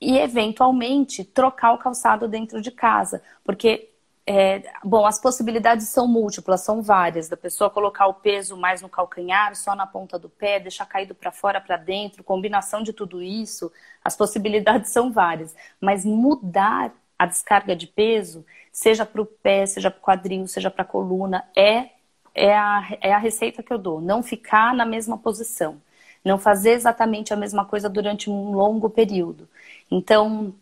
E 0.00 0.18
eventualmente 0.18 1.24
trocar 1.24 1.72
o 1.72 1.78
calçado 1.78 2.26
dentro 2.26 2.60
de 2.60 2.70
casa, 2.70 3.22
porque 3.44 3.88
é, 4.24 4.62
bom, 4.84 5.04
as 5.04 5.18
possibilidades 5.20 5.88
são 5.88 6.06
múltiplas, 6.06 6.60
são 6.60 6.80
várias. 6.80 7.28
Da 7.28 7.36
pessoa 7.36 7.70
colocar 7.70 8.06
o 8.06 8.14
peso 8.14 8.56
mais 8.56 8.80
no 8.80 8.88
calcanhar, 8.88 9.54
só 9.56 9.74
na 9.74 9.86
ponta 9.86 10.18
do 10.18 10.28
pé, 10.28 10.60
deixar 10.60 10.86
caído 10.86 11.14
para 11.14 11.32
fora, 11.32 11.60
para 11.60 11.76
dentro, 11.76 12.22
combinação 12.22 12.82
de 12.82 12.92
tudo 12.92 13.20
isso, 13.20 13.72
as 14.04 14.16
possibilidades 14.16 14.90
são 14.90 15.12
várias. 15.12 15.54
Mas 15.80 16.04
mudar 16.04 16.92
a 17.18 17.26
descarga 17.26 17.74
de 17.74 17.86
peso, 17.86 18.44
seja 18.70 19.04
para 19.04 19.22
o 19.22 19.26
pé, 19.26 19.66
seja 19.66 19.90
para 19.90 19.98
o 19.98 20.02
quadril, 20.02 20.46
seja 20.46 20.70
para 20.70 20.82
a 20.82 20.86
coluna, 20.86 21.44
é 21.56 21.90
é 22.34 22.56
a, 22.56 22.96
é 23.00 23.12
a 23.12 23.18
receita 23.18 23.62
que 23.62 23.72
eu 23.72 23.78
dou. 23.78 24.00
Não 24.00 24.22
ficar 24.22 24.74
na 24.74 24.84
mesma 24.84 25.18
posição. 25.18 25.80
Não 26.24 26.38
fazer 26.38 26.72
exatamente 26.72 27.32
a 27.32 27.36
mesma 27.36 27.64
coisa 27.64 27.88
durante 27.88 28.30
um 28.30 28.52
longo 28.52 28.88
período. 28.88 29.48
Então, 29.90 30.54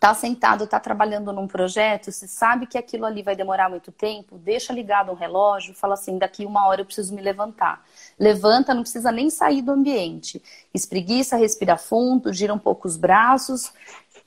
tá 0.00 0.12
sentado, 0.14 0.66
tá 0.66 0.80
trabalhando 0.80 1.32
num 1.32 1.46
projeto, 1.46 2.10
se 2.10 2.26
sabe 2.26 2.66
que 2.66 2.76
aquilo 2.76 3.04
ali 3.06 3.22
vai 3.22 3.36
demorar 3.36 3.68
muito 3.70 3.92
tempo, 3.92 4.36
deixa 4.38 4.72
ligado 4.72 5.10
um 5.10 5.14
relógio, 5.14 5.74
fala 5.74 5.94
assim, 5.94 6.18
daqui 6.18 6.44
uma 6.44 6.66
hora 6.66 6.80
eu 6.80 6.84
preciso 6.84 7.14
me 7.14 7.22
levantar. 7.22 7.84
Levanta, 8.18 8.74
não 8.74 8.82
precisa 8.82 9.12
nem 9.12 9.30
sair 9.30 9.62
do 9.62 9.72
ambiente. 9.72 10.42
Espreguiça, 10.72 11.36
respira 11.36 11.76
fundo, 11.76 12.32
gira 12.32 12.52
um 12.52 12.58
pouco 12.58 12.88
os 12.88 12.96
braços 12.96 13.72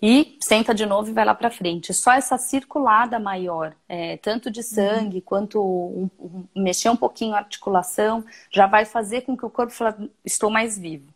e 0.02 0.38
senta 0.40 0.74
de 0.74 0.86
novo 0.86 1.10
e 1.10 1.14
vai 1.14 1.26
lá 1.26 1.34
para 1.34 1.50
frente. 1.50 1.94
Só 1.94 2.12
essa 2.12 2.38
circulada 2.38 3.20
maior, 3.20 3.76
é, 3.90 4.18
tanto 4.18 4.52
de 4.52 4.62
sangue 4.62 5.18
uhum. 5.18 5.24
quanto 5.24 5.62
um, 5.62 6.10
um, 6.20 6.48
mexer 6.56 6.90
um 6.90 6.96
pouquinho 6.96 7.34
a 7.34 7.40
articulação, 7.40 8.24
já 8.52 8.68
vai 8.68 8.86
fazer 8.86 9.22
com 9.22 9.36
que 9.36 9.46
o 9.46 9.50
corpo 9.50 9.74
fale, 9.74 10.12
estou 10.24 10.50
mais 10.50 10.78
vivo. 10.78 11.12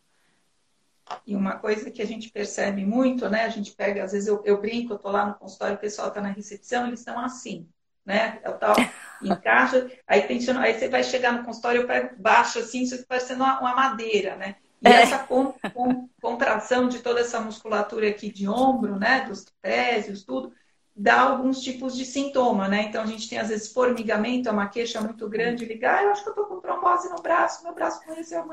E 1.27 1.35
uma 1.35 1.57
coisa 1.57 1.91
que 1.91 2.01
a 2.01 2.07
gente 2.07 2.29
percebe 2.29 2.85
muito, 2.85 3.29
né? 3.29 3.43
A 3.43 3.49
gente 3.49 3.71
pega, 3.73 4.03
às 4.03 4.13
vezes 4.13 4.27
eu, 4.27 4.41
eu 4.45 4.59
brinco, 4.59 4.93
eu 4.93 4.97
tô 4.97 5.09
lá 5.09 5.25
no 5.25 5.35
consultório, 5.35 5.75
o 5.75 5.79
pessoal 5.79 6.07
está 6.07 6.21
na 6.21 6.29
recepção, 6.29 6.87
eles 6.87 6.99
estão 7.01 7.19
assim, 7.19 7.67
né? 8.05 8.39
Eu 8.43 8.53
tal, 8.53 8.75
encaixa, 9.21 9.91
aí 10.07 10.21
tensiona, 10.23 10.61
aí 10.61 10.73
você 10.73 10.87
vai 10.87 11.03
chegar 11.03 11.33
no 11.33 11.43
consultório, 11.43 11.81
eu 11.81 11.87
pego 11.87 12.15
baixo 12.17 12.59
assim, 12.59 12.83
isso 12.83 13.05
parecendo 13.05 13.43
uma, 13.43 13.59
uma 13.59 13.75
madeira, 13.75 14.37
né? 14.37 14.55
E 14.81 14.87
é. 14.87 15.01
essa 15.03 15.19
com, 15.19 15.53
com, 15.73 16.09
contração 16.21 16.87
de 16.87 16.99
toda 16.99 17.19
essa 17.21 17.39
musculatura 17.39 18.09
aqui 18.09 18.31
de 18.31 18.47
ombro, 18.47 18.97
né, 18.97 19.25
dos 19.27 19.43
trapézios, 19.43 20.23
tudo, 20.23 20.51
dá 20.95 21.21
alguns 21.21 21.61
tipos 21.61 21.95
de 21.95 22.03
sintoma, 22.03 22.67
né? 22.67 22.83
Então 22.83 23.03
a 23.03 23.05
gente 23.05 23.29
tem 23.29 23.37
às 23.37 23.49
vezes 23.49 23.71
formigamento, 23.71 24.49
é 24.49 24.51
uma 24.51 24.67
queixa 24.67 24.99
muito 25.01 25.27
grande, 25.29 25.65
ligar, 25.65 25.99
ah, 25.99 26.03
eu 26.03 26.11
acho 26.11 26.23
que 26.23 26.29
eu 26.29 26.33
tô 26.33 26.45
com 26.45 26.59
trombose 26.59 27.09
no 27.09 27.21
braço, 27.21 27.63
meu 27.63 27.73
braço 27.73 28.03
conheceu 28.03 28.43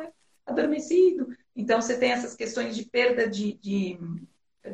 adormecido. 0.47 1.29
Então 1.57 1.81
você 1.81 1.97
tem 1.97 2.13
essas 2.13 2.35
questões 2.35 2.77
de 2.77 2.85
perda 2.85 3.29
de, 3.29 3.55
de, 3.55 3.99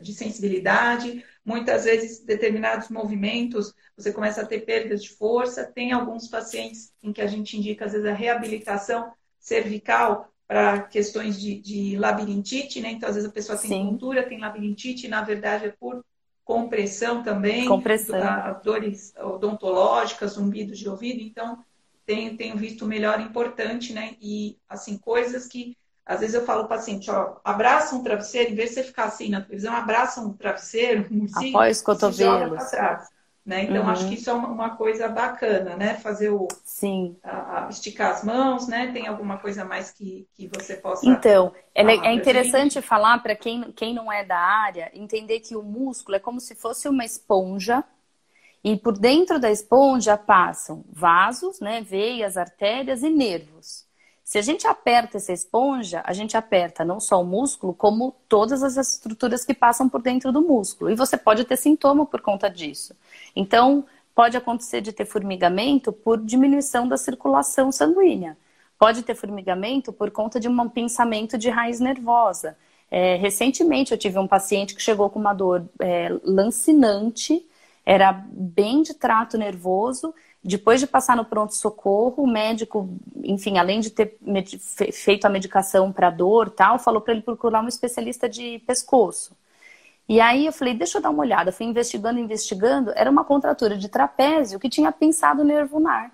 de 0.00 0.12
sensibilidade, 0.12 1.24
muitas 1.44 1.84
vezes 1.84 2.24
determinados 2.24 2.88
movimentos, 2.88 3.74
você 3.96 4.12
começa 4.12 4.42
a 4.42 4.46
ter 4.46 4.60
perdas 4.60 5.02
de 5.02 5.10
força. 5.10 5.64
Tem 5.64 5.92
alguns 5.92 6.28
pacientes 6.28 6.92
em 7.02 7.12
que 7.12 7.22
a 7.22 7.26
gente 7.26 7.56
indica, 7.56 7.84
às 7.84 7.92
vezes, 7.92 8.06
a 8.06 8.12
reabilitação 8.12 9.12
cervical 9.38 10.33
para 10.46 10.82
questões 10.82 11.40
de, 11.40 11.58
de, 11.60 11.96
labirintite, 11.96 12.80
né? 12.80 12.90
Então, 12.90 13.08
às 13.08 13.14
vezes 13.14 13.30
a 13.30 13.32
pessoa 13.32 13.58
tem 13.58 13.70
Sim. 13.70 13.90
tontura, 13.90 14.22
tem 14.22 14.38
labirintite, 14.38 15.06
e 15.06 15.08
na 15.08 15.22
verdade 15.22 15.66
é 15.66 15.68
por 15.70 16.04
compressão 16.44 17.22
também. 17.22 17.66
Compressão. 17.66 18.20
As 18.22 18.62
dores 18.62 19.14
odontológicas, 19.16 20.32
zumbidos 20.32 20.78
de 20.78 20.88
ouvido. 20.88 21.20
Então, 21.20 21.64
tenho, 22.04 22.36
tenho 22.36 22.56
visto 22.56 22.86
melhor 22.86 23.20
importante, 23.20 23.92
né? 23.92 24.16
E, 24.20 24.58
assim, 24.68 24.98
coisas 24.98 25.46
que, 25.46 25.76
às 26.04 26.20
vezes 26.20 26.34
eu 26.34 26.44
falo 26.44 26.62
ao 26.62 26.68
paciente, 26.68 27.10
ó, 27.10 27.36
abraça 27.42 27.96
um 27.96 28.02
travesseiro, 28.02 28.50
em 28.52 28.54
vez 28.54 28.70
de 28.70 28.74
você 28.74 28.82
ficar 28.84 29.04
assim 29.04 29.30
na 29.30 29.40
televisão, 29.40 29.74
abraça 29.74 30.20
um 30.20 30.34
travesseiro, 30.34 31.08
um 31.10 31.26
Apoia 31.34 31.72
os 31.72 31.80
cotovelos. 31.80 32.58
para 32.58 32.70
trás. 32.70 33.13
Né? 33.44 33.64
Então, 33.64 33.82
uhum. 33.82 33.90
acho 33.90 34.08
que 34.08 34.14
isso 34.14 34.30
é 34.30 34.32
uma, 34.32 34.74
coisa 34.74 35.06
bacana, 35.06 35.76
né? 35.76 35.94
Fazer 35.94 36.30
o. 36.30 36.48
Sim. 36.64 37.16
A, 37.22 37.66
a 37.66 37.68
esticar 37.68 38.12
as 38.12 38.24
mãos, 38.24 38.66
né? 38.66 38.90
Tem 38.90 39.06
alguma 39.06 39.36
coisa 39.36 39.66
mais 39.66 39.90
que, 39.90 40.26
que 40.34 40.48
você 40.48 40.76
possa. 40.76 41.06
Então, 41.06 41.52
é, 41.74 41.82
é 41.82 42.14
interessante 42.14 42.80
falar 42.80 43.22
para 43.22 43.36
quem, 43.36 43.70
quem 43.72 43.92
não 43.92 44.10
é 44.10 44.24
da 44.24 44.38
área, 44.38 44.90
entender 44.94 45.40
que 45.40 45.54
o 45.54 45.62
músculo 45.62 46.16
é 46.16 46.20
como 46.20 46.40
se 46.40 46.54
fosse 46.54 46.88
uma 46.88 47.04
esponja. 47.04 47.84
E 48.62 48.78
por 48.78 48.98
dentro 48.98 49.38
da 49.38 49.50
esponja 49.50 50.16
passam 50.16 50.82
vasos, 50.90 51.60
né, 51.60 51.82
veias, 51.82 52.38
artérias 52.38 53.02
e 53.02 53.10
nervos. 53.10 53.83
Se 54.24 54.38
a 54.38 54.42
gente 54.42 54.66
aperta 54.66 55.18
essa 55.18 55.34
esponja, 55.34 56.02
a 56.02 56.14
gente 56.14 56.34
aperta 56.34 56.82
não 56.82 56.98
só 56.98 57.20
o 57.20 57.26
músculo, 57.26 57.74
como 57.74 58.16
todas 58.26 58.62
as 58.62 58.76
estruturas 58.78 59.44
que 59.44 59.52
passam 59.52 59.86
por 59.86 60.00
dentro 60.00 60.32
do 60.32 60.40
músculo. 60.40 60.90
E 60.90 60.94
você 60.94 61.14
pode 61.16 61.44
ter 61.44 61.58
sintoma 61.58 62.06
por 62.06 62.22
conta 62.22 62.48
disso. 62.48 62.96
Então, 63.36 63.84
pode 64.14 64.34
acontecer 64.34 64.80
de 64.80 64.92
ter 64.92 65.04
formigamento 65.04 65.92
por 65.92 66.18
diminuição 66.18 66.88
da 66.88 66.96
circulação 66.96 67.70
sanguínea. 67.70 68.34
Pode 68.78 69.02
ter 69.02 69.14
formigamento 69.14 69.92
por 69.92 70.10
conta 70.10 70.40
de 70.40 70.48
um 70.48 70.68
pensamento 70.70 71.36
de 71.36 71.50
raiz 71.50 71.78
nervosa. 71.78 72.56
É, 72.90 73.16
recentemente 73.16 73.92
eu 73.92 73.98
tive 73.98 74.18
um 74.18 74.26
paciente 74.26 74.74
que 74.74 74.80
chegou 74.80 75.10
com 75.10 75.18
uma 75.18 75.34
dor 75.34 75.68
é, 75.78 76.08
lancinante, 76.24 77.44
era 77.84 78.12
bem 78.12 78.82
de 78.82 78.94
trato 78.94 79.36
nervoso, 79.36 80.14
depois 80.44 80.78
de 80.78 80.86
passar 80.86 81.16
no 81.16 81.24
pronto-socorro, 81.24 82.22
o 82.22 82.26
médico, 82.26 82.88
enfim, 83.22 83.56
além 83.56 83.80
de 83.80 83.88
ter 83.88 84.18
feito 84.92 85.24
a 85.24 85.30
medicação 85.30 85.90
para 85.90 86.10
dor 86.10 86.50
tal, 86.50 86.78
falou 86.78 87.00
para 87.00 87.14
ele 87.14 87.22
procurar 87.22 87.62
um 87.62 87.68
especialista 87.68 88.28
de 88.28 88.58
pescoço. 88.66 89.34
E 90.06 90.20
aí 90.20 90.44
eu 90.44 90.52
falei, 90.52 90.74
deixa 90.74 90.98
eu 90.98 91.02
dar 91.02 91.08
uma 91.08 91.22
olhada. 91.22 91.50
Fui 91.50 91.64
investigando, 91.64 92.20
investigando. 92.20 92.92
Era 92.94 93.10
uma 93.10 93.24
contratura 93.24 93.74
de 93.78 93.88
trapézio 93.88 94.60
que 94.60 94.68
tinha 94.68 94.92
pensado 94.92 95.42
nervo 95.42 95.76
ulnar. 95.76 96.12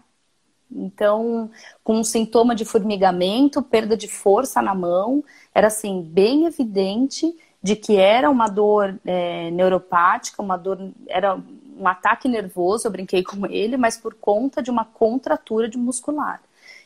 Então, 0.70 1.50
com 1.82 1.96
um 1.96 2.04
sintoma 2.04 2.54
de 2.54 2.64
formigamento, 2.64 3.60
perda 3.60 3.96
de 3.96 4.06
força 4.06 4.62
na 4.62 4.76
mão, 4.76 5.24
era 5.52 5.66
assim, 5.66 6.02
bem 6.02 6.46
evidente 6.46 7.34
de 7.60 7.74
que 7.74 7.96
era 7.96 8.30
uma 8.30 8.46
dor 8.46 8.96
é, 9.04 9.50
neuropática, 9.50 10.40
uma 10.40 10.56
dor, 10.56 10.92
era 11.08 11.42
um 11.80 11.88
ataque 11.88 12.28
nervoso, 12.28 12.86
eu 12.86 12.90
brinquei 12.90 13.22
com 13.24 13.46
ele, 13.46 13.76
mas 13.76 13.96
por 13.96 14.14
conta 14.14 14.62
de 14.62 14.70
uma 14.70 14.84
contratura 14.84 15.68
de 15.68 15.78
muscular. 15.78 16.40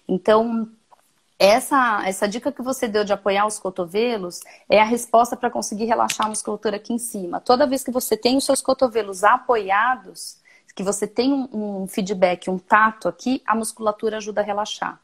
Então, 0.07 0.69
essa, 1.39 2.03
essa 2.07 2.29
dica 2.29 2.53
que 2.53 2.63
você 2.63 2.87
deu 2.87 3.05
de 3.05 3.13
apoiar 3.13 3.47
os 3.47 3.59
cotovelos 3.59 4.41
é 4.69 4.81
a 4.81 4.85
resposta 4.85 5.37
para 5.37 5.51
conseguir 5.51 5.85
relaxar 5.85 6.27
a 6.27 6.29
musculatura 6.29 6.77
aqui 6.77 6.93
em 6.93 6.99
cima. 6.99 7.41
Toda 7.41 7.67
vez 7.67 7.83
que 7.83 7.91
você 7.91 8.17
tem 8.17 8.37
os 8.37 8.45
seus 8.45 8.63
cotovelos 8.63 9.25
apoiados, 9.25 10.39
que 10.75 10.83
você 10.83 11.07
tem 11.07 11.33
um, 11.33 11.83
um 11.83 11.87
feedback, 11.87 12.49
um 12.49 12.59
tato 12.59 13.09
aqui, 13.09 13.43
a 13.47 13.55
musculatura 13.55 14.19
ajuda 14.19 14.41
a 14.41 14.45
relaxar. 14.45 15.01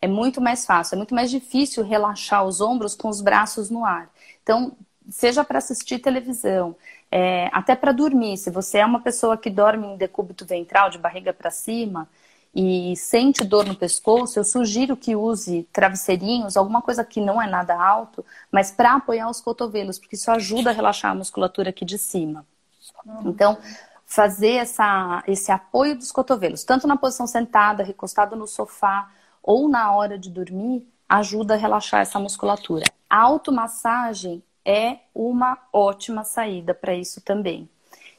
É 0.00 0.06
muito 0.06 0.40
mais 0.40 0.64
fácil, 0.66 0.94
é 0.94 0.98
muito 0.98 1.14
mais 1.14 1.30
difícil 1.30 1.84
relaxar 1.84 2.44
os 2.44 2.60
ombros 2.60 2.94
com 2.94 3.08
os 3.08 3.20
braços 3.20 3.70
no 3.70 3.84
ar. 3.84 4.10
Então, 4.42 4.76
seja 5.10 5.44
para 5.44 5.58
assistir 5.58 5.98
televisão, 5.98 6.76
é, 7.10 7.48
até 7.52 7.74
para 7.74 7.92
dormir. 7.92 8.36
Se 8.36 8.50
você 8.50 8.78
é 8.78 8.86
uma 8.86 9.00
pessoa 9.00 9.36
que 9.36 9.50
dorme 9.50 9.86
em 9.86 9.96
decúbito 9.96 10.44
ventral, 10.44 10.90
de 10.90 10.98
barriga 10.98 11.32
para 11.32 11.50
cima, 11.50 12.08
e 12.54 12.96
sente 12.96 13.44
dor 13.44 13.66
no 13.66 13.74
pescoço, 13.74 14.38
eu 14.38 14.44
sugiro 14.44 14.96
que 14.96 15.14
use 15.14 15.68
travesseirinhos, 15.72 16.56
alguma 16.56 16.82
coisa 16.82 17.04
que 17.04 17.20
não 17.20 17.40
é 17.40 17.48
nada 17.48 17.80
alto, 17.80 18.24
mas 18.50 18.70
para 18.70 18.94
apoiar 18.94 19.28
os 19.28 19.40
cotovelos, 19.40 19.98
porque 19.98 20.16
isso 20.16 20.30
ajuda 20.30 20.70
a 20.70 20.72
relaxar 20.72 21.12
a 21.12 21.14
musculatura 21.14 21.70
aqui 21.70 21.84
de 21.84 21.98
cima. 21.98 22.44
Então, 23.24 23.58
fazer 24.04 24.54
essa, 24.54 25.22
esse 25.26 25.52
apoio 25.52 25.96
dos 25.96 26.10
cotovelos, 26.10 26.64
tanto 26.64 26.86
na 26.86 26.96
posição 26.96 27.26
sentada, 27.26 27.82
recostado 27.82 28.34
no 28.34 28.46
sofá, 28.46 29.10
ou 29.42 29.68
na 29.68 29.92
hora 29.92 30.18
de 30.18 30.30
dormir, 30.30 30.86
ajuda 31.08 31.54
a 31.54 31.56
relaxar 31.56 32.00
essa 32.00 32.18
musculatura. 32.18 32.84
A 33.08 33.20
automassagem 33.20 34.42
é 34.68 34.98
uma 35.14 35.58
ótima 35.72 36.24
saída 36.24 36.74
para 36.74 36.94
isso 36.94 37.22
também. 37.22 37.66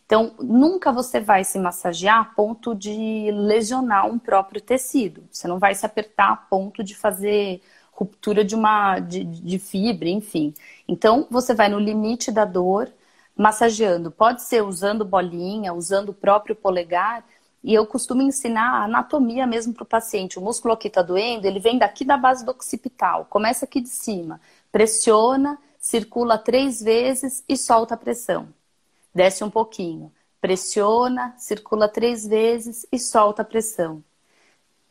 Então, 0.03 0.33
nunca 0.39 0.91
você 0.91 1.19
vai 1.19 1.43
se 1.43 1.59
massagear 1.59 2.19
a 2.19 2.25
ponto 2.25 2.73
de 2.73 3.29
lesionar 3.31 4.07
um 4.07 4.17
próprio 4.17 4.59
tecido. 4.59 5.23
Você 5.29 5.47
não 5.47 5.59
vai 5.59 5.75
se 5.75 5.85
apertar 5.85 6.31
a 6.31 6.35
ponto 6.35 6.83
de 6.83 6.95
fazer 6.95 7.61
ruptura 7.91 8.43
de 8.43 8.55
uma 8.55 8.97
de, 8.99 9.23
de 9.23 9.59
fibra, 9.59 10.09
enfim. 10.09 10.51
Então, 10.87 11.27
você 11.29 11.53
vai 11.53 11.69
no 11.69 11.77
limite 11.77 12.31
da 12.31 12.45
dor, 12.45 12.91
massageando. 13.37 14.09
Pode 14.09 14.41
ser 14.41 14.63
usando 14.63 15.05
bolinha, 15.05 15.71
usando 15.71 16.09
o 16.09 16.13
próprio 16.13 16.55
polegar. 16.55 17.23
E 17.63 17.75
eu 17.75 17.85
costumo 17.85 18.23
ensinar 18.23 18.81
a 18.81 18.83
anatomia 18.85 19.45
mesmo 19.45 19.71
para 19.75 19.83
o 19.83 19.85
paciente. 19.85 20.39
O 20.39 20.41
músculo 20.41 20.75
que 20.75 20.87
está 20.87 21.03
doendo, 21.03 21.45
ele 21.45 21.59
vem 21.59 21.77
daqui 21.77 22.03
da 22.03 22.17
base 22.17 22.43
do 22.43 22.49
occipital. 22.49 23.25
Começa 23.29 23.65
aqui 23.65 23.79
de 23.79 23.89
cima. 23.89 24.41
Pressiona, 24.71 25.59
circula 25.79 26.37
três 26.37 26.81
vezes 26.81 27.43
e 27.47 27.57
solta 27.57 27.95
a 27.95 27.97
pressão 27.97 28.53
desce 29.13 29.43
um 29.43 29.49
pouquinho, 29.49 30.11
pressiona, 30.39 31.33
circula 31.37 31.87
três 31.89 32.25
vezes 32.25 32.85
e 32.91 32.99
solta 32.99 33.41
a 33.41 33.45
pressão. 33.45 34.03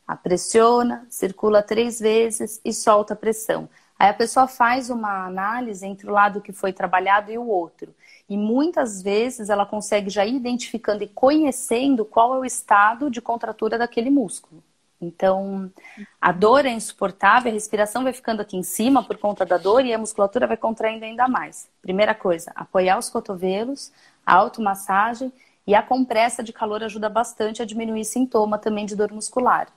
A 0.07 0.15
pressiona, 0.15 1.05
circula 1.09 1.61
três 1.61 1.99
vezes 1.99 2.59
e 2.65 2.73
solta 2.73 3.13
a 3.13 3.17
pressão. 3.17 3.69
Aí 3.97 4.09
a 4.09 4.13
pessoa 4.13 4.47
faz 4.47 4.89
uma 4.89 5.25
análise 5.25 5.85
entre 5.85 6.07
o 6.07 6.13
lado 6.13 6.41
que 6.41 6.53
foi 6.53 6.71
trabalhado 6.71 7.31
e 7.31 7.37
o 7.37 7.47
outro. 7.47 7.93
E 8.27 8.37
muitas 8.37 9.01
vezes 9.01 9.49
ela 9.49 9.65
consegue 9.65 10.09
já 10.09 10.25
ir 10.25 10.35
identificando 10.35 11.03
e 11.03 11.07
conhecendo 11.07 12.05
qual 12.05 12.33
é 12.35 12.39
o 12.39 12.45
estado 12.45 13.09
de 13.09 13.21
contratura 13.21 13.77
daquele 13.77 14.09
músculo. 14.09 14.63
Então, 15.01 15.71
a 16.19 16.31
dor 16.31 16.65
é 16.65 16.69
insuportável, 16.69 17.49
a 17.49 17.53
respiração 17.53 18.03
vai 18.03 18.11
ficando 18.11 18.41
aqui 18.41 18.57
em 18.57 18.63
cima 18.63 19.01
por 19.01 19.17
conta 19.17 19.45
da 19.45 19.57
dor 19.57 19.85
e 19.85 19.93
a 19.93 19.97
musculatura 19.97 20.45
vai 20.45 20.57
contraindo 20.57 21.05
ainda 21.05 21.27
mais. 21.27 21.69
Primeira 21.81 22.13
coisa, 22.13 22.51
apoiar 22.53 22.97
os 22.97 23.09
cotovelos, 23.09 23.93
a 24.25 24.33
automassagem 24.33 25.31
e 25.65 25.73
a 25.73 25.81
compressa 25.81 26.43
de 26.43 26.51
calor 26.51 26.83
ajuda 26.83 27.07
bastante 27.07 27.61
a 27.61 27.65
diminuir 27.65 28.03
sintoma 28.03 28.57
também 28.57 28.85
de 28.85 28.95
dor 28.95 29.11
muscular. 29.11 29.67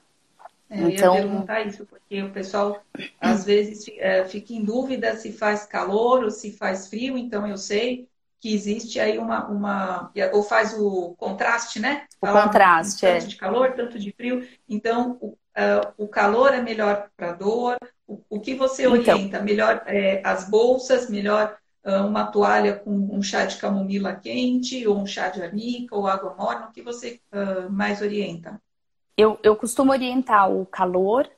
É, 0.69 0.83
eu 0.83 0.89
então... 0.89 1.15
ia 1.15 1.23
perguntar 1.23 1.61
isso, 1.63 1.87
porque 1.87 2.23
o 2.23 2.31
pessoal 2.31 2.83
às 3.21 3.45
vezes 3.45 3.85
é, 3.99 4.25
fica 4.25 4.55
em 4.55 4.65
dúvida 4.65 5.15
se 5.17 5.33
faz 5.33 5.67
calor 5.67 6.25
ou 6.25 6.31
se 6.31 6.51
faz 6.53 6.89
frio, 6.89 7.17
então 7.17 7.47
eu 7.47 7.59
sei 7.59 8.09
que 8.43 8.53
existe 8.53 8.99
aí 8.99 9.19
uma, 9.19 9.47
uma 9.47 10.13
ou 10.33 10.43
faz 10.43 10.77
o 10.77 11.15
contraste, 11.17 11.79
né? 11.79 12.07
O 12.21 12.27
contraste, 12.27 13.03
tanto 13.03 13.25
é. 13.25 13.27
de 13.29 13.37
calor, 13.37 13.73
tanto 13.73 14.01
de 14.01 14.11
frio. 14.11 14.45
Então, 14.69 15.17
o, 15.21 15.29
uh, 15.29 15.93
o 15.97 16.09
calor 16.09 16.53
é 16.53 16.61
melhor 16.61 17.09
para 17.17 17.35
dor. 17.35 17.77
O, 18.05 18.21
o, 18.29 18.41
que 18.41 18.57
você 18.57 18.83
então. 18.83 19.15
orienta? 19.15 19.41
Melhor 19.41 19.85
é, 19.87 20.21
as 20.25 20.51
bolsas, 20.51 21.09
melhor 21.09 21.57
uma 21.85 22.27
toalha 22.27 22.77
com 22.77 22.91
um 22.91 23.21
chá 23.23 23.45
de 23.45 23.57
camomila 23.57 24.15
quente, 24.15 24.87
ou 24.87 24.97
um 24.99 25.07
chá 25.07 25.29
de 25.29 25.43
arnica, 25.43 25.97
ou 25.97 26.07
água 26.07 26.35
morna, 26.39 26.69
o 26.69 26.73
que 26.73 26.81
você 26.81 27.21
uh, 27.33 27.71
mais 27.71 28.01
orienta? 28.01 28.61
Eu, 29.17 29.39
eu 29.43 29.57
costumo 29.57 29.91
orientar 29.91 30.51
o 30.51 30.65
calor 30.67 31.29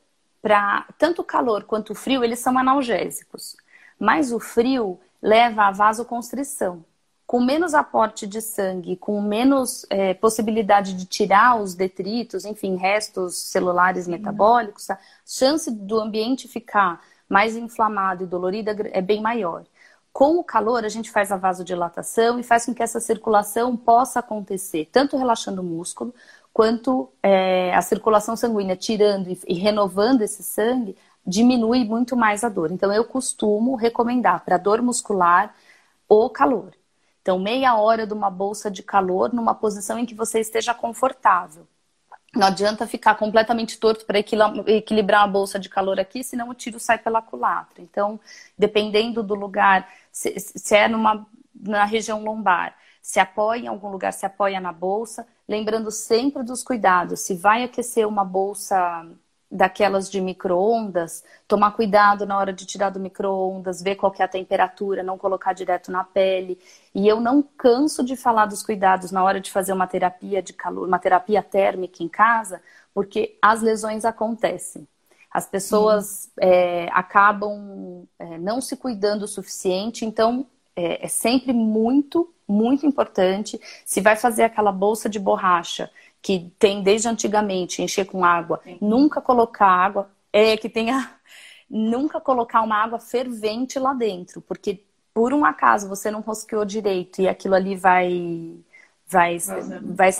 para 0.42 0.86
tanto 0.98 1.22
o 1.22 1.24
calor 1.24 1.64
quanto 1.64 1.90
o 1.90 1.94
frio, 1.94 2.22
eles 2.22 2.40
são 2.40 2.58
analgésicos. 2.58 3.56
Mas 3.98 4.32
o 4.32 4.40
frio 4.40 5.00
leva 5.22 5.62
à 5.64 5.70
vasoconstrição. 5.70 6.84
Com 7.26 7.40
menos 7.40 7.74
aporte 7.74 8.26
de 8.26 8.40
sangue, 8.42 8.96
com 8.96 9.20
menos 9.22 9.86
é, 9.88 10.12
possibilidade 10.14 10.94
de 10.94 11.06
tirar 11.06 11.60
os 11.60 11.74
detritos, 11.74 12.44
enfim, 12.44 12.76
restos 12.76 13.36
celulares 13.36 14.06
metabólicos, 14.06 14.90
a 14.90 14.98
chance 15.24 15.70
do 15.70 15.98
ambiente 15.98 16.46
ficar 16.46 17.00
mais 17.28 17.56
inflamado 17.56 18.24
e 18.24 18.26
dolorido 18.26 18.70
é 18.70 19.00
bem 19.00 19.22
maior. 19.22 19.64
Com 20.12 20.38
o 20.38 20.44
calor, 20.44 20.84
a 20.84 20.88
gente 20.88 21.10
faz 21.10 21.32
a 21.32 21.36
vasodilatação 21.36 22.38
e 22.38 22.44
faz 22.44 22.66
com 22.66 22.74
que 22.74 22.82
essa 22.82 23.00
circulação 23.00 23.76
possa 23.76 24.20
acontecer, 24.20 24.88
tanto 24.92 25.16
relaxando 25.16 25.60
o 25.60 25.64
músculo, 25.64 26.14
quanto 26.52 27.10
é, 27.22 27.74
a 27.74 27.82
circulação 27.82 28.36
sanguínea 28.36 28.76
tirando 28.76 29.28
e, 29.28 29.40
e 29.48 29.54
renovando 29.54 30.22
esse 30.22 30.42
sangue, 30.42 30.96
diminui 31.26 31.84
muito 31.84 32.16
mais 32.16 32.44
a 32.44 32.48
dor. 32.48 32.70
Então, 32.70 32.92
eu 32.92 33.04
costumo 33.04 33.74
recomendar 33.74 34.44
para 34.44 34.56
dor 34.56 34.80
muscular 34.82 35.52
o 36.08 36.30
calor. 36.30 36.72
Então, 37.24 37.38
meia 37.38 37.74
hora 37.74 38.06
de 38.06 38.12
uma 38.12 38.28
bolsa 38.28 38.70
de 38.70 38.82
calor 38.82 39.32
numa 39.32 39.54
posição 39.54 39.98
em 39.98 40.04
que 40.04 40.14
você 40.14 40.40
esteja 40.40 40.74
confortável. 40.74 41.66
Não 42.34 42.46
adianta 42.46 42.86
ficar 42.86 43.14
completamente 43.14 43.78
torto 43.78 44.04
para 44.04 44.18
equilibrar 44.18 45.22
a 45.22 45.26
bolsa 45.26 45.58
de 45.58 45.70
calor 45.70 45.98
aqui, 45.98 46.22
senão 46.22 46.50
o 46.50 46.54
tiro 46.54 46.78
sai 46.78 46.98
pela 46.98 47.22
culatra. 47.22 47.80
Então, 47.80 48.20
dependendo 48.58 49.22
do 49.22 49.34
lugar, 49.34 49.88
se, 50.12 50.36
é 50.76 50.86
numa, 50.86 51.26
na 51.54 51.86
região 51.86 52.22
lombar, 52.22 52.76
se 53.00 53.18
apoia 53.18 53.60
em 53.60 53.68
algum 53.68 53.88
lugar, 53.88 54.12
se 54.12 54.26
apoia 54.26 54.60
na 54.60 54.70
bolsa, 54.70 55.26
lembrando 55.48 55.90
sempre 55.90 56.42
dos 56.42 56.62
cuidados. 56.62 57.20
Se 57.20 57.34
vai 57.34 57.62
aquecer 57.64 58.06
uma 58.06 58.22
bolsa 58.24 59.06
daquelas 59.54 60.10
de 60.10 60.20
micro-ondas, 60.20 61.22
tomar 61.46 61.70
cuidado 61.70 62.26
na 62.26 62.36
hora 62.36 62.52
de 62.52 62.66
tirar 62.66 62.90
do 62.90 62.98
micro-ondas, 62.98 63.80
ver 63.80 63.94
qual 63.94 64.10
que 64.10 64.20
é 64.20 64.24
a 64.24 64.28
temperatura, 64.28 65.00
não 65.00 65.16
colocar 65.16 65.52
direto 65.52 65.92
na 65.92 66.02
pele. 66.02 66.58
E 66.92 67.06
eu 67.06 67.20
não 67.20 67.40
canso 67.40 68.02
de 68.02 68.16
falar 68.16 68.46
dos 68.46 68.64
cuidados 68.64 69.12
na 69.12 69.22
hora 69.22 69.40
de 69.40 69.52
fazer 69.52 69.72
uma 69.72 69.86
terapia 69.86 70.42
de 70.42 70.52
calor, 70.52 70.88
uma 70.88 70.98
terapia 70.98 71.40
térmica 71.40 72.02
em 72.02 72.08
casa, 72.08 72.60
porque 72.92 73.38
as 73.40 73.62
lesões 73.62 74.04
acontecem. 74.04 74.88
As 75.30 75.46
pessoas 75.46 76.32
é, 76.40 76.88
acabam 76.90 78.08
é, 78.18 78.36
não 78.38 78.60
se 78.60 78.76
cuidando 78.76 79.22
o 79.22 79.28
suficiente, 79.28 80.04
então 80.04 80.46
é, 80.74 81.04
é 81.04 81.08
sempre 81.08 81.52
muito 81.52 82.28
muito 82.46 82.84
importante. 82.84 83.58
Se 83.86 84.00
vai 84.00 84.16
fazer 84.16 84.42
aquela 84.42 84.70
bolsa 84.70 85.08
de 85.08 85.18
borracha 85.18 85.90
que 86.24 86.50
tem 86.58 86.82
desde 86.82 87.06
antigamente, 87.06 87.82
encher 87.82 88.06
com 88.06 88.24
água, 88.24 88.58
Sim. 88.64 88.78
nunca 88.80 89.20
colocar 89.20 89.66
água, 89.68 90.10
é 90.32 90.56
que 90.56 90.70
tenha 90.70 91.10
nunca 91.68 92.18
colocar 92.18 92.62
uma 92.62 92.76
água 92.82 92.98
fervente 92.98 93.78
lá 93.78 93.92
dentro, 93.92 94.40
porque 94.40 94.82
por 95.12 95.34
um 95.34 95.44
acaso 95.44 95.86
você 95.86 96.10
não 96.10 96.22
conseguiu 96.22 96.64
direito 96.64 97.20
e 97.20 97.28
aquilo 97.28 97.54
ali 97.54 97.76
vai 97.76 98.58
vai 99.06 99.36
vai 99.82 100.10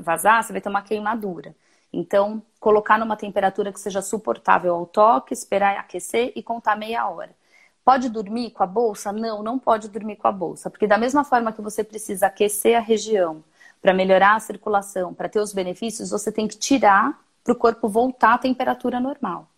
vazar, 0.00 0.42
você 0.42 0.52
vai 0.52 0.62
ter 0.62 0.70
uma 0.70 0.80
queimadura. 0.80 1.54
Então, 1.92 2.42
colocar 2.58 2.98
numa 2.98 3.16
temperatura 3.16 3.70
que 3.70 3.78
seja 3.80 4.00
suportável 4.00 4.74
ao 4.74 4.86
toque, 4.86 5.34
esperar 5.34 5.76
aquecer 5.78 6.32
e 6.34 6.42
contar 6.42 6.76
meia 6.76 7.06
hora. 7.10 7.36
Pode 7.84 8.08
dormir 8.08 8.52
com 8.52 8.62
a 8.62 8.66
bolsa? 8.66 9.12
Não, 9.12 9.42
não 9.42 9.58
pode 9.58 9.90
dormir 9.90 10.16
com 10.16 10.28
a 10.28 10.32
bolsa, 10.32 10.70
porque 10.70 10.86
da 10.86 10.96
mesma 10.96 11.24
forma 11.24 11.52
que 11.52 11.60
você 11.60 11.84
precisa 11.84 12.28
aquecer 12.28 12.74
a 12.76 12.80
região 12.80 13.44
para 13.82 13.92
melhorar 13.92 14.36
a 14.36 14.40
circulação, 14.40 15.12
para 15.12 15.28
ter 15.28 15.40
os 15.40 15.52
benefícios, 15.52 16.10
você 16.10 16.30
tem 16.30 16.46
que 16.46 16.56
tirar 16.56 17.20
para 17.42 17.52
o 17.52 17.56
corpo 17.56 17.88
voltar 17.88 18.34
à 18.34 18.38
temperatura 18.38 19.00
normal. 19.00 19.48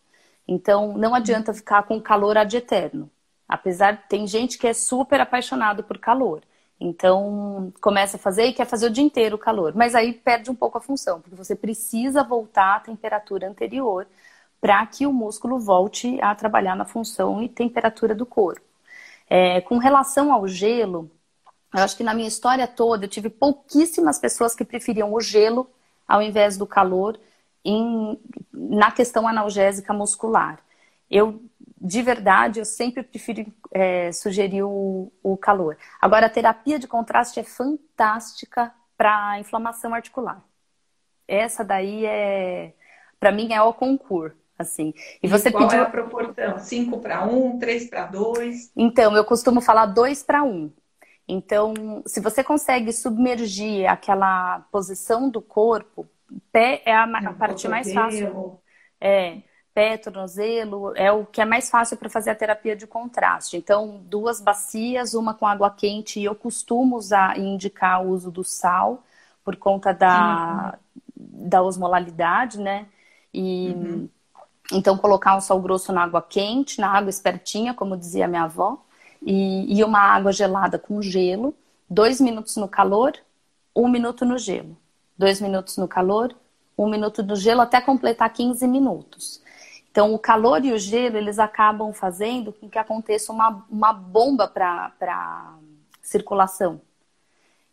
Então, 0.49 0.97
não 0.97 1.15
adianta 1.15 1.53
ficar 1.53 1.83
com 1.85 2.01
calor 2.01 2.37
ad 2.39 2.57
eterno. 2.57 3.11
Apesar, 3.47 4.09
tem 4.09 4.27
gente 4.27 4.59
que 4.59 4.67
é 4.67 4.73
super 4.73 5.21
apaixonado 5.21 5.85
por 5.85 5.99
calor. 5.99 6.43
Então, 6.81 7.73
começa 7.81 8.17
a 8.17 8.21
fazer 8.21 8.47
e 8.47 8.53
quer 8.53 8.67
fazer 8.67 8.87
o 8.87 8.91
dia 8.91 9.05
inteiro 9.05 9.37
o 9.37 9.39
calor. 9.39 9.75
Mas 9.75 9.95
aí 9.95 10.13
perde 10.13 10.51
um 10.51 10.55
pouco 10.55 10.79
a 10.79 10.81
função, 10.81 11.21
porque 11.21 11.37
você 11.37 11.55
precisa 11.55 12.23
voltar 12.25 12.77
à 12.77 12.81
temperatura 12.81 13.49
anterior 13.49 14.07
para 14.61 14.85
que 14.87 15.07
o 15.07 15.13
músculo 15.13 15.59
volte 15.59 16.19
a 16.23 16.35
trabalhar 16.35 16.75
na 16.75 16.87
função 16.87 17.43
e 17.43 17.49
temperatura 17.49 18.15
do 18.15 18.25
corpo. 18.25 18.63
É, 19.29 19.61
com 19.61 19.79
relação 19.79 20.33
ao 20.33 20.49
gelo, 20.49 21.11
eu 21.75 21.85
acho 21.85 21.97
que 21.97 22.05
na 22.05 22.15
minha 22.15 22.29
história 22.29 22.67
toda 22.67 23.05
eu 23.05 23.09
tive 23.09 23.29
pouquíssimas 23.29 24.19
pessoas 24.19 24.55
que 24.55 24.65
preferiam 24.65 25.13
o 25.13 25.21
gelo 25.21 25.69
ao 26.07 26.23
invés 26.23 26.57
do 26.57 26.67
calor 26.67 27.19
em, 27.65 28.19
na 28.53 28.91
questão 28.91 29.27
analgésica 29.27 29.93
muscular. 29.93 30.61
Eu, 31.11 31.43
de 31.81 32.03
verdade, 32.03 32.61
eu 32.61 32.65
sempre 32.65 33.03
prefiro 33.03 33.47
é, 33.73 34.13
sugerir 34.13 34.63
o, 34.63 35.13
o 35.23 35.37
calor. 35.37 35.77
Agora, 36.01 36.27
a 36.27 36.31
terapia 36.31 36.79
de 36.79 36.87
contraste 36.87 37.41
é 37.41 37.45
fantástica 37.45 38.73
para 38.97 39.39
inflamação 39.41 39.93
articular. 39.93 40.43
Essa 41.27 41.65
daí 41.65 42.05
é, 42.07 42.73
para 43.19 43.33
mim, 43.33 43.53
é 43.53 43.63
o 43.63 43.73
concurso 43.73 44.37
assim. 44.59 44.95
E, 45.23 45.27
e 45.27 45.29
você 45.29 45.51
qual 45.51 45.65
pediu 45.65 45.81
é 45.81 45.83
a 45.83 45.91
proporção? 45.91 46.59
5 46.59 47.01
para 47.01 47.25
1, 47.25 47.59
3 47.59 47.91
para 47.91 48.07
2? 48.07 48.73
Então, 48.77 49.17
eu 49.17 49.25
costumo 49.25 49.61
falar 49.61 49.87
2 49.87 50.23
para 50.23 50.43
1. 50.43 50.71
Então, 51.27 52.03
se 52.07 52.21
você 52.21 52.45
consegue 52.45 52.93
submergir 52.93 53.91
aquela 53.91 54.61
posição 54.71 55.29
do 55.29 55.41
corpo, 55.41 56.07
pé 56.53 56.83
é 56.85 56.95
a, 56.95 57.05
a 57.05 57.33
parte 57.33 57.67
mais 57.67 57.93
fácil. 57.93 58.61
É, 59.01 59.43
pé, 59.75 59.97
tornozelo, 59.97 60.93
é 60.97 61.11
o 61.11 61.27
que 61.27 61.41
é 61.41 61.45
mais 61.45 61.69
fácil 61.69 61.97
para 61.97 62.09
fazer 62.09 62.31
a 62.31 62.35
terapia 62.35 62.77
de 62.77 62.87
contraste. 62.87 63.57
Então, 63.57 64.01
duas 64.05 64.41
bacias, 64.41 65.15
uma 65.15 65.35
com 65.35 65.47
água 65.47 65.71
quente, 65.71 66.21
e 66.21 66.25
eu 66.25 66.35
costumo 66.35 66.97
usar 66.97 67.39
e 67.39 67.43
indicar 67.43 68.05
o 68.05 68.11
uso 68.11 68.31
do 68.31 68.45
sal, 68.45 69.03
por 69.43 69.57
conta 69.57 69.93
da, 69.93 70.79
uhum. 71.17 71.49
da 71.49 71.63
osmolalidade, 71.63 72.59
né? 72.61 72.87
E 73.33 73.73
uhum. 73.77 74.09
Então, 74.73 74.97
colocar 74.97 75.37
um 75.37 75.41
sal 75.41 75.61
grosso 75.61 75.93
na 75.93 76.03
água 76.03 76.23
quente, 76.23 76.81
na 76.81 76.91
água 76.91 77.11
espertinha, 77.11 77.75
como 77.75 77.97
dizia 77.97 78.27
minha 78.27 78.45
avó, 78.45 78.83
e, 79.25 79.79
e 79.79 79.85
uma 79.85 79.99
água 79.99 80.33
gelada 80.33 80.79
com 80.79 81.01
gelo, 81.01 81.55
dois 81.89 82.21
minutos 82.21 82.57
no 82.57 82.69
calor, 82.69 83.13
um 83.75 83.89
minuto 83.89 84.25
no 84.25 84.39
gelo. 84.39 84.77
Dois 85.17 85.41
minutos 85.41 85.77
no 85.77 85.89
calor, 85.89 86.35
um 86.77 86.89
minuto 86.89 87.23
no 87.23 87.37
gelo, 87.37 87.61
até 87.61 87.81
completar 87.81 88.33
15 88.33 88.67
minutos. 88.67 89.41
Então, 89.91 90.13
o 90.13 90.19
calor 90.19 90.65
e 90.65 90.73
o 90.73 90.79
gelo, 90.79 91.17
eles 91.17 91.39
acabam 91.39 91.93
fazendo 91.93 92.53
com 92.53 92.69
que 92.69 92.79
aconteça 92.79 93.33
uma, 93.33 93.65
uma 93.71 93.93
bomba 93.93 94.49
para 94.49 95.55
circulação. 96.03 96.81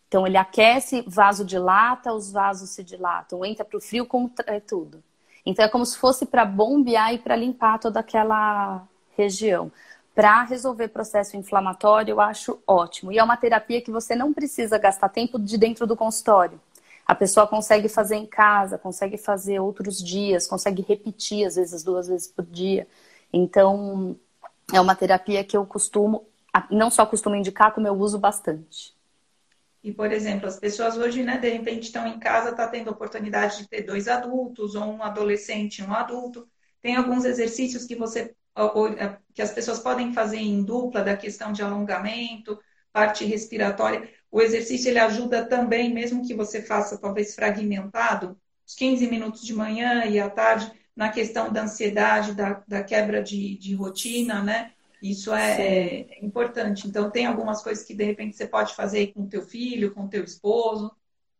Então, 0.07 0.27
ele 0.27 0.37
aquece, 0.37 1.03
vaso 1.07 1.43
dilata, 1.43 2.13
os 2.13 2.31
vasos 2.31 2.69
se 2.69 2.83
dilatam, 2.83 3.43
entra 3.43 3.65
para 3.65 3.77
o 3.77 3.81
frio, 3.81 4.05
contrai 4.05 4.61
tudo. 4.61 5.03
Então 5.45 5.65
é 5.65 5.67
como 5.69 5.85
se 5.85 5.97
fosse 5.97 6.25
para 6.25 6.45
bombear 6.45 7.13
e 7.13 7.17
para 7.17 7.35
limpar 7.35 7.79
toda 7.79 7.99
aquela 7.99 8.87
região. 9.17 9.71
Para 10.13 10.43
resolver 10.43 10.89
processo 10.89 11.37
inflamatório, 11.37 12.11
eu 12.11 12.19
acho 12.19 12.61
ótimo. 12.67 13.11
E 13.11 13.17
é 13.17 13.23
uma 13.23 13.37
terapia 13.37 13.81
que 13.81 13.91
você 13.91 14.15
não 14.15 14.33
precisa 14.33 14.77
gastar 14.77 15.09
tempo 15.09 15.39
de 15.39 15.57
dentro 15.57 15.87
do 15.87 15.95
consultório. 15.95 16.59
A 17.05 17.15
pessoa 17.15 17.47
consegue 17.47 17.87
fazer 17.87 18.15
em 18.15 18.25
casa, 18.25 18.77
consegue 18.77 19.17
fazer 19.17 19.59
outros 19.59 20.01
dias, 20.01 20.47
consegue 20.47 20.81
repetir, 20.81 21.45
às 21.45 21.55
vezes, 21.55 21.83
duas 21.83 22.07
vezes 22.07 22.27
por 22.27 22.45
dia. 22.45 22.87
Então, 23.31 24.15
é 24.73 24.79
uma 24.79 24.95
terapia 24.95 25.43
que 25.43 25.55
eu 25.55 25.65
costumo, 25.65 26.25
não 26.69 26.89
só 26.89 27.05
costumo 27.05 27.35
indicar, 27.35 27.73
como 27.73 27.87
eu 27.87 27.93
uso 27.93 28.19
bastante. 28.19 28.93
E, 29.83 29.91
por 29.91 30.11
exemplo, 30.11 30.47
as 30.47 30.59
pessoas 30.59 30.95
hoje, 30.97 31.23
né, 31.23 31.37
de 31.37 31.49
repente 31.49 31.83
estão 31.83 32.05
em 32.05 32.19
casa, 32.19 32.51
está 32.51 32.67
tendo 32.67 32.91
oportunidade 32.91 33.57
de 33.57 33.67
ter 33.67 33.81
dois 33.81 34.07
adultos, 34.07 34.75
ou 34.75 34.83
um 34.83 35.01
adolescente 35.03 35.79
e 35.79 35.83
um 35.83 35.93
adulto. 35.93 36.47
Tem 36.81 36.95
alguns 36.95 37.25
exercícios 37.25 37.85
que 37.85 37.95
você 37.95 38.35
que 39.33 39.41
as 39.41 39.51
pessoas 39.51 39.79
podem 39.79 40.13
fazer 40.13 40.37
em 40.37 40.63
dupla 40.63 41.03
da 41.03 41.15
questão 41.15 41.51
de 41.51 41.61
alongamento, 41.61 42.59
parte 42.91 43.25
respiratória. 43.25 44.09
O 44.31 44.41
exercício 44.41 44.89
ele 44.89 44.99
ajuda 44.99 45.45
também, 45.45 45.93
mesmo 45.93 46.25
que 46.25 46.33
você 46.33 46.61
faça 46.61 46.97
talvez 46.97 47.35
fragmentado, 47.35 48.37
os 48.67 48.75
15 48.75 49.07
minutos 49.07 49.41
de 49.41 49.53
manhã 49.53 50.05
e 50.05 50.19
à 50.19 50.29
tarde, 50.29 50.71
na 50.95 51.09
questão 51.09 51.51
da 51.51 51.63
ansiedade, 51.63 52.33
da, 52.33 52.63
da 52.67 52.83
quebra 52.83 53.23
de, 53.23 53.57
de 53.57 53.73
rotina, 53.75 54.43
né? 54.43 54.71
Isso 55.01 55.33
é, 55.33 56.01
é, 56.01 56.23
importante. 56.23 56.87
Então, 56.87 57.09
tem 57.09 57.25
algumas 57.25 57.63
coisas 57.63 57.83
que, 57.83 57.93
de 57.93 58.03
repente, 58.03 58.35
você 58.35 58.45
pode 58.45 58.75
fazer 58.75 59.07
com 59.07 59.23
o 59.23 59.27
teu 59.27 59.41
filho, 59.41 59.93
com 59.93 60.05
o 60.05 60.07
teu 60.07 60.23
esposo. 60.23 60.95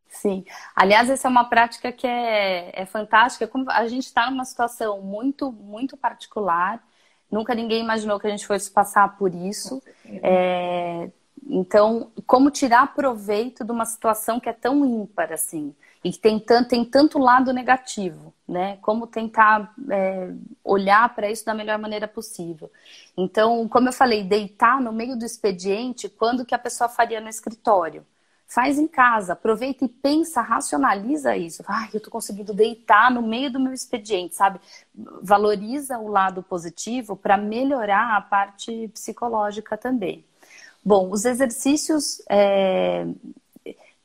Sim. 0.09 0.43
Aliás, 0.76 1.09
essa 1.09 1.28
é 1.28 1.32
uma 1.32 1.47
prática 1.47 1.91
que 1.91 2.07
é, 2.07 2.72
é 2.74 2.86
fantástica. 2.86 3.47
Como 3.47 3.70
a 3.70 3.88
gente 3.88 4.05
está 4.05 4.30
numa 4.32 4.45
situação 4.45 5.01
muito, 5.01 5.51
muito 5.51 5.95
particular, 5.95 6.84
Nunca 7.32 7.55
ninguém 7.55 7.82
imaginou 7.82 8.19
que 8.19 8.27
a 8.27 8.29
gente 8.29 8.45
fosse 8.45 8.69
passar 8.69 9.17
por 9.17 9.34
isso. 9.34 9.82
É, 10.05 11.09
então, 11.47 12.11
como 12.27 12.51
tirar 12.51 12.93
proveito 12.93 13.63
de 13.63 13.71
uma 13.71 13.86
situação 13.86 14.39
que 14.39 14.49
é 14.49 14.53
tão 14.53 14.86
ímpar 14.86 15.32
assim 15.32 15.73
e 16.03 16.11
que 16.11 16.19
tem 16.19 16.39
tanto, 16.39 16.69
tem 16.69 16.84
tanto 16.84 17.19
lado 17.19 17.53
negativo, 17.53 18.34
né? 18.47 18.77
Como 18.82 19.07
tentar 19.07 19.73
é, 19.89 20.32
olhar 20.63 21.13
para 21.13 21.29
isso 21.29 21.45
da 21.45 21.53
melhor 21.53 21.77
maneira 21.77 22.07
possível. 22.07 22.71
Então, 23.15 23.67
como 23.67 23.88
eu 23.88 23.93
falei, 23.93 24.23
deitar 24.23 24.82
no 24.82 24.91
meio 24.91 25.15
do 25.15 25.25
expediente, 25.25 26.09
quando 26.09 26.45
que 26.45 26.55
a 26.55 26.59
pessoa 26.59 26.89
faria 26.89 27.21
no 27.21 27.29
escritório? 27.29 28.05
Faz 28.54 28.78
em 28.78 28.86
casa, 28.86 29.32
aproveita 29.32 29.86
e 29.86 29.88
pensa, 29.88 30.41
racionaliza 30.41 31.38
isso. 31.38 31.64
Ai, 31.66 31.88
eu 31.93 31.99
estou 31.99 32.12
conseguindo 32.12 32.54
deitar 32.54 33.10
no 33.10 33.22
meio 33.22 33.49
do 33.49 33.62
meu 33.62 33.72
expediente, 33.72 34.36
sabe? 34.36 34.60
Valoriza 34.93 35.97
o 35.97 36.10
lado 36.10 36.43
positivo 36.43 37.16
para 37.16 37.38
melhorar 37.38 38.18
a 38.18 38.20
parte 38.20 38.89
psicológica 38.89 39.78
também. 39.78 40.26
Bom, 40.84 41.10
os 41.12 41.24
exercícios, 41.24 42.22
é... 42.30 43.08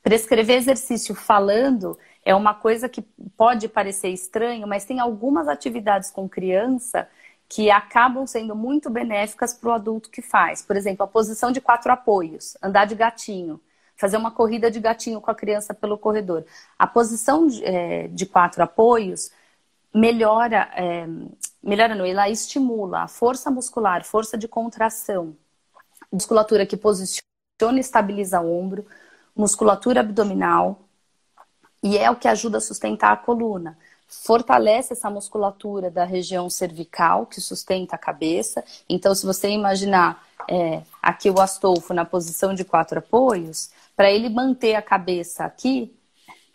prescrever 0.01 0.55
exercício 0.55 1.13
falando 1.13 1.99
é 2.23 2.33
uma 2.33 2.53
coisa 2.53 2.87
que 2.87 3.01
pode 3.35 3.67
parecer 3.67 4.11
estranho, 4.11 4.65
mas 4.65 4.85
tem 4.85 5.01
algumas 5.01 5.49
atividades 5.49 6.09
com 6.09 6.29
criança 6.29 7.05
que 7.49 7.69
acabam 7.69 8.25
sendo 8.25 8.55
muito 8.55 8.89
benéficas 8.89 9.53
para 9.53 9.69
o 9.71 9.73
adulto 9.73 10.09
que 10.09 10.21
faz. 10.21 10.61
Por 10.61 10.77
exemplo, 10.77 11.03
a 11.03 11.07
posição 11.07 11.51
de 11.51 11.59
quatro 11.59 11.91
apoios, 11.91 12.55
andar 12.63 12.85
de 12.85 12.95
gatinho 12.95 13.59
fazer 13.97 14.17
uma 14.17 14.31
corrida 14.31 14.69
de 14.69 14.79
gatinho 14.79 15.19
com 15.19 15.31
a 15.31 15.35
criança 15.35 15.73
pelo 15.73 15.97
corredor. 15.97 16.45
A 16.77 16.85
posição 16.85 17.47
de, 17.47 17.65
é, 17.65 18.07
de 18.07 18.25
quatro 18.25 18.63
apoios 18.63 19.31
melhora, 19.93 20.69
é, 20.75 21.07
melhora 21.63 21.95
não, 21.95 22.05
ela 22.05 22.29
estimula 22.29 23.01
a 23.01 23.07
força 23.07 23.49
muscular, 23.49 24.05
força 24.05 24.37
de 24.37 24.47
contração, 24.47 25.35
musculatura 26.11 26.65
que 26.65 26.77
posiciona 26.77 27.23
e 27.75 27.79
estabiliza 27.79 28.39
o 28.39 28.55
ombro, 28.55 28.85
musculatura 29.35 30.01
abdominal, 30.01 30.79
e 31.81 31.97
é 31.97 32.09
o 32.09 32.15
que 32.15 32.27
ajuda 32.27 32.57
a 32.57 32.61
sustentar 32.61 33.11
a 33.11 33.17
coluna. 33.17 33.77
Fortalece 34.07 34.93
essa 34.93 35.09
musculatura 35.09 35.91
da 35.91 36.03
região 36.03 36.49
cervical, 36.49 37.25
que 37.25 37.41
sustenta 37.41 37.95
a 37.95 37.99
cabeça. 37.99 38.63
Então, 38.87 39.13
se 39.13 39.25
você 39.25 39.49
imaginar 39.49 40.25
é, 40.47 40.81
aqui 41.01 41.29
o 41.29 41.39
Astolfo 41.41 41.93
na 41.93 42.05
posição 42.05 42.53
de 42.53 42.63
quatro 42.63 42.99
apoios, 42.99 43.69
para 43.97 44.11
ele 44.11 44.29
manter 44.29 44.75
a 44.75 44.81
cabeça 44.81 45.43
aqui, 45.43 45.91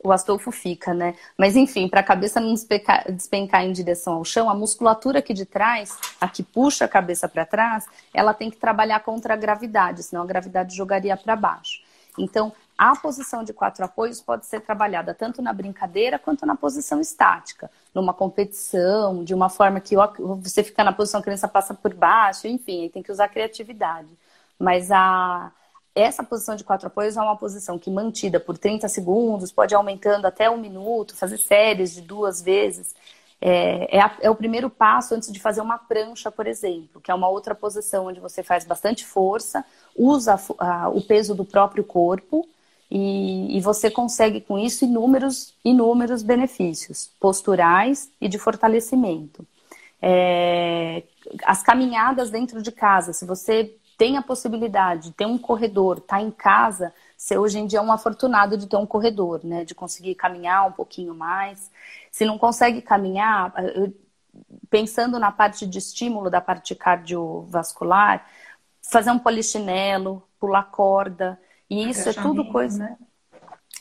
o 0.02 0.12
Astolfo 0.12 0.50
fica, 0.50 0.94
né? 0.94 1.14
Mas 1.36 1.56
enfim, 1.56 1.88
para 1.88 2.00
a 2.00 2.04
cabeça 2.04 2.40
não 2.40 2.54
despencar, 2.54 3.10
despencar, 3.12 3.64
em 3.64 3.72
direção 3.72 4.14
ao 4.14 4.24
chão, 4.24 4.48
a 4.48 4.54
musculatura 4.54 5.18
aqui 5.18 5.34
de 5.34 5.44
trás, 5.44 5.98
a 6.20 6.28
que 6.28 6.42
puxa 6.42 6.84
a 6.84 6.88
cabeça 6.88 7.28
para 7.28 7.44
trás, 7.44 7.84
ela 8.14 8.32
tem 8.32 8.48
que 8.48 8.56
trabalhar 8.56 9.00
contra 9.00 9.34
a 9.34 9.36
gravidade, 9.36 10.02
senão 10.02 10.22
a 10.22 10.26
gravidade 10.26 10.74
jogaria 10.74 11.16
para 11.16 11.36
baixo. 11.36 11.80
Então, 12.18 12.52
a 12.78 12.94
posição 12.96 13.44
de 13.44 13.52
quatro 13.52 13.84
apoios 13.84 14.20
pode 14.20 14.46
ser 14.46 14.60
trabalhada 14.60 15.14
tanto 15.14 15.40
na 15.42 15.52
brincadeira 15.52 16.18
quanto 16.18 16.44
na 16.46 16.56
posição 16.56 17.00
estática, 17.00 17.70
numa 17.94 18.12
competição, 18.14 19.24
de 19.24 19.34
uma 19.34 19.48
forma 19.48 19.80
que 19.80 19.94
você 20.16 20.62
fica 20.62 20.82
na 20.84 20.92
posição, 20.92 21.20
a 21.20 21.22
criança 21.22 21.48
passa 21.48 21.74
por 21.74 21.94
baixo, 21.94 22.46
enfim, 22.46 22.82
aí 22.82 22.90
tem 22.90 23.02
que 23.02 23.12
usar 23.12 23.28
criatividade. 23.28 24.08
Mas 24.58 24.90
a, 24.90 25.50
essa 25.94 26.22
posição 26.22 26.56
de 26.56 26.64
quatro 26.64 26.86
apoios 26.86 27.16
é 27.16 27.20
uma 27.20 27.36
posição 27.36 27.78
que, 27.78 27.90
mantida 27.90 28.40
por 28.40 28.56
30 28.56 28.88
segundos, 28.88 29.52
pode 29.52 29.74
ir 29.74 29.76
aumentando 29.76 30.26
até 30.26 30.50
um 30.50 30.56
minuto, 30.56 31.16
fazer 31.16 31.38
séries 31.38 31.94
de 31.94 32.00
duas 32.00 32.40
vezes. 32.40 32.94
É, 33.40 33.96
é, 33.96 34.00
a, 34.00 34.16
é, 34.20 34.30
o 34.30 34.36
primeiro 34.36 34.70
passo 34.70 35.14
antes 35.14 35.30
de 35.32 35.40
fazer 35.40 35.60
uma 35.60 35.76
prancha, 35.76 36.30
por 36.30 36.46
exemplo, 36.46 37.00
que 37.00 37.10
é 37.10 37.14
uma 37.14 37.28
outra 37.28 37.54
posição 37.54 38.06
onde 38.06 38.20
você 38.20 38.42
faz 38.42 38.64
bastante 38.64 39.04
força, 39.04 39.64
usa 39.96 40.40
a, 40.58 40.84
a, 40.84 40.88
o 40.88 41.02
peso 41.02 41.34
do 41.34 41.44
próprio 41.44 41.82
corpo 41.82 42.48
e, 42.90 43.56
e, 43.56 43.60
você 43.60 43.90
consegue 43.90 44.40
com 44.40 44.58
isso 44.58 44.84
inúmeros, 44.84 45.54
inúmeros 45.64 46.22
benefícios 46.22 47.10
posturais 47.18 48.10
e 48.20 48.28
de 48.28 48.38
fortalecimento. 48.38 49.46
É, 50.00 51.02
as 51.44 51.62
caminhadas 51.62 52.30
dentro 52.30 52.62
de 52.62 52.70
casa, 52.70 53.12
se 53.12 53.24
você 53.24 53.74
tem 53.96 54.16
a 54.16 54.22
possibilidade 54.22 55.10
de 55.10 55.12
ter 55.12 55.26
um 55.26 55.38
corredor, 55.38 56.00
tá 56.00 56.20
em 56.20 56.30
casa, 56.30 56.92
você 57.16 57.38
hoje 57.38 57.58
em 57.58 57.66
dia 57.66 57.78
é 57.78 57.82
um 57.82 57.92
afortunado 57.92 58.56
de 58.56 58.66
ter 58.66 58.76
um 58.76 58.86
corredor, 58.86 59.40
né? 59.44 59.64
De 59.64 59.76
conseguir 59.76 60.16
caminhar 60.16 60.66
um 60.66 60.72
pouquinho 60.72 61.14
mais. 61.14 61.70
Se 62.10 62.24
não 62.24 62.36
consegue 62.36 62.82
caminhar, 62.82 63.54
pensando 64.68 65.18
na 65.18 65.30
parte 65.30 65.64
de 65.64 65.78
estímulo 65.78 66.28
da 66.28 66.40
parte 66.40 66.74
cardiovascular, 66.74 68.26
fazer 68.82 69.12
um 69.12 69.18
polichinelo, 69.18 70.22
pular 70.38 70.64
corda, 70.64 71.40
e 71.70 71.88
isso 71.88 72.08
é 72.08 72.12
tudo 72.12 72.50
coisa. 72.50 72.84
Né? 72.84 72.96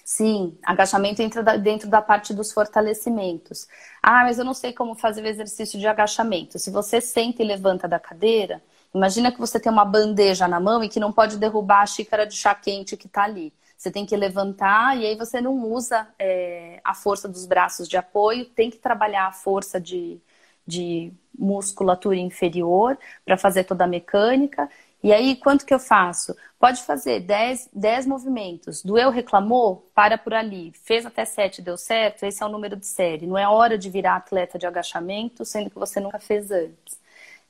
Sim, 0.06 0.58
agachamento 0.64 1.22
entra 1.22 1.58
dentro 1.58 1.90
da 1.90 2.02
parte 2.02 2.34
dos 2.34 2.52
fortalecimentos. 2.52 3.68
Ah, 4.04 4.24
mas 4.24 4.38
eu 4.38 4.46
não 4.46 4.54
sei 4.54 4.74
como 4.74 4.94
fazer 4.94 5.24
o 5.24 5.28
exercício 5.28 5.80
de 5.80 5.88
agachamento. 5.88 6.60
Se 6.60 6.70
você 6.70 7.02
senta 7.02 7.42
e 7.42 7.46
levanta 7.46 7.88
da 7.88 8.00
cadeira, 8.00 8.62
Imagina 8.94 9.32
que 9.32 9.40
você 9.40 9.60
tem 9.60 9.72
uma 9.72 9.86
bandeja 9.86 10.48
na 10.48 10.60
mão 10.60 10.84
e 10.84 10.90
que 10.90 11.00
não 11.00 11.12
pode 11.12 11.38
derrubar 11.38 11.82
a 11.82 11.86
xícara 11.86 12.26
de 12.26 12.36
chá 12.36 12.54
quente 12.54 12.98
que 12.98 13.08
está 13.08 13.24
ali. 13.24 13.54
Você 13.78 13.90
tem 13.90 14.06
que 14.06 14.16
levantar 14.16 14.98
e 14.98 15.06
aí 15.06 15.16
você 15.16 15.42
não 15.42 15.56
usa 15.64 16.08
é, 16.20 16.80
a 16.84 16.94
força 16.94 17.28
dos 17.28 17.46
braços 17.46 17.88
de 17.88 17.98
apoio, 17.98 18.46
tem 18.46 18.70
que 18.70 18.78
trabalhar 18.78 19.28
a 19.28 19.32
força 19.32 19.80
de, 19.82 20.20
de 20.68 21.12
musculatura 21.38 22.18
inferior 22.18 22.98
para 23.26 23.38
fazer 23.38 23.64
toda 23.64 23.86
a 23.86 23.88
mecânica. 23.88 24.70
E 25.04 25.12
aí, 25.12 25.36
quanto 25.36 25.66
que 25.66 25.74
eu 25.74 25.80
faço? 25.80 26.36
Pode 26.60 26.84
fazer 26.84 27.22
10, 27.22 27.70
10 27.74 28.06
movimentos. 28.06 28.84
Doeu, 28.84 29.10
reclamou? 29.10 29.90
Para 29.96 30.16
por 30.16 30.34
ali. 30.34 30.72
Fez 30.84 31.06
até 31.06 31.26
7, 31.26 31.60
deu 31.62 31.76
certo? 31.76 32.24
Esse 32.24 32.44
é 32.44 32.46
o 32.46 32.50
número 32.50 32.76
de 32.76 32.86
série. 32.86 33.26
Não 33.26 33.36
é 33.38 33.48
hora 33.48 33.80
de 33.80 33.90
virar 33.90 34.18
atleta 34.18 34.60
de 34.60 34.68
agachamento, 34.68 35.44
sendo 35.44 35.72
que 35.72 35.80
você 35.80 36.00
nunca 36.00 36.20
fez 36.20 36.52
antes. 36.52 37.00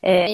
É, 0.01 0.31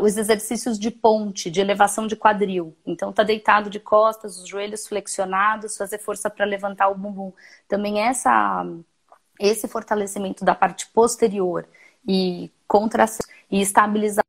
os 0.00 0.16
exercícios 0.16 0.78
de 0.78 0.90
ponte, 0.90 1.50
de 1.50 1.60
elevação 1.60 2.06
de 2.06 2.16
quadril. 2.16 2.76
Então, 2.84 3.12
tá 3.12 3.22
deitado 3.22 3.70
de 3.70 3.78
costas, 3.78 4.36
os 4.38 4.48
joelhos 4.48 4.86
flexionados, 4.86 5.76
fazer 5.76 5.98
força 5.98 6.28
para 6.28 6.44
levantar 6.44 6.88
o 6.88 6.94
bumbum. 6.94 7.32
Também 7.68 8.00
essa, 8.00 8.64
esse 9.38 9.68
fortalecimento 9.68 10.44
da 10.44 10.54
parte 10.54 10.88
posterior 10.88 11.68
e 12.06 12.50
contração 12.66 13.24
e 13.50 13.60
estabilização 13.60 14.22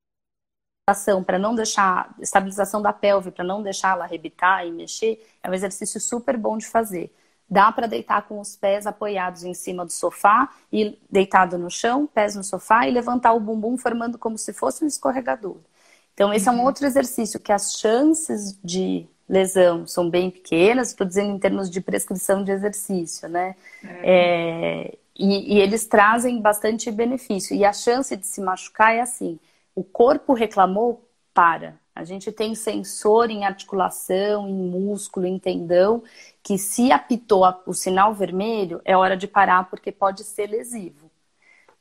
para 1.26 1.40
não 1.40 1.56
deixar 1.56 2.14
estabilização 2.20 2.82
da 2.82 2.92
pelve 2.92 3.32
para 3.32 3.44
não 3.44 3.64
deixá-la 3.64 4.04
arrebitar 4.04 4.68
e 4.68 4.72
mexer 4.72 5.26
é 5.42 5.50
um 5.50 5.54
exercício 5.54 6.00
super 6.00 6.38
bom 6.38 6.58
de 6.58 6.68
fazer. 6.68 7.12
Dá 7.50 7.72
para 7.72 7.88
deitar 7.88 8.24
com 8.28 8.40
os 8.40 8.56
pés 8.56 8.88
apoiados 8.88 9.44
em 9.44 9.54
cima 9.54 9.86
do 9.86 9.92
sofá 9.92 10.50
e 10.72 10.98
deitado 11.10 11.58
no 11.58 11.70
chão, 11.70 12.08
pés 12.08 12.36
no 12.36 12.44
sofá 12.44 12.88
e 12.88 12.92
levantar 12.92 13.34
o 13.34 13.40
bumbum 13.40 13.78
formando 13.78 14.18
como 14.18 14.38
se 14.38 14.54
fosse 14.54 14.84
um 14.84 14.88
escorregador. 14.88 15.58
Então 16.14 16.34
esse 16.34 16.48
uhum. 16.48 16.56
é 16.56 16.58
um 16.58 16.60
uhum. 16.62 16.68
outro 16.68 16.86
exercício 16.86 17.40
que 17.40 17.52
as 17.52 17.74
chances 17.74 18.58
de 18.64 19.08
lesão 19.28 19.88
são 19.88 20.10
bem 20.10 20.30
pequenas, 20.30 20.90
estou 20.90 21.08
dizendo 21.08 21.32
em 21.32 21.40
termos 21.40 21.70
de 21.70 21.82
prescrição 21.82 22.44
de 22.44 22.52
exercício, 22.52 23.28
né? 23.30 23.56
É. 23.84 24.00
É, 24.04 24.98
e, 25.18 25.56
e, 25.56 25.60
eles 25.60 25.86
trazem 25.86 26.42
bastante 26.42 26.92
benefício. 26.92 27.56
E 27.56 27.64
a 27.64 27.72
chance 27.72 28.16
de 28.16 28.26
se 28.26 28.42
machucar 28.42 28.96
é 28.96 29.02
assim: 29.02 29.40
o 29.76 29.84
corpo 29.84 30.34
reclamou, 30.34 31.08
para. 31.34 31.80
A 31.96 32.04
gente 32.04 32.32
tem 32.32 32.56
sensor 32.56 33.30
em 33.30 33.46
articulação, 33.46 34.48
em 34.48 34.54
músculo, 34.54 35.28
em 35.28 35.38
tendão, 35.38 36.04
que 36.42 36.58
se 36.58 36.92
apitou 36.92 37.44
o 37.68 37.74
sinal 37.74 38.14
vermelho, 38.16 38.82
é 38.84 38.98
hora 38.98 39.16
de 39.16 39.28
parar 39.28 39.70
porque 39.70 39.92
pode 39.92 40.24
ser 40.24 40.48
lesivo. 40.48 41.12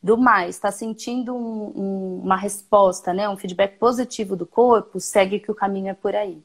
Do 0.02 0.18
mais, 0.18 0.56
está 0.56 0.70
sentindo 0.70 1.34
um, 1.34 1.72
um, 1.76 2.20
uma 2.24 2.36
resposta, 2.36 3.14
né, 3.14 3.28
um 3.28 3.36
feedback 3.36 3.78
positivo 3.78 4.36
do 4.36 4.44
corpo, 4.44 5.00
segue 5.00 5.38
que 5.38 5.50
o 5.50 5.54
caminho 5.54 5.88
é 5.88 5.94
por 5.94 6.14
aí. 6.14 6.42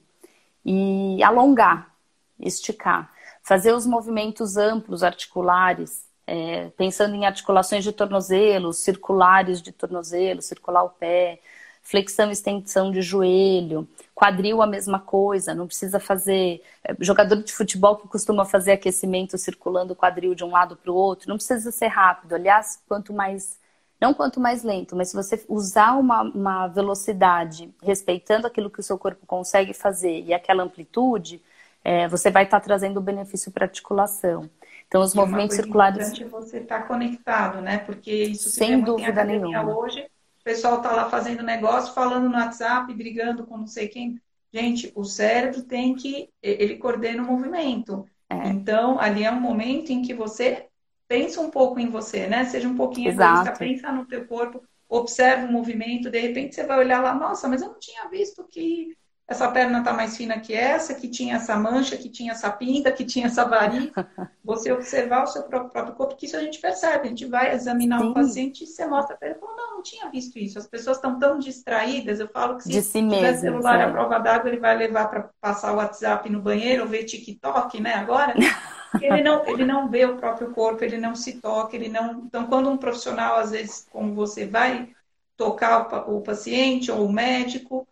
E 0.63 1.21
alongar, 1.23 1.91
esticar, 2.39 3.11
fazer 3.41 3.73
os 3.73 3.85
movimentos 3.85 4.57
amplos 4.57 5.03
articulares, 5.03 6.05
é, 6.27 6.69
pensando 6.77 7.15
em 7.15 7.25
articulações 7.25 7.83
de 7.83 7.91
tornozelo, 7.91 8.73
circulares 8.73 9.61
de 9.61 9.71
tornozelo, 9.71 10.41
circular 10.41 10.83
o 10.83 10.89
pé, 10.89 11.39
flexão 11.87 12.27
e 12.27 12.33
extensão 12.33 12.91
de 12.91 13.01
joelho, 13.01 13.87
quadril 14.13 14.61
a 14.61 14.67
mesma 14.67 14.99
coisa, 14.99 15.55
não 15.55 15.67
precisa 15.67 16.01
fazer. 16.01 16.61
Eh, 16.83 16.95
jogador 16.99 17.41
de 17.41 17.53
futebol 17.53 17.95
que 17.95 18.09
costuma 18.09 18.43
fazer 18.43 18.73
aquecimento 18.73 19.37
circulando 19.37 19.93
o 19.93 19.95
quadril 19.95 20.35
de 20.35 20.43
um 20.43 20.51
lado 20.51 20.75
para 20.75 20.91
o 20.91 20.95
outro, 20.95 21.29
não 21.29 21.37
precisa 21.37 21.71
ser 21.71 21.87
rápido. 21.87 22.35
Aliás, 22.35 22.83
quanto 22.87 23.13
mais. 23.13 23.57
Não 24.01 24.13
quanto 24.13 24.39
mais 24.39 24.63
lento, 24.63 24.95
mas 24.95 25.09
se 25.09 25.15
você 25.15 25.43
usar 25.47 25.93
uma, 25.93 26.21
uma 26.21 26.67
velocidade 26.67 27.73
respeitando 27.81 28.45
aquilo 28.45 28.69
que 28.69 28.79
o 28.79 28.83
seu 28.83 28.95
corpo 28.95 29.25
consegue 29.25 29.73
fazer 29.73 30.21
e 30.21 30.33
aquela 30.35 30.61
amplitude, 30.61 31.41
é, 31.83 32.07
você 32.07 32.29
vai 32.29 32.43
estar 32.43 32.59
tá 32.59 32.63
trazendo 32.63 33.01
benefício 33.01 33.51
para 33.51 33.65
a 33.65 33.67
articulação. 33.67 34.47
Então, 34.87 35.01
os 35.01 35.13
e 35.13 35.17
movimentos 35.17 35.55
circulares. 35.55 36.19
É 36.19 36.25
você 36.25 36.59
estar 36.59 36.81
tá 36.81 36.87
conectado, 36.87 37.59
né? 37.59 37.79
Porque 37.79 38.11
isso 38.11 38.49
sem 38.49 38.81
dúvida 38.81 39.23
nenhuma. 39.23 39.75
Hoje, 39.75 40.05
pessoal 40.47 40.77
está 40.77 40.93
lá 40.93 41.09
fazendo 41.09 41.43
negócio, 41.43 41.93
falando 41.93 42.29
no 42.29 42.37
WhatsApp, 42.37 42.93
brigando 42.93 43.45
com 43.45 43.57
não 43.57 43.67
sei 43.67 43.89
quem. 43.89 44.17
Gente, 44.53 44.93
o 44.95 45.03
cérebro 45.03 45.61
tem 45.63 45.93
que. 45.93 46.29
Ele 46.41 46.77
coordena 46.77 47.21
o 47.21 47.25
movimento. 47.25 48.05
É. 48.29 48.47
Então, 48.47 48.97
ali 48.97 49.25
é 49.25 49.31
um 49.31 49.41
momento 49.41 49.91
em 49.91 50.01
que 50.01 50.13
você 50.13 50.67
pensa 51.05 51.41
um 51.41 51.51
pouco 51.51 51.79
em 51.81 51.89
você, 51.89 52.27
né? 52.27 52.45
Seja 52.45 52.67
um 52.67 52.77
pouquinho 52.77 53.09
egoísta, 53.09 53.51
pensa 53.51 53.91
no 53.91 54.05
teu 54.05 54.25
corpo, 54.25 54.63
observa 54.87 55.45
o 55.45 55.51
movimento, 55.51 56.09
de 56.09 56.19
repente 56.19 56.55
você 56.55 56.63
vai 56.63 56.79
olhar 56.79 57.01
lá, 57.01 57.13
nossa, 57.13 57.47
mas 57.49 57.61
eu 57.61 57.67
não 57.69 57.79
tinha 57.79 58.07
visto 58.09 58.45
que 58.49 58.95
essa 59.27 59.51
perna 59.51 59.79
está 59.79 59.91
mais 59.91 60.15
fina 60.15 60.39
que 60.39 60.53
essa, 60.53 60.93
que 60.93 61.09
tinha 61.09 61.35
essa 61.35 61.57
mancha, 61.57 61.97
que 61.97 62.07
tinha 62.07 62.31
essa 62.31 62.49
pinta, 62.49 62.93
que 62.93 63.03
tinha 63.03 63.25
essa 63.25 63.43
varíola. 63.43 63.91
Você 64.41 64.71
observar 64.71 65.23
o 65.23 65.27
seu 65.27 65.43
próprio, 65.43 65.93
corpo, 65.95 66.15
que 66.15 66.25
isso 66.25 66.37
a 66.37 66.39
gente 66.39 66.59
percebe. 66.59 67.07
A 67.07 67.09
gente 67.09 67.25
vai 67.25 67.53
examinar 67.53 67.99
Sim. 67.99 68.05
um 68.05 68.13
paciente 68.13 68.63
e 68.63 68.67
você 68.67 68.85
mostra 68.85 69.17
para 69.17 69.27
ele, 69.27 69.39
não, 69.41 69.75
não 69.75 69.83
tinha 69.83 70.09
visto 70.09 70.39
isso. 70.39 70.57
As 70.57 70.65
pessoas 70.65 70.95
estão 70.95 71.19
tão 71.19 71.39
distraídas. 71.39 72.21
Eu 72.21 72.29
falo 72.29 72.55
que 72.55 72.63
se 72.63 72.69
De 72.69 72.81
si 72.81 73.01
tiver 73.01 73.21
mesmo, 73.21 73.41
celular 73.41 73.81
à 73.81 73.91
prova 73.91 74.17
d'água, 74.17 74.49
ele 74.49 74.61
vai 74.61 74.77
levar 74.77 75.09
para 75.09 75.29
passar 75.41 75.73
o 75.73 75.75
WhatsApp 75.75 76.29
no 76.29 76.41
banheiro 76.41 76.83
ou 76.83 76.89
ver 76.89 77.03
TikTok, 77.03 77.81
né, 77.81 77.95
agora. 77.95 78.33
ele 79.01 79.21
não, 79.21 79.45
ele 79.45 79.65
não 79.65 79.89
vê 79.89 80.05
o 80.05 80.15
próprio 80.15 80.51
corpo, 80.51 80.85
ele 80.85 80.97
não 80.97 81.13
se 81.13 81.33
toca, 81.41 81.75
ele 81.75 81.89
não... 81.89 82.21
Então, 82.25 82.47
quando 82.47 82.69
um 82.69 82.77
profissional, 82.77 83.37
às 83.39 83.51
vezes, 83.51 83.85
como 83.91 84.13
você 84.13 84.45
vai 84.45 84.89
tocar 85.35 86.07
o, 86.07 86.17
o 86.17 86.21
paciente 86.21 86.89
ou 86.89 87.05
o 87.05 87.11
médico 87.11 87.86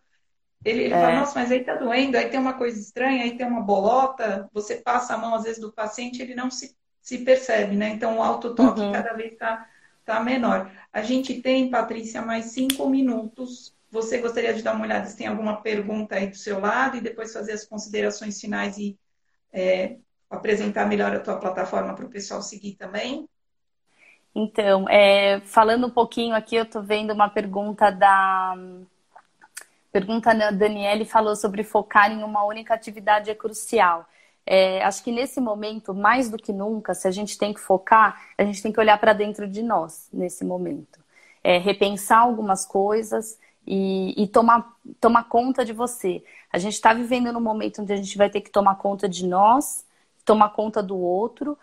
ele, 0.66 0.86
ele 0.86 0.94
é. 0.94 1.00
fala, 1.00 1.20
nossa, 1.20 1.40
mas 1.40 1.52
aí 1.52 1.64
tá 1.64 1.76
doendo, 1.76 2.18
aí 2.18 2.28
tem 2.28 2.40
uma 2.40 2.56
coisa 2.56 2.80
estranha, 2.80 3.24
aí 3.24 3.38
tem 3.38 3.46
uma 3.46 3.62
bolota, 3.62 4.50
você 4.52 4.78
passa 4.78 5.14
a 5.14 5.18
mão 5.18 5.36
às 5.36 5.44
vezes 5.44 5.62
do 5.62 5.72
paciente, 5.72 6.20
ele 6.22 6.34
não 6.34 6.50
se, 6.50 6.76
se 7.00 7.20
percebe, 7.20 7.76
né? 7.76 7.90
Então 7.90 8.18
o 8.18 8.24
autotoque 8.24 8.82
uhum. 8.82 8.92
cada 8.92 9.14
vez 9.14 9.34
está 9.34 9.68
tá 10.04 10.20
menor. 10.20 10.72
A 10.92 11.04
gente 11.04 11.40
tem, 11.40 11.70
Patrícia, 11.70 12.20
mais 12.22 12.46
cinco 12.46 12.90
minutos. 12.90 13.76
Você 13.92 14.18
gostaria 14.18 14.54
de 14.56 14.64
dar 14.64 14.74
uma 14.74 14.84
olhada 14.86 15.06
se 15.06 15.16
tem 15.16 15.28
alguma 15.28 15.62
pergunta 15.62 16.16
aí 16.16 16.28
do 16.28 16.36
seu 16.36 16.60
lado 16.60 16.98
e 16.98 17.02
depois 17.02 17.32
fazer 17.32 17.52
as 17.52 17.64
considerações 17.64 18.42
finais 18.42 18.76
e 18.80 18.98
é, 19.54 19.98
apresentar 20.30 20.88
melhor 20.88 21.16
a 21.16 21.20
tua 21.20 21.38
plataforma 21.38 21.94
para 21.94 22.06
o 22.06 22.10
pessoal 22.10 22.42
seguir 22.42 22.74
também? 22.74 23.30
Então, 24.34 24.90
é, 24.90 25.40
falando 25.42 25.88
um 25.88 25.92
pouquinho 25.92 26.36
aqui, 26.36 26.56
eu 26.56 26.64
estou 26.64 26.84
vendo 26.84 27.14
uma 27.14 27.30
pergunta 27.30 27.90
da 27.92 28.56
pergunta 29.96 30.36
da 30.36 30.52
Daniele 30.52 31.06
falou 31.06 31.38
sobre 31.38 31.64
focar 31.64 32.12
em 32.12 32.22
uma 32.22 32.44
única 32.44 32.74
atividade 32.74 33.32
é 33.32 33.34
crucial. 33.34 34.06
É, 34.46 34.84
acho 34.84 35.02
que 35.02 35.10
nesse 35.10 35.40
momento, 35.40 35.94
mais 35.94 36.30
do 36.30 36.38
que 36.38 36.52
nunca, 36.52 36.94
se 36.94 37.08
a 37.08 37.12
gente 37.12 37.38
tem 37.38 37.54
que 37.54 37.62
focar, 37.62 38.22
a 38.38 38.44
gente 38.44 38.62
tem 38.62 38.74
que 38.74 38.80
olhar 38.80 38.98
para 39.00 39.14
dentro 39.14 39.48
de 39.48 39.64
nós 39.64 40.10
nesse 40.12 40.44
momento. 40.44 41.00
É, 41.42 41.58
repensar 41.60 42.20
algumas 42.20 42.66
coisas 42.66 43.40
e, 43.66 44.22
e, 44.22 44.28
tomar, 44.28 44.70
tomar 45.00 45.30
conta 45.30 45.64
de 45.64 45.72
você. 45.72 46.22
A 46.52 46.58
gente 46.58 46.74
está 46.74 46.94
vivendo 46.94 47.32
num 47.32 47.40
momento 47.40 47.82
onde 47.82 47.94
a 47.94 47.96
gente 47.96 48.18
vai 48.18 48.30
ter 48.30 48.42
que 48.42 48.52
tomar 48.52 48.76
conta 48.76 49.08
de 49.08 49.26
nós, 49.26 49.86
tomar 50.26 50.50
conta 50.50 50.84
do 50.84 50.98
outro, 50.98 51.58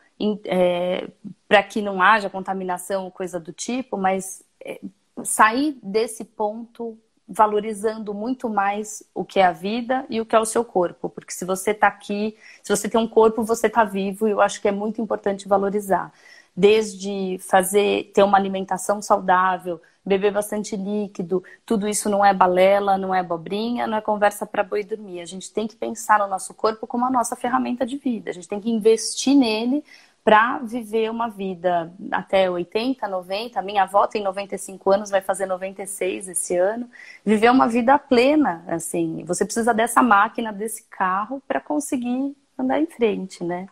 é, 0.47 1.07
para 1.47 1.63
que 1.63 1.83
não 1.83 2.01
haja 2.01 2.31
contaminação 2.31 3.05
ou 3.05 3.11
coisa 3.11 3.39
do 3.39 3.53
tipo, 3.53 3.99
mas 3.99 4.43
é, 4.65 4.81
sair 5.23 5.79
desse 5.83 6.25
ponto 6.25 6.97
valorizando 7.33 8.13
muito 8.13 8.49
mais 8.49 9.03
o 9.15 9.25
que 9.25 9.41
é 9.41 9.45
a 9.45 9.53
vida 9.53 10.05
e 10.11 10.21
o 10.21 10.27
que 10.27 10.37
é 10.37 10.39
o 10.39 10.45
seu 10.45 10.65
corpo. 10.65 11.09
Porque 11.09 11.33
se 11.33 11.45
você 11.45 11.71
está 11.71 11.89
aqui, 11.89 12.37
se 12.63 12.75
você 12.75 12.89
tem 12.89 13.01
um 13.01 13.09
corpo, 13.09 13.43
você 13.43 13.67
está 13.67 13.85
vivo 13.85 14.29
e 14.29 14.31
eu 14.33 14.41
acho 14.41 14.61
que 14.61 14.69
é 14.69 14.73
muito 14.73 15.01
importante 15.01 15.49
valorizar. 15.49 16.13
Desde 16.55 17.39
fazer, 17.41 18.11
ter 18.15 18.23
uma 18.23 18.37
alimentação 18.37 19.01
saudável, 19.01 19.81
beber 20.05 20.33
bastante 20.33 20.77
líquido, 20.77 21.43
tudo 21.65 21.89
isso 21.89 22.11
não 22.11 22.25
é 22.25 22.35
balela, 22.35 22.99
não 22.99 23.15
é 23.15 23.21
abobrinha, 23.21 23.87
não 23.87 23.97
é 23.97 24.01
conversa 24.01 24.45
para 24.45 24.63
boi 24.63 24.85
dormir. 24.85 25.21
A 25.21 25.25
gente 25.25 25.53
tem 25.53 25.67
que 25.67 25.77
pensar 25.77 26.19
no 26.19 26.27
nosso 26.27 26.53
corpo 26.53 26.87
como 26.87 27.07
a 27.07 27.11
nossa 27.11 27.37
ferramenta 27.37 27.87
de 27.87 27.97
vida. 27.97 28.31
A 28.31 28.35
gente 28.35 28.49
tem 28.49 28.61
que 28.61 28.71
investir 28.71 29.35
nele 29.35 29.83
para 30.25 30.59
viver 30.59 31.11
uma 31.11 31.29
vida 31.29 31.93
até 32.11 32.49
80, 32.49 33.09
90. 33.09 33.61
Minha 33.63 33.83
avó 33.83 34.07
tem 34.07 34.23
95 34.23 34.91
anos, 34.93 35.11
vai 35.11 35.21
fazer 35.21 35.47
96 35.47 36.29
esse 36.29 36.57
ano. 36.57 36.89
Viver 37.25 37.51
uma 37.51 37.67
vida 37.67 37.99
plena, 37.99 38.65
assim. 38.69 39.25
Você 39.25 39.45
precisa 39.45 39.75
dessa 39.75 40.03
máquina, 40.03 40.53
desse 40.53 40.85
carro 40.85 41.43
para 41.47 41.61
conseguir 41.61 42.37
andar 42.57 42.81
em 42.81 42.87
frente, 42.87 43.43
né? 43.43 43.67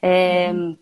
É, 0.00 0.50
uhum. 0.52 0.76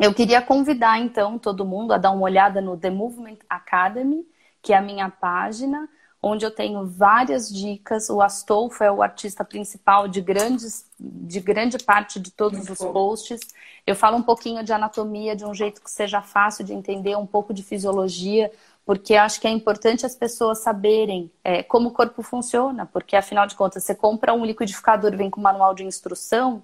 Eu 0.00 0.14
queria 0.14 0.40
convidar 0.40 0.98
então 0.98 1.38
todo 1.38 1.66
mundo 1.66 1.92
a 1.92 1.98
dar 1.98 2.10
uma 2.10 2.22
olhada 2.22 2.60
no 2.60 2.76
The 2.76 2.90
Movement 2.90 3.38
Academy, 3.48 4.26
que 4.62 4.72
é 4.72 4.76
a 4.76 4.82
minha 4.82 5.10
página 5.10 5.88
onde 6.22 6.46
eu 6.46 6.50
tenho 6.50 6.86
várias 6.86 7.52
dicas. 7.52 8.08
O 8.08 8.22
Astolfo 8.22 8.84
é 8.84 8.92
o 8.92 9.02
artista 9.02 9.44
principal 9.44 10.06
de, 10.06 10.20
grandes, 10.20 10.86
de 10.98 11.40
grande 11.40 11.78
parte 11.78 12.20
de 12.20 12.30
todos 12.30 12.58
Muito 12.58 12.72
os 12.72 12.78
bom. 12.78 12.92
posts. 12.92 13.40
Eu 13.84 13.96
falo 13.96 14.16
um 14.16 14.22
pouquinho 14.22 14.62
de 14.62 14.72
anatomia 14.72 15.34
de 15.34 15.44
um 15.44 15.52
jeito 15.52 15.82
que 15.82 15.90
seja 15.90 16.22
fácil 16.22 16.64
de 16.64 16.72
entender, 16.72 17.16
um 17.16 17.26
pouco 17.26 17.52
de 17.52 17.64
fisiologia, 17.64 18.52
porque 18.86 19.16
acho 19.16 19.40
que 19.40 19.48
é 19.48 19.50
importante 19.50 20.06
as 20.06 20.14
pessoas 20.14 20.58
saberem 20.60 21.30
é, 21.42 21.62
como 21.64 21.88
o 21.88 21.92
corpo 21.92 22.22
funciona, 22.22 22.86
porque 22.86 23.16
afinal 23.16 23.46
de 23.46 23.56
contas, 23.56 23.82
você 23.82 23.94
compra 23.94 24.32
um 24.32 24.44
liquidificador, 24.44 25.16
vem 25.16 25.28
com 25.28 25.40
manual 25.40 25.74
de 25.74 25.84
instrução, 25.84 26.62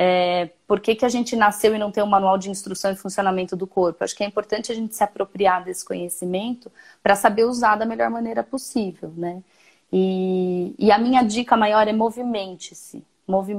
é, 0.00 0.50
por 0.64 0.78
que, 0.78 0.94
que 0.94 1.04
a 1.04 1.08
gente 1.08 1.34
nasceu 1.34 1.74
e 1.74 1.78
não 1.78 1.90
tem 1.90 2.04
um 2.04 2.06
manual 2.06 2.38
de 2.38 2.48
instrução 2.48 2.92
e 2.92 2.94
funcionamento 2.94 3.56
do 3.56 3.66
corpo? 3.66 4.04
Acho 4.04 4.14
que 4.14 4.22
é 4.22 4.26
importante 4.28 4.70
a 4.70 4.74
gente 4.74 4.94
se 4.94 5.02
apropriar 5.02 5.64
desse 5.64 5.84
conhecimento 5.84 6.70
para 7.02 7.16
saber 7.16 7.46
usar 7.46 7.74
da 7.74 7.84
melhor 7.84 8.08
maneira 8.08 8.44
possível, 8.44 9.12
né? 9.16 9.42
E, 9.92 10.72
e 10.78 10.92
a 10.92 10.98
minha 10.98 11.24
dica 11.24 11.56
maior 11.56 11.88
é 11.88 11.92
movimente-se. 11.92 13.02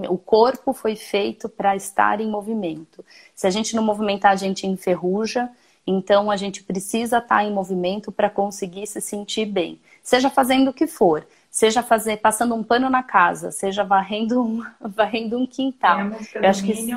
O 0.09 0.17
corpo 0.17 0.71
foi 0.71 0.95
feito 0.95 1.49
para 1.49 1.75
estar 1.75 2.21
em 2.21 2.31
movimento. 2.31 3.03
Se 3.35 3.45
a 3.45 3.49
gente 3.49 3.75
não 3.75 3.83
movimentar, 3.83 4.31
a 4.31 4.37
gente 4.37 4.65
enferruja. 4.65 5.49
Então, 5.85 6.31
a 6.31 6.37
gente 6.37 6.63
precisa 6.63 7.17
estar 7.17 7.43
em 7.43 7.51
movimento 7.51 8.13
para 8.13 8.29
conseguir 8.29 8.87
se 8.87 9.01
sentir 9.01 9.45
bem. 9.45 9.77
Seja 10.01 10.29
fazendo 10.29 10.69
o 10.69 10.73
que 10.73 10.87
for 10.87 11.27
seja 11.49 11.81
fazer 11.81 12.17
passando 12.17 12.53
um 12.53 12.63
pano 12.63 12.89
na 12.89 13.01
casa, 13.01 13.51
seja 13.51 13.83
varrendo 13.83 14.41
um, 14.41 14.63
varrendo 14.79 15.37
um 15.37 15.47
quintal. 15.47 15.99
É 15.99 16.45
Eu 16.45 16.49
acho 16.49 16.63
que 16.63 16.87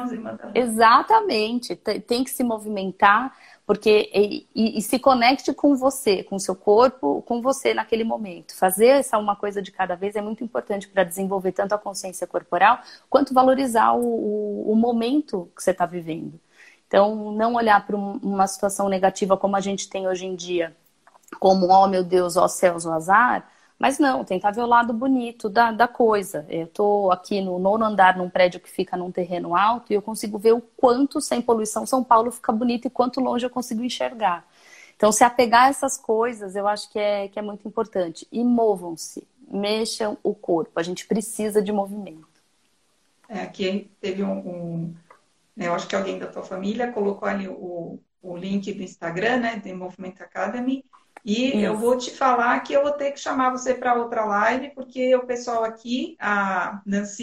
exatamente 0.55 1.77
tem 1.77 2.23
que 2.23 2.31
se 2.31 2.45
movimentar 2.45 3.35
porque 3.65 4.11
e, 4.13 4.47
e, 4.55 4.79
e, 4.79 4.83
se 4.83 4.99
conecte 4.99 5.53
com 5.55 5.77
você, 5.77 6.23
com 6.25 6.39
seu 6.39 6.55
corpo, 6.55 7.23
com 7.23 7.41
você 7.41 7.73
naquele 7.73 8.03
momento. 8.03 8.57
Fazer 8.57 8.89
essa 8.89 9.17
uma 9.19 9.37
coisa 9.37 9.63
de 9.63 9.71
cada 9.71 9.95
vez 9.95 10.17
é 10.17 10.21
muito 10.21 10.43
importante 10.43 10.89
para 10.89 11.05
desenvolver 11.05 11.53
tanto 11.53 11.75
a 11.75 11.79
consciência 11.79 12.27
corporal 12.27 12.81
quanto 13.09 13.33
valorizar 13.33 13.93
o, 13.93 14.05
o, 14.05 14.73
o 14.73 14.77
momento 14.77 15.49
que 15.57 15.63
você 15.63 15.71
está 15.71 15.87
vivendo. 15.87 16.41
Então, 16.87 17.33
não 17.33 17.55
olhar 17.55 17.87
para 17.87 17.97
uma 17.97 18.47
situação 18.47 18.89
negativa 18.89 19.37
como 19.37 19.57
a 19.57 19.61
gente 19.61 19.89
tem 19.89 20.07
hoje 20.07 20.27
em 20.27 20.35
dia, 20.35 20.77
como, 21.41 21.69
oh 21.69 21.87
meu 21.87 22.05
Deus, 22.05 22.37
ó 22.37 22.47
céus, 22.49 22.85
o 22.85 22.93
azar, 22.93 23.49
mas 23.83 23.99
não, 23.99 24.25
tentar 24.25 24.53
ver 24.53 24.61
o 24.61 24.67
lado 24.67 24.93
bonito 24.93 25.49
da, 25.49 25.73
da 25.73 25.89
coisa. 25.89 26.47
Eu 26.49 26.67
estou 26.67 27.11
aqui 27.11 27.41
no 27.41 27.59
nono 27.59 27.85
andar, 27.85 28.17
num 28.17 28.31
prédio 28.31 28.61
que 28.61 28.71
fica 28.71 28.97
num 28.97 29.11
terreno 29.11 29.57
alto, 29.57 29.93
e 29.93 29.97
eu 29.97 30.01
consigo 30.01 30.39
ver 30.39 30.53
o 30.53 30.61
quanto, 30.61 31.21
sem 31.21 31.43
poluição, 31.43 31.85
São 31.85 32.05
Paulo 32.05 32.31
fica 32.31 32.53
bonito 32.53 32.87
e 32.87 32.91
quanto 32.91 33.21
longe 33.21 33.45
eu 33.45 33.51
consigo 33.51 33.83
enxergar. 33.83 34.47
Então, 34.95 35.11
se 35.11 35.25
apegar 35.25 35.65
a 35.65 35.69
essas 35.69 35.99
coisas, 35.99 36.55
eu 36.55 36.69
acho 36.69 36.93
que 36.93 36.99
é, 37.01 37.27
que 37.27 37.41
é 37.41 37.43
muito 37.43 37.67
importante. 37.67 38.25
E 38.31 38.45
movam-se, 38.45 39.27
mexam 39.51 40.17
o 40.23 40.33
corpo. 40.33 40.79
A 40.79 40.83
gente 40.85 41.05
precisa 41.05 41.61
de 41.61 41.73
movimento. 41.73 42.41
É, 43.29 43.41
aqui 43.41 43.91
teve 44.01 44.23
um, 44.23 44.39
um 44.39 44.95
né, 45.57 45.67
eu 45.67 45.75
acho 45.75 45.89
que 45.89 45.97
alguém 45.97 46.21
da 46.21 46.29
tua 46.29 46.45
família 46.45 46.93
colocou 46.93 47.27
ali 47.27 47.49
o, 47.49 47.99
o 48.23 48.37
link 48.37 48.73
do 48.73 48.83
Instagram, 48.85 49.39
né, 49.39 49.57
de 49.57 49.73
Movement 49.73 50.15
Academy, 50.21 50.85
e 51.25 51.49
Isso. 51.49 51.57
eu 51.59 51.77
vou 51.77 51.97
te 51.97 52.11
falar 52.11 52.59
que 52.61 52.73
eu 52.73 52.83
vou 52.83 52.93
ter 52.93 53.13
que 53.13 53.21
chamar 53.21 53.51
você 53.51 53.75
para 53.75 53.95
outra 53.95 54.25
live, 54.25 54.71
porque 54.75 55.15
o 55.15 55.27
pessoal 55.27 55.63
aqui, 55.65 56.17
a 56.21 56.81
Nancy, 56.85 57.21